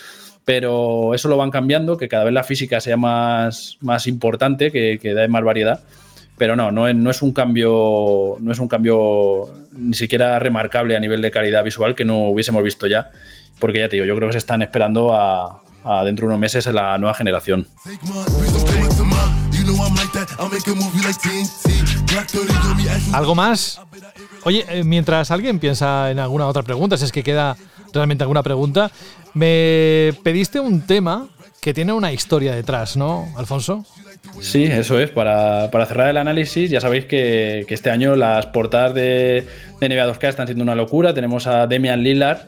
[0.45, 5.01] Pero eso lo van cambiando, que cada vez la física sea más, más importante, que,
[5.03, 5.81] que dé más variedad
[6.39, 10.97] pero no, no es, no es, un cambio, no es un cambio ni siquiera remarcable
[10.97, 13.11] a nivel de calidad visual que no hubiésemos visto ya,
[13.59, 16.41] porque ya te digo, yo creo que se están esperando a, a dentro de unos
[16.41, 17.67] meses en la nueva generación.
[23.13, 23.81] ¿Algo más?
[24.45, 27.57] Oye, eh, mientras alguien piensa en alguna otra pregunta, si es que queda
[27.93, 28.91] realmente alguna pregunta,
[29.35, 31.29] me pediste un tema
[31.61, 33.85] que tiene una historia detrás, ¿no, Alfonso?
[34.41, 35.11] Sí, eso es.
[35.11, 39.45] Para, para, cerrar el análisis, ya sabéis que, este año las portadas de,
[39.81, 41.15] de, NBA 2K están siendo una locura.
[41.15, 42.39] Tenemos a Demian Lillard,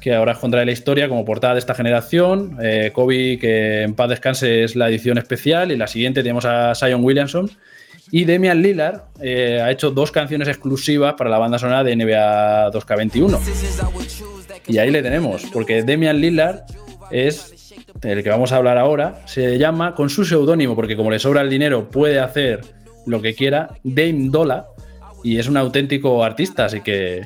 [0.00, 2.58] que ahora es contra la historia como portada de esta generación.
[2.62, 5.72] Eh, Kobe, que en paz descanse, es la edición especial.
[5.72, 7.50] Y la siguiente tenemos a Zion Williamson.
[8.10, 12.70] Y Demian Lillard eh, ha hecho dos canciones exclusivas para la banda sonora de NBA
[12.70, 13.40] 2K21.
[14.68, 16.62] Y ahí le tenemos, porque Demian Lillard
[17.10, 17.55] es
[18.02, 21.42] el que vamos a hablar ahora, se llama con su seudónimo, porque como le sobra
[21.42, 22.60] el dinero puede hacer
[23.06, 24.66] lo que quiera, Dame Dola,
[25.22, 27.22] y es un auténtico artista, así que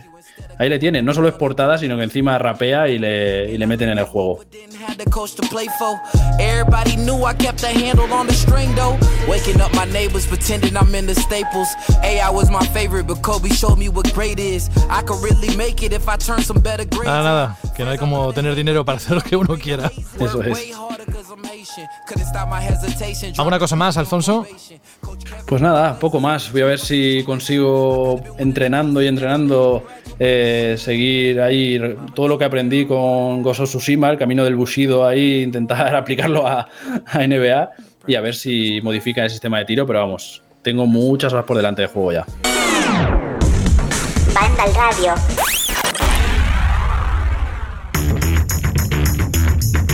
[0.61, 1.05] ahí le tienen.
[1.05, 4.05] No solo es portada, sino que encima rapea y le, y le meten en el
[4.05, 4.41] juego.
[17.07, 19.91] Nada, nada, que no hay como tener dinero para hacer lo que uno quiera.
[20.19, 20.59] Eso es.
[23.39, 24.47] ¿Alguna cosa más, Alfonso?
[25.47, 26.51] Pues nada, poco más.
[26.53, 29.85] Voy a ver si consigo entrenando y entrenando
[30.19, 31.81] eh, seguir ahí
[32.15, 36.69] todo lo que aprendí con Gozo Tsushima, el camino del Bushido ahí, intentar aplicarlo a,
[37.07, 37.71] a, NBA
[38.07, 41.57] y a ver si modifica el sistema de tiro, pero vamos, tengo muchas horas por
[41.57, 42.27] delante de juego ya.
[44.35, 45.15] Banda al radio.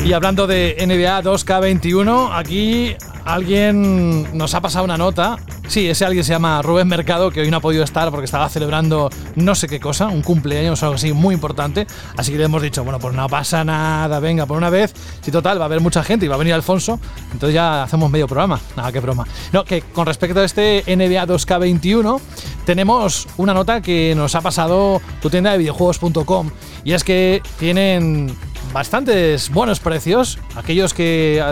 [0.07, 5.37] Y hablando de NBA 2K21, aquí alguien nos ha pasado una nota.
[5.67, 8.49] Sí, ese alguien se llama Rubén Mercado, que hoy no ha podido estar porque estaba
[8.49, 11.89] celebrando no sé qué cosa, un cumpleaños o algo así muy importante.
[12.17, 14.95] Así que le hemos dicho, bueno, pues no pasa nada, venga, por una vez.
[15.23, 17.01] Si total, va a haber mucha gente y va a venir Alfonso,
[17.33, 18.61] entonces ya hacemos medio programa.
[18.77, 19.27] Nada, qué broma.
[19.53, 22.21] No, que con respecto a este NBA 2K21,
[22.65, 26.51] tenemos una nota que nos ha pasado tu tienda de videojuegos.com.
[26.85, 28.37] Y es que tienen
[28.77, 30.39] bastantes buenos precios.
[30.55, 31.43] Aquellos que,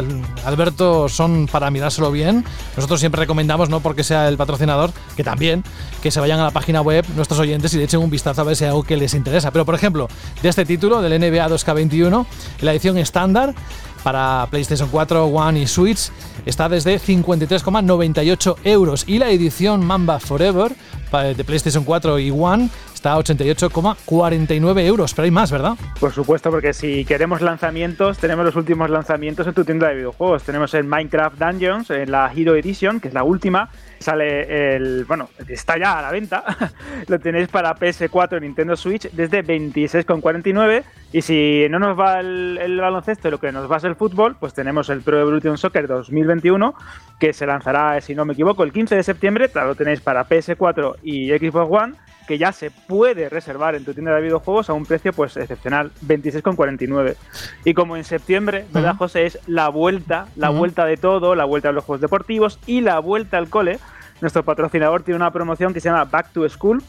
[0.44, 2.44] Alberto, son para mirárselo bien.
[2.76, 5.64] Nosotros siempre recomendamos, no porque sea el patrocinador, que también,
[6.02, 8.44] que se vayan a la página web nuestros oyentes y le echen un vistazo a
[8.44, 9.50] ver si hay algo que les interesa.
[9.52, 10.06] Pero, por ejemplo,
[10.42, 12.26] de este título, del NBA 2K21,
[12.60, 13.54] la edición estándar
[14.02, 16.10] para PlayStation 4, One y Switch
[16.44, 19.04] está desde 53,98 euros.
[19.06, 20.76] Y la edición Mamba Forever
[21.10, 22.68] de PlayStation 4 y One
[23.04, 25.12] está a 88,49 euros.
[25.12, 25.74] Pero hay más, ¿verdad?
[26.00, 30.42] Por supuesto, porque si queremos lanzamientos, tenemos los últimos lanzamientos en tu tienda de videojuegos.
[30.42, 33.68] Tenemos el Minecraft Dungeons, en la Hero Edition, que es la última.
[33.98, 35.04] Sale el.
[35.04, 36.44] Bueno, está ya a la venta.
[37.08, 40.82] Lo tenéis para PS4 y Nintendo Switch desde 26,49.
[41.12, 44.36] Y si no nos va el, el baloncesto lo que nos va es el fútbol,
[44.40, 46.74] pues tenemos el Pro Evolution Soccer 2021,
[47.20, 49.50] que se lanzará, si no me equivoco, el 15 de septiembre.
[49.54, 54.14] Lo tenéis para PS4 y Xbox One que ya se puede reservar en tu tienda
[54.14, 57.16] de videojuegos a un precio pues excepcional, 26,49.
[57.64, 59.26] Y como en septiembre, ¿verdad, José?
[59.26, 62.98] Es la vuelta, la vuelta de todo, la vuelta a los juegos deportivos y la
[62.98, 63.78] vuelta al cole.
[64.20, 66.82] Nuestro patrocinador tiene una promoción que se llama Back to School,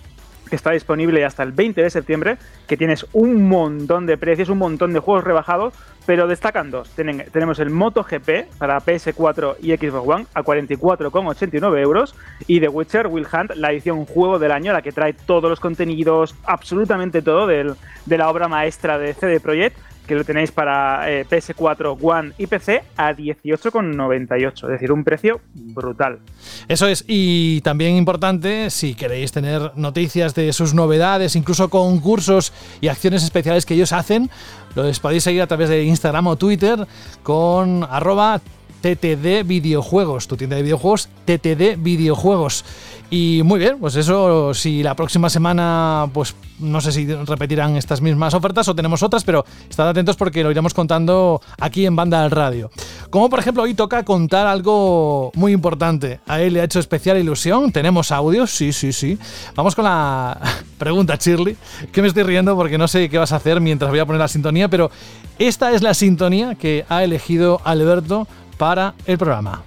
[0.50, 2.38] que está disponible hasta el 20 de septiembre,
[2.68, 5.74] que tienes un montón de precios, un montón de juegos rebajados,
[6.06, 6.90] pero destacan dos.
[6.92, 12.16] Tenemos el MotoGP para PS4 y Xbox One a 44,89 euros
[12.48, 15.60] y The Witcher Will Hunt, la edición juego del año, la que trae todos los
[15.60, 21.26] contenidos, absolutamente todo de la obra maestra de CD Projekt, que lo tenéis para eh,
[21.26, 26.20] PS4, One y PC a 18,98, es decir, un precio brutal.
[26.68, 32.88] Eso es, y también importante, si queréis tener noticias de sus novedades, incluso concursos y
[32.88, 34.30] acciones especiales que ellos hacen,
[34.76, 36.86] los podéis seguir a través de Instagram o Twitter
[37.24, 38.42] con arroba
[38.86, 42.64] TTD Videojuegos, tu tienda de videojuegos, TTD Videojuegos.
[43.10, 48.02] Y muy bien, pues eso, si la próxima semana, pues no sé si repetirán estas
[48.02, 52.24] mismas ofertas o tenemos otras, pero estad atentos porque lo iremos contando aquí en Banda
[52.24, 52.72] al Radio.
[53.10, 56.20] Como por ejemplo hoy toca contar algo muy importante.
[56.28, 57.72] A él le ha hecho especial ilusión.
[57.72, 59.18] Tenemos audios, sí, sí, sí.
[59.56, 60.40] Vamos con la
[60.78, 61.56] pregunta, Shirley,
[61.92, 64.20] que me estoy riendo porque no sé qué vas a hacer mientras voy a poner
[64.20, 64.90] la sintonía, pero
[65.38, 68.28] esta es la sintonía que ha elegido Alberto
[68.58, 69.64] para el programa.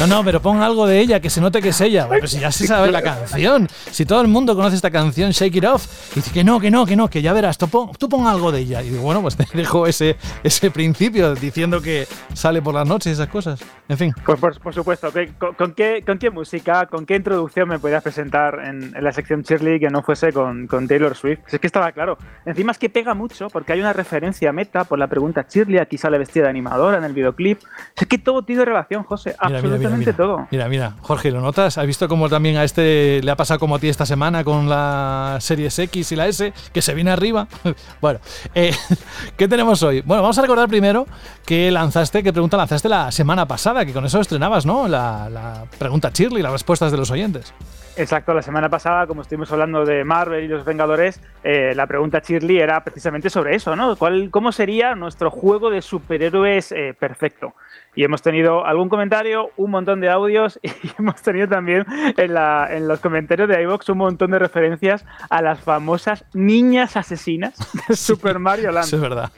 [0.00, 2.06] No, no, pero pon algo de ella, que se note que es ella.
[2.06, 3.66] Bueno, pero si ya se sabe la canción.
[3.90, 6.70] Si todo el mundo conoce esta canción, Shake It Off, y dice que no, que
[6.70, 8.80] no, que no, que ya verás, tú pon, tú pon algo de ella.
[8.82, 13.08] Y digo, bueno, pues te dejo ese, ese principio diciendo que sale por las noches
[13.10, 13.60] y esas cosas.
[13.88, 14.14] En fin.
[14.24, 17.80] Pues por, por supuesto, ¿qué- con, con qué, ¿con qué música, con qué introducción me
[17.80, 21.40] podías presentar en, en la sección Shirley que no fuese con, con Taylor Swift?
[21.48, 22.18] Si es que estaba claro.
[22.46, 25.98] Encima es que pega mucho porque hay una referencia meta por la pregunta Shirley, aquí
[25.98, 27.58] sale vestida de animadora en el videoclip.
[28.00, 30.36] Es que todo tiene relación, José, Mira, mira, absolutamente mira, mira.
[30.36, 30.48] todo.
[30.50, 31.78] Mira, mira, Jorge, ¿lo notas?
[31.78, 34.68] ¿Has visto cómo también a este le ha pasado como a ti esta semana con
[34.68, 37.48] la Series X y la S, que se viene arriba?
[38.00, 38.20] bueno,
[38.54, 38.74] eh,
[39.36, 40.02] ¿qué tenemos hoy?
[40.02, 41.06] Bueno, vamos a recordar primero
[41.44, 44.88] que lanzaste, qué pregunta lanzaste la semana pasada, que con eso estrenabas, ¿no?
[44.88, 47.52] La, la pregunta Shirley, las respuestas de los oyentes.
[47.98, 52.20] Exacto, la semana pasada, como estuvimos hablando de Marvel y los Vengadores, eh, la pregunta
[52.24, 53.96] Shirley era precisamente sobre eso, ¿no?
[53.96, 57.54] ¿Cuál, ¿Cómo sería nuestro juego de superhéroes eh, perfecto?
[57.96, 61.84] Y hemos tenido algún comentario, un montón de audios y hemos tenido también
[62.16, 66.96] en, la- en los comentarios de iVox un montón de referencias a las famosas niñas
[66.96, 67.56] asesinas
[67.88, 68.86] de Super Mario Land.
[68.86, 69.32] Eso es verdad.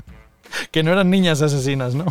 [0.70, 2.04] que no eran niñas asesinas, ¿no?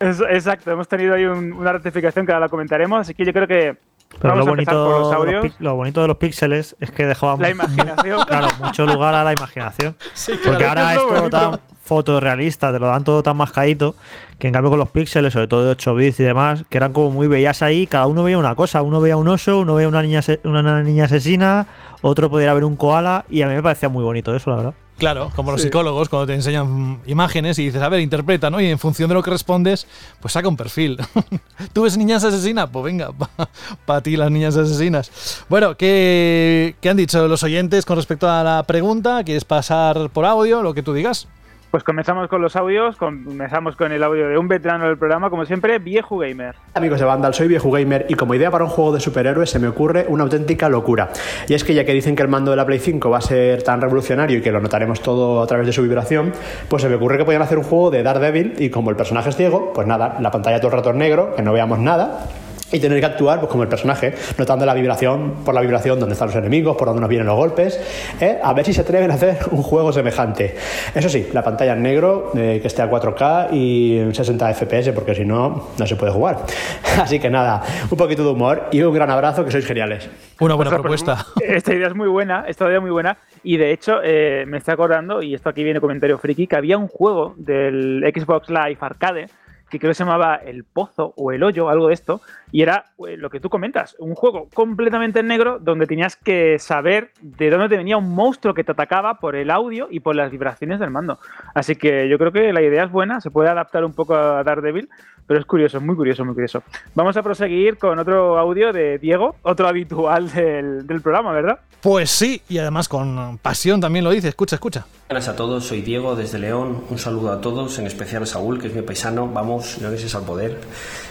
[0.00, 3.46] Exacto, hemos tenido ahí un- una rectificación que ahora la comentaremos, así que yo creo
[3.46, 3.76] que
[4.20, 5.46] Pero vamos lo bonito, los audios.
[5.58, 8.24] lo bonito de los píxeles es que dejaban La imaginación.
[8.26, 9.96] claro, mucho lugar a la imaginación.
[10.44, 11.30] Porque claro, ahora es todo bonito.
[11.30, 13.94] tan fotorrealista, te lo dan todo tan mascadito,
[14.38, 16.92] que en cambio con los píxeles, sobre todo de 8 bits y demás, que eran
[16.92, 19.88] como muy bellas ahí, cada uno veía una cosa, uno veía un oso, uno veía
[19.88, 21.66] una niña, una niña asesina,
[22.00, 24.74] otro podría ver un koala, y a mí me parecía muy bonito eso, la verdad.
[24.98, 25.66] Claro, como los Sí.
[25.66, 28.60] psicólogos, cuando te enseñan imágenes y dices, a ver, interpreta, ¿no?
[28.60, 29.86] Y en función de lo que respondes,
[30.20, 30.98] pues saca un perfil.
[31.72, 32.68] ¿Tú ves niñas asesinas?
[32.72, 33.10] Pues venga,
[33.86, 35.44] para ti las niñas asesinas.
[35.48, 39.24] Bueno, ¿qué, ¿qué han dicho los oyentes con respecto a la pregunta?
[39.24, 41.26] ¿Quieres pasar por audio, lo que tú digas?
[41.74, 45.44] Pues comenzamos con los audios, comenzamos con el audio de un veterano del programa, como
[45.44, 46.54] siempre, Viejo Gamer.
[46.72, 49.58] Amigos de Vandal, soy Viejo Gamer y como idea para un juego de superhéroes se
[49.58, 51.10] me ocurre una auténtica locura.
[51.48, 53.20] Y es que ya que dicen que el mando de la Play 5 va a
[53.20, 56.32] ser tan revolucionario y que lo notaremos todo a través de su vibración,
[56.68, 59.30] pues se me ocurre que podían hacer un juego de Daredevil y como el personaje
[59.30, 62.28] es ciego, pues nada, la pantalla todo el rato en negro, que no veamos nada.
[62.72, 66.14] Y tener que actuar pues, como el personaje, notando la vibración, por la vibración, dónde
[66.14, 67.80] están los enemigos, por dónde nos vienen los golpes,
[68.20, 68.38] ¿eh?
[68.42, 70.56] a ver si se atreven a hacer un juego semejante.
[70.94, 74.92] Eso sí, la pantalla en negro, eh, que esté a 4K y en 60 FPS,
[74.92, 76.38] porque si no, no se puede jugar.
[77.00, 80.08] Así que nada, un poquito de humor y un gran abrazo, que sois geniales.
[80.40, 81.26] Una buena pues, propuesta.
[81.40, 83.16] Esta idea es muy buena, esta idea es muy buena.
[83.42, 86.78] Y de hecho, eh, me estoy acordando, y esto aquí viene comentario friki, que había
[86.78, 89.28] un juego del Xbox Live Arcade
[89.74, 92.20] que creo que se llamaba El Pozo o El Hoyo, algo de esto,
[92.52, 96.60] y era eh, lo que tú comentas, un juego completamente en negro donde tenías que
[96.60, 100.14] saber de dónde te venía un monstruo que te atacaba por el audio y por
[100.14, 101.18] las vibraciones del mando.
[101.54, 104.44] Así que yo creo que la idea es buena, se puede adaptar un poco a
[104.44, 104.88] Daredevil,
[105.26, 106.62] pero es curioso, muy curioso, muy curioso.
[106.94, 111.58] Vamos a proseguir con otro audio de Diego, otro habitual del, del programa, ¿verdad?
[111.80, 114.28] Pues sí, y además con pasión también lo dice.
[114.28, 114.86] Escucha, escucha.
[115.06, 116.82] Buenas a todos, soy Diego desde León.
[116.88, 119.28] Un saludo a todos, en especial a Saúl, que es mi paisano.
[119.28, 120.60] Vamos, leoneses al poder.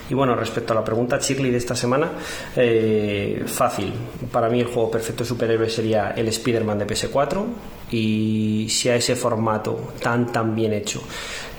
[0.09, 2.11] Y bueno, respecto a la pregunta Shirley de esta semana,
[2.55, 3.93] eh, fácil.
[4.31, 7.45] Para mí el juego perfecto superhéroe sería el Spider-Man de PS4.
[7.91, 11.01] Y si a ese formato tan tan bien hecho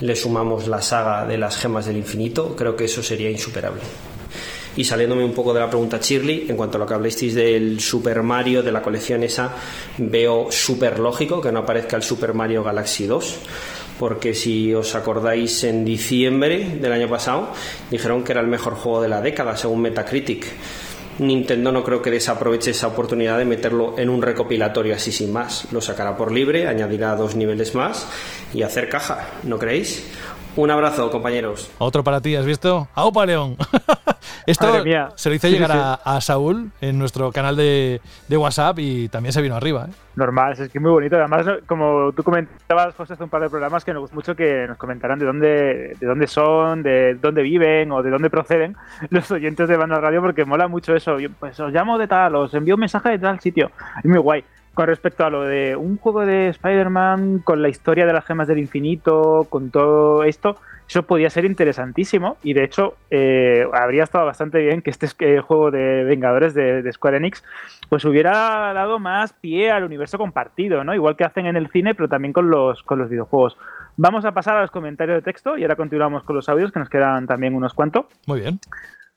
[0.01, 3.81] le sumamos la saga de las gemas del infinito, creo que eso sería insuperable.
[4.77, 7.79] Y saliéndome un poco de la pregunta Shirley, en cuanto a lo que hablasteis del
[7.81, 9.53] Super Mario, de la colección esa,
[9.99, 13.37] veo súper lógico que no aparezca el Super Mario Galaxy 2,
[13.99, 17.53] porque si os acordáis en diciembre del año pasado,
[17.91, 20.47] dijeron que era el mejor juego de la década, según Metacritic.
[21.19, 25.69] Nintendo no creo que desaproveche esa oportunidad de meterlo en un recopilatorio así sin más.
[25.73, 28.09] Lo sacará por libre, añadirá dos niveles más
[28.53, 30.05] y hacer caja, ¿no creéis?
[30.57, 31.71] Un abrazo, compañeros.
[31.79, 32.89] Otro para ti, ¿has visto?
[32.95, 33.57] ¡Aupa, León!
[34.47, 34.83] Esto
[35.17, 35.79] se lo hice Sí, llegar sí.
[35.81, 39.87] A, a Saúl en nuestro canal de, de WhatsApp y también se vino arriba.
[39.89, 39.93] ¿eh?
[40.17, 41.17] Normal, es que muy bonito.
[41.17, 44.67] Además, como tú comentabas, José, hace un par de programas que nos gusta mucho que
[44.69, 48.77] nos comentaran de dónde, de dónde son, de dónde viven o de dónde proceden
[49.11, 51.19] los oyentes de Banda Radio, porque mola mucho eso.
[51.19, 53.71] Yo, pues os llamo de tal, os envío un mensaje de tal sitio.
[53.99, 54.45] Es muy guay.
[54.75, 58.49] Con respecto a lo de un juego de Spider-Man con la historia de las gemas
[58.49, 60.57] del infinito, con todo esto,
[60.89, 65.41] eso podía ser interesantísimo y de hecho eh, habría estado bastante bien que este eh,
[65.41, 67.43] juego de Vengadores de, de Square Enix
[67.89, 70.95] pues hubiera dado más pie al universo compartido, ¿no?
[70.95, 73.57] Igual que hacen en el cine, pero también con los, con los videojuegos.
[73.97, 76.81] Vamos a pasar a los comentarios de texto y ahora continuamos con los audios, que
[76.81, 78.07] nos quedan también unos cuantos.
[78.27, 78.59] Muy bien.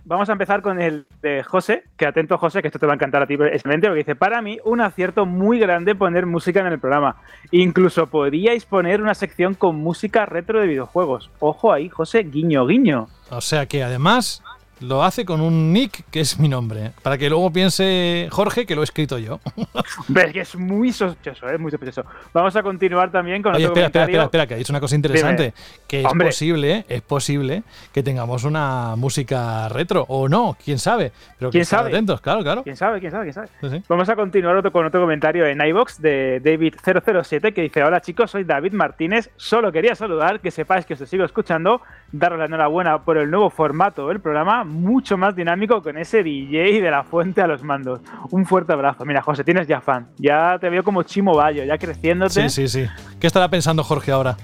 [0.09, 2.95] Vamos a empezar con el de José, que atento José, que esto te va a
[2.95, 6.67] encantar a ti excelente, porque dice, para mí un acierto muy grande poner música en
[6.67, 7.17] el programa.
[7.51, 11.29] Incluso podríais poner una sección con música retro de videojuegos.
[11.39, 13.09] Ojo ahí, José, guiño, guiño.
[13.29, 14.41] O sea que además
[14.81, 16.91] lo hace con un nick que es mi nombre.
[17.03, 19.39] Para que luego piense Jorge que lo he escrito yo.
[20.07, 21.57] Ves que es muy sospechoso, ¿eh?
[21.57, 22.03] muy sospechoso.
[22.33, 24.23] Vamos a continuar también con Oye, otro espera, espera, comentario.
[24.25, 25.43] espera, espera, que ha dicho una cosa interesante.
[25.43, 25.53] Dime.
[25.87, 26.27] Que es Hombre.
[26.27, 27.63] posible, es posible
[27.93, 30.05] que tengamos una música retro.
[30.09, 31.11] O no, quién sabe.
[31.39, 31.89] Pero que ¿Quién sabe?
[31.89, 32.63] atentos, claro, claro.
[32.63, 32.99] ¿Quién sabe?
[32.99, 33.23] ¿Quién sabe?
[33.25, 33.47] ¿Quién sabe?
[33.61, 33.83] Sí, sí.
[33.87, 38.31] Vamos a continuar otro, con otro comentario en iBox de David007 que dice: Hola chicos,
[38.31, 39.29] soy David Martínez.
[39.37, 41.81] Solo quería saludar, que sepáis que os sigo escuchando.
[42.11, 46.81] Daros la enhorabuena por el nuevo formato del programa, mucho más dinámico con ese DJ
[46.81, 47.99] de la fuente a los mandos.
[48.31, 49.03] Un fuerte abrazo.
[49.05, 50.07] Mira, José, tienes ya fan.
[50.17, 52.49] Ya te veo como Chimo Bayo, ya creciéndote.
[52.49, 52.87] Sí, sí, sí.
[53.19, 54.37] ¿Qué estará pensando Jorge ahora?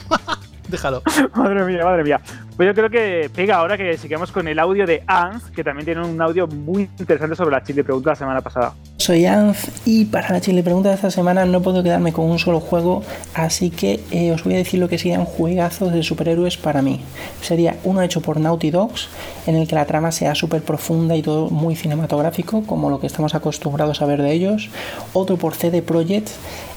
[0.73, 1.03] Déjalo.
[1.35, 2.19] madre mía, madre mía.
[2.57, 5.85] Pues yo creo que pega ahora que sigamos con el audio de Anz, que también
[5.85, 8.73] tiene un audio muy interesante sobre la chile pregunta la semana pasada.
[8.97, 12.39] Soy Anz y para la chile pregunta de esta semana no puedo quedarme con un
[12.39, 13.03] solo juego,
[13.35, 17.01] así que eh, os voy a decir lo que serían juegazos de superhéroes para mí.
[17.41, 19.09] Sería uno hecho por Naughty Dogs,
[19.45, 23.05] en el que la trama sea súper profunda y todo muy cinematográfico, como lo que
[23.05, 24.69] estamos acostumbrados a ver de ellos.
[25.13, 26.29] Otro por CD Projekt,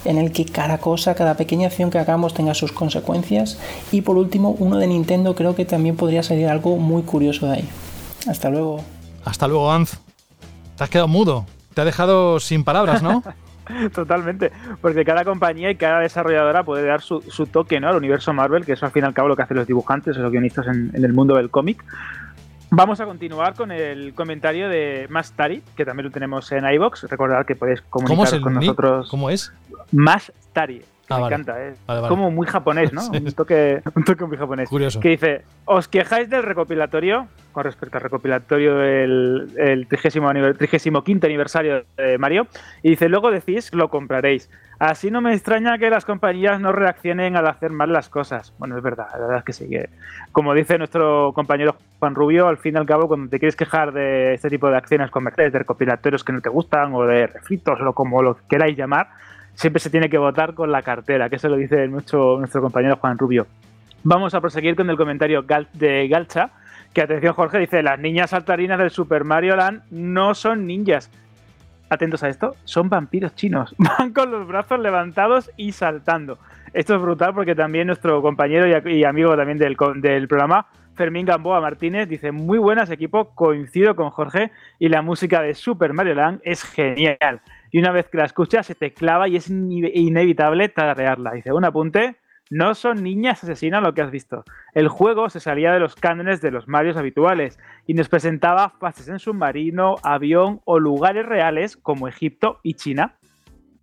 [0.05, 3.59] en el que cada cosa, cada pequeña acción que hagamos tenga sus consecuencias.
[3.91, 7.53] Y por último, uno de Nintendo creo que también podría salir algo muy curioso de
[7.53, 7.69] ahí.
[8.27, 8.83] Hasta luego.
[9.25, 9.99] Hasta luego, Anz.
[10.77, 11.45] Te has quedado mudo.
[11.73, 13.23] Te ha dejado sin palabras, ¿no?
[13.93, 14.51] Totalmente,
[14.81, 17.89] porque cada compañía y cada desarrolladora puede dar su, su toque ¿no?
[17.89, 20.15] al universo Marvel, que eso al fin y al cabo lo que hacen los dibujantes
[20.17, 21.83] o los guionistas en, en el mundo del cómic.
[22.69, 27.03] Vamos a continuar con el comentario de Mastari, que también lo tenemos en iBox.
[27.03, 28.61] Recordad que podéis ¿Cómo es comunicaros con nick?
[28.63, 29.09] nosotros.
[29.09, 29.53] ¿Cómo es?
[29.91, 30.83] Mastari.
[31.09, 31.35] Ah, me vale.
[31.35, 31.73] encanta, ¿eh?
[31.85, 32.09] Vale, vale.
[32.09, 33.01] Como muy japonés, ¿no?
[33.11, 34.69] Un, toque, un toque muy japonés.
[34.69, 34.99] Curioso.
[34.99, 37.27] Que dice: ¿Os quejáis del recopilatorio?
[37.53, 40.27] Con respecto al recopilatorio del el 35
[41.23, 42.47] aniversario de Mario.
[42.83, 44.49] Y dice: Luego decís, lo compraréis.
[44.79, 48.53] Así no me extraña que las compañías no reaccionen al hacer mal las cosas.
[48.59, 49.67] Bueno, es verdad, la verdad es que sí.
[49.67, 49.89] Que,
[50.31, 53.91] como dice nuestro compañero Juan Rubio, al fin y al cabo, cuando te quieres quejar
[53.91, 57.79] de este tipo de acciones comerciales, de recopilatorios que no te gustan, o de refritos,
[57.81, 59.07] o como lo queráis llamar,
[59.57, 62.95] siempre se tiene que votar con la cartera, que eso lo dice nuestro, nuestro compañero
[62.97, 63.47] Juan Rubio.
[64.03, 65.43] Vamos a proseguir con el comentario
[65.73, 66.51] de Galcha,
[66.93, 71.09] que atención Jorge, dice, las niñas saltarinas del Super Mario Land no son ninjas.
[71.89, 73.73] Atentos a esto, son vampiros chinos.
[73.79, 76.37] Van con los brazos levantados y saltando.
[76.73, 80.67] Esto es brutal porque también nuestro compañero y, y amigo también del, del programa,
[80.97, 85.93] Fermín Gamboa Martínez, dice, muy buenas equipo, coincido con Jorge y la música de Super
[85.93, 87.41] Mario Land es genial.
[87.71, 91.31] Y una vez que la escuchas se te clava y es ine- inevitable tararearla.
[91.33, 92.17] Dice, un apunte,
[92.49, 94.45] No son niñas asesinas lo que has visto.
[94.73, 99.09] El juego se salía de los cánones de los Marios habituales y nos presentaba fases
[99.09, 103.15] en submarino, avión o lugares reales como Egipto y China.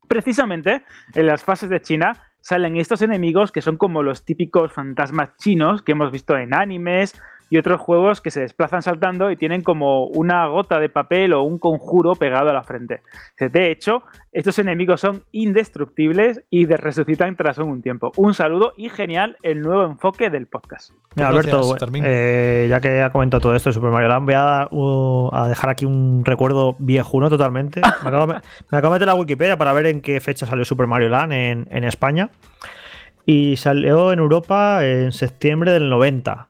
[0.08, 0.82] Precisamente
[1.14, 2.14] en las fases de China
[2.44, 7.14] salen estos enemigos que son como los típicos fantasmas chinos que hemos visto en animes
[7.50, 11.42] y otros juegos que se desplazan saltando y tienen como una gota de papel o
[11.42, 13.02] un conjuro pegado a la frente.
[13.38, 14.02] De hecho,
[14.32, 18.12] estos enemigos son indestructibles y de resucitan tras un tiempo.
[18.16, 20.92] Un saludo y genial el nuevo enfoque del podcast.
[21.14, 24.68] Mira, Alberto, eh, ya que ha comentado todo esto de Super Mario Land, voy a,
[24.70, 27.80] uh, a dejar aquí un recuerdo viejuno totalmente.
[28.02, 30.86] Me acabo, me acabo, de meter la Wikipedia para ver en qué fecha salió Super
[30.86, 32.30] Mario Land en, en España.
[33.26, 36.48] Y salió en Europa en septiembre del 90.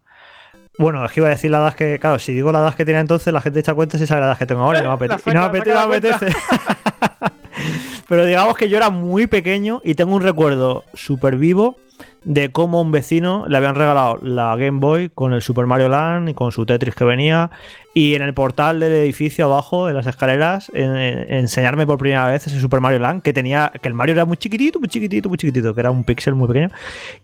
[0.78, 1.98] Bueno, es que iba a decir la edad que.
[1.98, 4.28] Claro, si digo la edad que tenía entonces, la gente echa cuenta si sabe la
[4.28, 5.30] edad que tengo ahora y no me apetece.
[5.30, 6.26] Y no me apetece.
[8.08, 11.76] Pero digamos que yo era muy pequeño y tengo un recuerdo súper vivo
[12.24, 16.30] de cómo un vecino le habían regalado la Game Boy con el Super Mario Land
[16.30, 17.50] y con su Tetris que venía.
[17.94, 22.26] Y en el portal del edificio abajo, en las escaleras, en, en enseñarme por primera
[22.26, 25.28] vez ese Super Mario Land que tenía, que el Mario era muy chiquitito, muy chiquitito,
[25.28, 26.70] muy chiquitito, que era un píxel muy pequeño.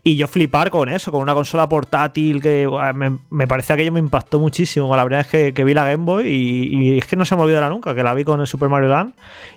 [0.04, 3.98] Y yo flipar con eso, con una consola portátil que me, me parecía que me
[4.00, 4.94] impactó muchísimo.
[4.94, 7.34] La verdad es que, que vi la Game Boy y, y, es que no se
[7.36, 9.14] me olvidará nunca, que la vi con el Super Mario Land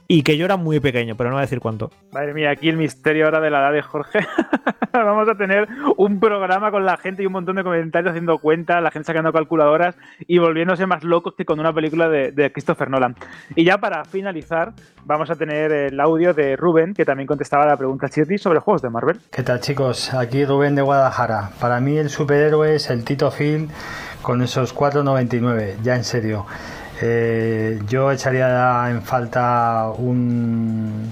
[0.08, 1.92] y que yo era muy pequeño, pero no voy a decir cuánto.
[2.12, 4.20] Madre mía, aquí el misterio ahora de la edad de Jorge.
[4.94, 5.68] Vamos a tener
[5.98, 9.34] un programa con la gente y un montón de comentarios haciendo cuentas, la gente sacando
[9.34, 13.16] calculadoras y volviéndose más locos que con una película de, Christopher Nolan.
[13.56, 14.74] Y ya para finalizar,
[15.06, 18.82] vamos a tener el audio de Rubén, que también contestaba la pregunta Chirti sobre juegos
[18.82, 19.20] de Marvel.
[19.32, 20.14] ¿Qué tal, chicos?
[20.14, 21.52] Aquí Rubén de Guadalajara.
[21.60, 23.70] Para mí, el superhéroe es el Tito Phil
[24.22, 26.46] con esos 4.99, ya en serio.
[27.02, 31.10] Eh, yo echaría en falta un,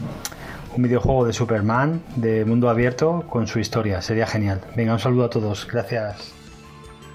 [0.76, 4.02] un videojuego de Superman de mundo abierto con su historia.
[4.02, 4.62] Sería genial.
[4.76, 5.68] Venga, un saludo a todos.
[5.68, 6.41] Gracias.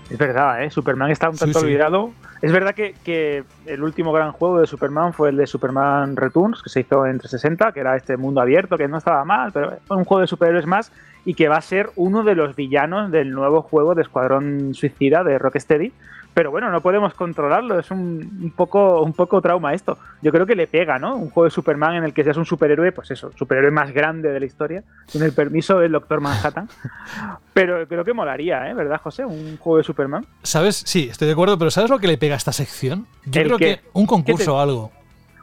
[0.09, 0.71] Es verdad, ¿eh?
[0.71, 1.67] Superman está un tanto sí, sí.
[1.67, 2.13] olvidado.
[2.41, 6.63] Es verdad que, que, el último gran juego de Superman fue el de Superman Returns,
[6.63, 9.79] que se hizo en 360, que era este mundo abierto, que no estaba mal, pero
[9.87, 10.93] fue un juego de superhéroes más
[11.25, 15.25] y que va a ser uno de los villanos del nuevo juego de Escuadrón Suicida
[15.25, 15.93] de Rocksteady.
[16.37, 19.97] Pero bueno, no podemos controlarlo, es un, un, poco, un poco trauma esto.
[20.21, 21.17] Yo creo que le pega, ¿no?
[21.17, 24.31] Un juego de Superman en el que seas un superhéroe, pues eso, superhéroe más grande
[24.31, 26.69] de la historia, con el permiso del Doctor Manhattan.
[27.55, 28.75] Pero creo que molaría, ¿eh?
[28.75, 29.25] ¿Verdad, José?
[29.25, 30.27] Un juego de Superman.
[30.43, 30.83] ¿Sabes?
[30.85, 33.07] Sí, estoy de acuerdo, pero ¿sabes lo que le pega a esta sección?
[33.25, 34.93] Yo creo que, que un concurso o algo.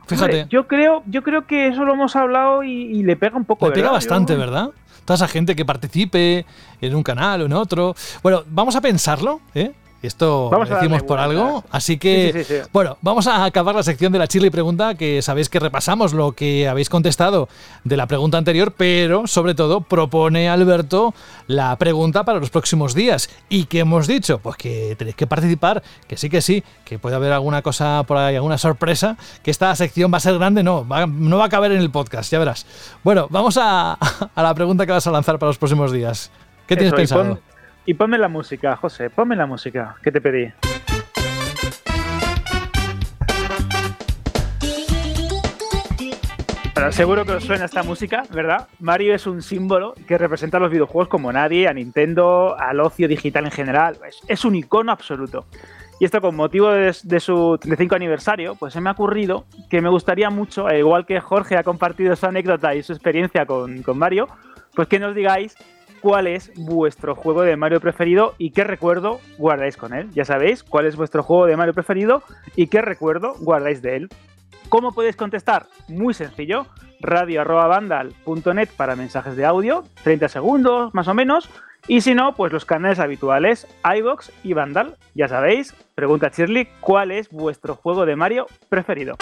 [0.05, 0.41] Fíjate.
[0.41, 3.45] Hombre, yo creo, yo creo que eso lo hemos hablado y, y le pega un
[3.45, 3.65] poco.
[3.65, 4.35] Le pega bastante.
[4.35, 4.69] ¿verdad?
[5.05, 6.45] Toda esa gente que participe
[6.81, 7.95] en un canal o en otro.
[8.21, 9.71] Bueno, vamos a pensarlo, ¿eh?
[10.03, 11.63] Esto lo decimos por algo.
[11.71, 14.95] Así que, sí, sí, sí, bueno, vamos a acabar la sección de la Chile Pregunta,
[14.95, 17.47] que sabéis que repasamos lo que habéis contestado
[17.85, 21.13] de la pregunta anterior, pero sobre todo propone Alberto
[21.47, 23.29] la pregunta para los próximos días.
[23.47, 24.39] ¿Y qué hemos dicho?
[24.39, 28.17] Pues que tenéis que participar, que sí, que sí, que puede haber alguna cosa por
[28.17, 31.49] ahí, alguna sorpresa, que esta sección va a ser grande, no, va, no va a
[31.49, 32.65] caber en el podcast, ya verás.
[33.05, 33.93] Bueno, vamos a,
[34.35, 36.29] a la pregunta que vas a lanzar para los próximos días.
[36.67, 37.39] ¿Qué tienes pensado?
[37.85, 40.53] Y ponme la música, José, ponme la música que te pedí.
[46.73, 48.69] Bueno, seguro que os suena esta música, ¿verdad?
[48.79, 53.07] Mario es un símbolo que representa a los videojuegos como nadie, a Nintendo, al ocio
[53.09, 53.97] digital en general.
[54.27, 55.45] Es, un icono absoluto.
[55.99, 59.81] Y esto con motivo de, de, su 35 aniversario, pues se me ha ocurrido que
[59.81, 63.97] me gustaría mucho, igual que Jorge ha compartido su anécdota y su experiencia con, con
[63.97, 64.27] Mario,
[64.73, 65.55] pues que nos digáis
[66.03, 70.09] cuál es vuestro juego de Mario preferido y qué recuerdo guardáis con él.
[70.11, 72.21] Ya sabéis cuál es vuestro juego de Mario preferido
[72.57, 74.09] y qué recuerdo guardáis de él.
[74.67, 75.67] ¿Cómo podéis contestar?
[75.87, 76.67] Muy sencillo.
[76.99, 81.49] radio.vandal.net para mensajes de audio, 30 segundos más o menos.
[81.87, 83.65] Y si no, pues los canales habituales,
[83.97, 84.97] iBox y Vandal.
[85.15, 89.15] Ya sabéis, pregunta Shirley, ¿cuál es vuestro juego de Mario preferido?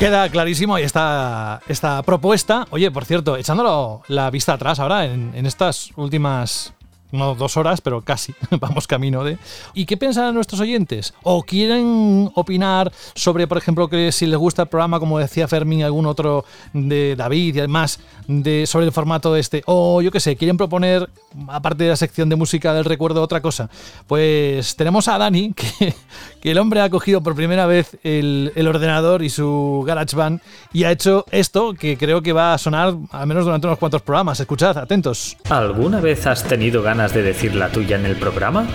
[0.00, 2.66] Queda clarísimo esta, esta propuesta.
[2.70, 6.72] Oye, por cierto, echándolo la vista atrás ahora, en, en estas últimas
[7.12, 9.38] no dos horas, pero casi, vamos camino de.
[9.74, 11.14] ¿Y qué piensan nuestros oyentes?
[11.22, 15.82] ¿O quieren opinar sobre, por ejemplo, que si les gusta el programa, como decía Fermín,
[15.82, 19.62] algún otro de David y además de, sobre el formato este?
[19.66, 21.08] O yo qué sé, quieren proponer,
[21.48, 23.70] aparte de la sección de música del recuerdo, otra cosa.
[24.06, 25.94] Pues tenemos a Dani, que,
[26.40, 30.40] que el hombre ha cogido por primera vez el, el ordenador y su GarageBand
[30.72, 34.02] y ha hecho esto que creo que va a sonar al menos durante unos cuantos
[34.02, 34.40] programas.
[34.40, 35.36] Escuchad, atentos.
[35.48, 38.66] ¿Alguna vez has tenido ganas de decir la tuya en el programa?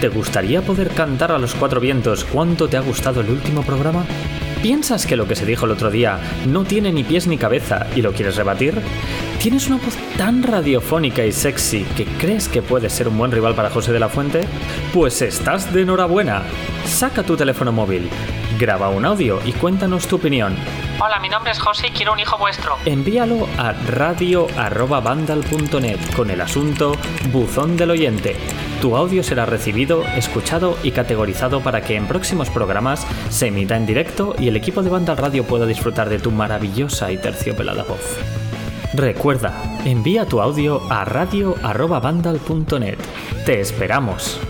[0.00, 4.04] ¿Te gustaría poder cantar a los cuatro vientos cuánto te ha gustado el último programa?
[4.62, 6.18] ¿Piensas que lo que se dijo el otro día
[6.48, 8.82] no tiene ni pies ni cabeza y lo quieres rebatir?
[9.40, 13.54] ¿Tienes una voz tan radiofónica y sexy que crees que puedes ser un buen rival
[13.54, 14.40] para José de la Fuente?
[14.92, 16.42] Pues estás de enhorabuena.
[16.84, 18.10] Saca tu teléfono móvil,
[18.58, 20.56] graba un audio y cuéntanos tu opinión.
[21.00, 22.78] Hola, mi nombre es José y quiero un hijo vuestro.
[22.84, 26.96] Envíalo a radio.vandal.net con el asunto
[27.30, 28.34] Buzón del Oyente.
[28.82, 33.86] Tu audio será recibido, escuchado y categorizado para que en próximos programas se emita en
[33.86, 38.18] directo y el equipo de Vandal Radio pueda disfrutar de tu maravillosa y terciopelada voz.
[38.94, 39.52] Recuerda,
[39.84, 42.98] envía tu audio a radio.vandal.net.
[43.44, 44.40] Te esperamos.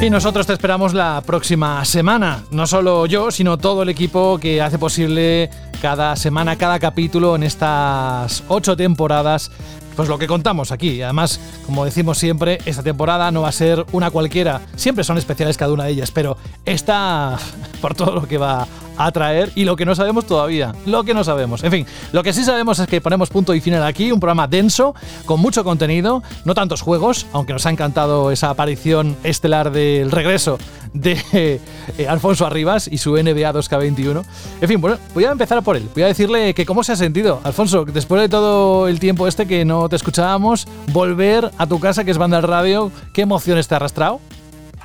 [0.00, 2.42] Y nosotros te esperamos la próxima semana.
[2.50, 5.48] No solo yo, sino todo el equipo que hace posible
[5.86, 9.52] cada semana, cada capítulo en estas ocho temporadas.
[9.94, 11.00] Pues lo que contamos aquí.
[11.00, 14.62] Además, como decimos siempre, esta temporada no va a ser una cualquiera.
[14.74, 17.38] Siempre son especiales cada una de ellas, pero esta,
[17.80, 20.74] por todo lo que va a traer y lo que no sabemos todavía.
[20.86, 21.62] Lo que no sabemos.
[21.62, 24.10] En fin, lo que sí sabemos es que ponemos punto y final aquí.
[24.10, 24.92] Un programa denso,
[25.24, 30.58] con mucho contenido, no tantos juegos, aunque nos ha encantado esa aparición estelar del regreso
[31.00, 31.60] de
[31.98, 34.24] eh, Alfonso Arribas y su NBA 2K21.
[34.60, 35.88] En fin, bueno, voy a empezar por él.
[35.94, 37.40] Voy a decirle que cómo se ha sentido.
[37.44, 42.04] Alfonso, después de todo el tiempo este que no te escuchábamos, volver a tu casa,
[42.04, 44.20] que es Banda Radio, ¿qué emociones te ha arrastrado?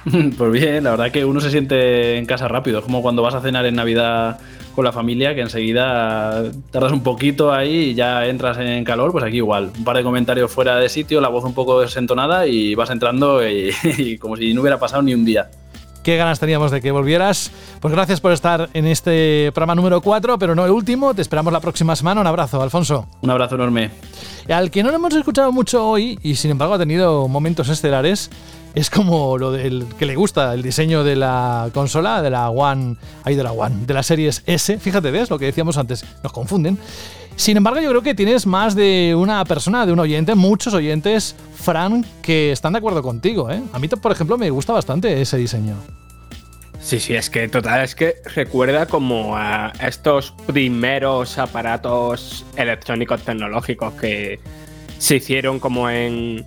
[0.38, 2.80] Pues bien, la verdad que uno se siente en casa rápido.
[2.80, 4.40] Es como cuando vas a cenar en Navidad
[4.74, 9.24] con la familia, que enseguida tardas un poquito ahí y ya entras en calor, pues
[9.24, 9.72] aquí igual.
[9.78, 13.48] Un par de comentarios fuera de sitio, la voz un poco desentonada y vas entrando
[13.48, 15.50] y como si no hubiera pasado ni un día.
[16.04, 17.52] Qué ganas teníamos de que volvieras.
[17.80, 21.14] Pues gracias por estar en este programa número 4, pero no el último.
[21.14, 22.22] Te esperamos la próxima semana.
[22.22, 23.08] Un abrazo, Alfonso.
[23.22, 23.92] Un abrazo enorme.
[24.50, 28.32] Al que no lo hemos escuchado mucho hoy y sin embargo ha tenido momentos estelares,
[28.74, 32.96] es como lo del que le gusta el diseño de la consola, de la One,
[33.24, 34.80] ahí de la One, de la Series S.
[34.80, 35.30] Fíjate, ¿ves?
[35.30, 36.80] Lo que decíamos antes, nos confunden.
[37.36, 41.36] Sin embargo, yo creo que tienes más de una persona, de un oyente, muchos oyentes,
[41.56, 43.50] Fran, que están de acuerdo contigo.
[43.50, 43.62] ¿eh?
[43.74, 45.76] A mí, por ejemplo, me gusta bastante ese diseño.
[46.80, 53.94] Sí, sí, es que total, es que recuerda como a estos primeros aparatos electrónicos tecnológicos
[53.94, 54.40] que
[54.98, 56.44] se hicieron como en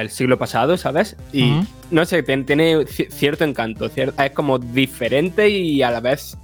[0.00, 1.16] el siglo pasado, ¿sabes?
[1.32, 6.36] Y no sé, tiene, tiene ci- cierto encanto, es como diferente y a la vez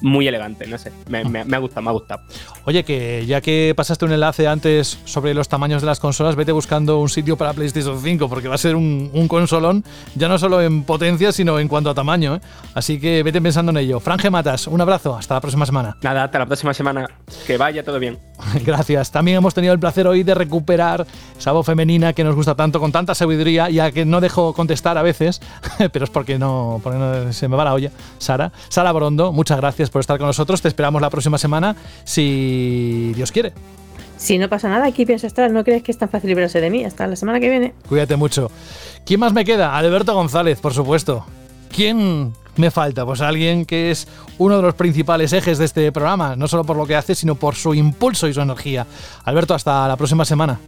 [0.00, 2.22] muy elegante, no sé, me, me, me ha gustado, me ha gustado.
[2.64, 6.52] Oye, que ya que pasaste un enlace antes sobre los tamaños de las consolas, vete
[6.52, 9.84] buscando un sitio para PlayStation 5, porque va a ser un, un consolón,
[10.14, 12.36] ya no solo en potencia, sino en cuanto a tamaño.
[12.36, 12.40] ¿eh?
[12.74, 14.00] Así que vete pensando en ello.
[14.00, 15.96] Franje Matas, un abrazo, hasta la próxima semana.
[16.02, 17.08] Nada, hasta la próxima semana,
[17.46, 18.18] que vaya todo bien.
[18.64, 19.10] Gracias.
[19.10, 21.06] También hemos tenido el placer hoy de recuperar
[21.38, 24.98] esa voz femenina que nos gusta tanto, con tanta sabiduría, ya que no dejo contestar
[24.98, 25.40] a veces,
[25.92, 27.90] pero es porque no, porque no se me va la olla.
[28.18, 30.62] Sara, Sara Brondo, muchas gracias por estar con nosotros.
[30.62, 33.52] Te esperamos la próxima semana, si Dios quiere.
[34.16, 35.50] Si no pasa nada, aquí pienso estar.
[35.50, 36.84] No crees que es tan fácil librarse de mí.
[36.84, 37.74] Hasta la semana que viene.
[37.88, 38.50] Cuídate mucho.
[39.06, 39.76] ¿Quién más me queda?
[39.76, 41.24] Alberto González, por supuesto.
[41.74, 43.06] ¿Quién me falta?
[43.06, 44.08] Pues alguien que es
[44.38, 47.36] uno de los principales ejes de este programa, no solo por lo que hace, sino
[47.36, 48.86] por su impulso y su energía.
[49.24, 50.58] Alberto, hasta la próxima semana.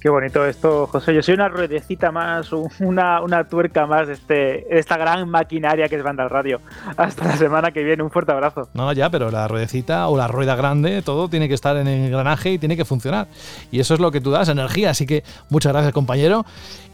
[0.00, 1.14] Qué bonito esto, José.
[1.14, 5.88] Yo soy una ruedecita más, un- una, una tuerca más de, este, esta gran maquinaria
[5.90, 6.60] que es Banda Radio.
[6.96, 8.02] Hasta la semana que viene.
[8.02, 8.68] Un fuerte abrazo.
[8.72, 12.06] No, ya, pero la ruedecita o la rueda grande, todo tiene que estar en el
[12.06, 13.26] engranaje y tiene que funcionar.
[13.70, 14.88] Y eso es lo que tú das, energía.
[14.88, 16.46] Así que muchas gracias, compañero.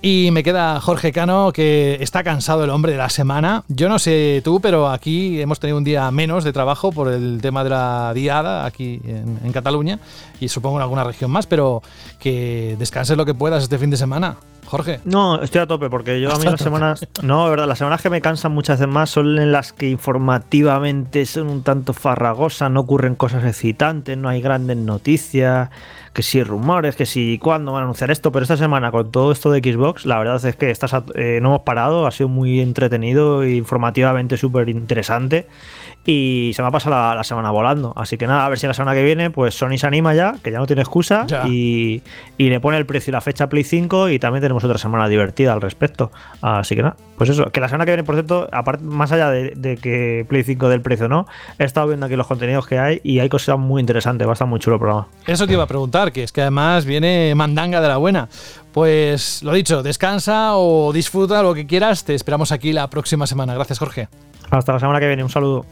[0.03, 3.63] Y me queda Jorge Cano, que está cansado el hombre de la semana.
[3.69, 7.39] Yo no sé tú, pero aquí hemos tenido un día menos de trabajo por el
[7.41, 10.01] tema de la diada aquí en Cataluña
[10.41, 11.83] y supongo en alguna región más, pero
[12.19, 14.37] que descanses lo que puedas este fin de semana.
[14.67, 14.99] Jorge.
[15.05, 17.07] No, estoy a tope porque yo a mí las semanas.
[17.23, 19.89] No, de verdad, las semanas que me cansan muchas veces más son en las que
[19.91, 25.71] informativamente son un tanto farragosas, no ocurren cosas excitantes, no hay grandes noticias,
[26.13, 28.33] que si rumores, que si cuándo van a anunciar esto.
[28.33, 31.39] Pero esta semana, con todo esto de Xbox, la verdad es que estás a- eh,
[31.41, 35.47] no hemos parado, ha sido muy entretenido e informativamente súper interesante.
[36.07, 37.93] Y se me ha pasado la, la semana volando.
[37.97, 40.37] Así que nada, a ver si la semana que viene, pues Sony se anima ya,
[40.43, 42.03] que ya no tiene excusa, y,
[42.39, 44.79] y le pone el precio y la fecha a Play 5 y también tenemos otra
[44.79, 46.13] semana divertida al respecto.
[46.41, 49.31] Así que nada, pues eso, que la semana que viene, por cierto, aparte, más allá
[49.31, 51.27] de, de que Play 5 del precio no,
[51.59, 54.35] he estado viendo aquí los contenidos que hay y hay cosas muy interesantes, va a
[54.35, 55.09] estar muy chulo el programa.
[55.27, 58.29] Eso te iba a preguntar, que es que además viene mandanga de la buena.
[58.77, 62.05] Pues lo dicho, descansa o disfruta lo que quieras.
[62.05, 63.55] Te esperamos aquí la próxima semana.
[63.55, 64.11] Gracias, Jorge.
[64.51, 65.65] Hasta la semana que viene, un saludo.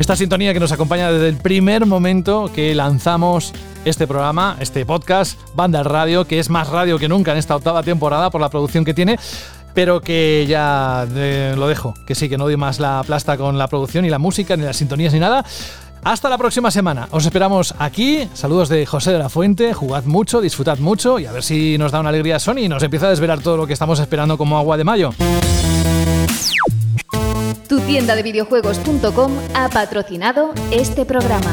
[0.00, 3.52] Esta sintonía que nos acompaña desde el primer momento que lanzamos
[3.84, 7.84] este programa, este podcast, Banda Radio, que es más radio que nunca en esta octava
[7.84, 9.20] temporada por la producción que tiene.
[9.74, 13.56] pero que ya eh, lo dejo, que sí, que no doy más la plasta con
[13.56, 15.46] la producción, ni la música, ni las sintonías, ni nada.
[16.04, 17.08] Hasta la próxima semana.
[17.12, 18.28] Os esperamos aquí.
[18.34, 19.72] Saludos de José de la Fuente.
[19.72, 22.82] Jugad mucho, disfrutad mucho y a ver si nos da una alegría Sony y nos
[22.82, 25.10] empieza a desvelar todo lo que estamos esperando como agua de mayo.
[27.68, 31.52] Tu tienda de videojuegos.com ha patrocinado este programa.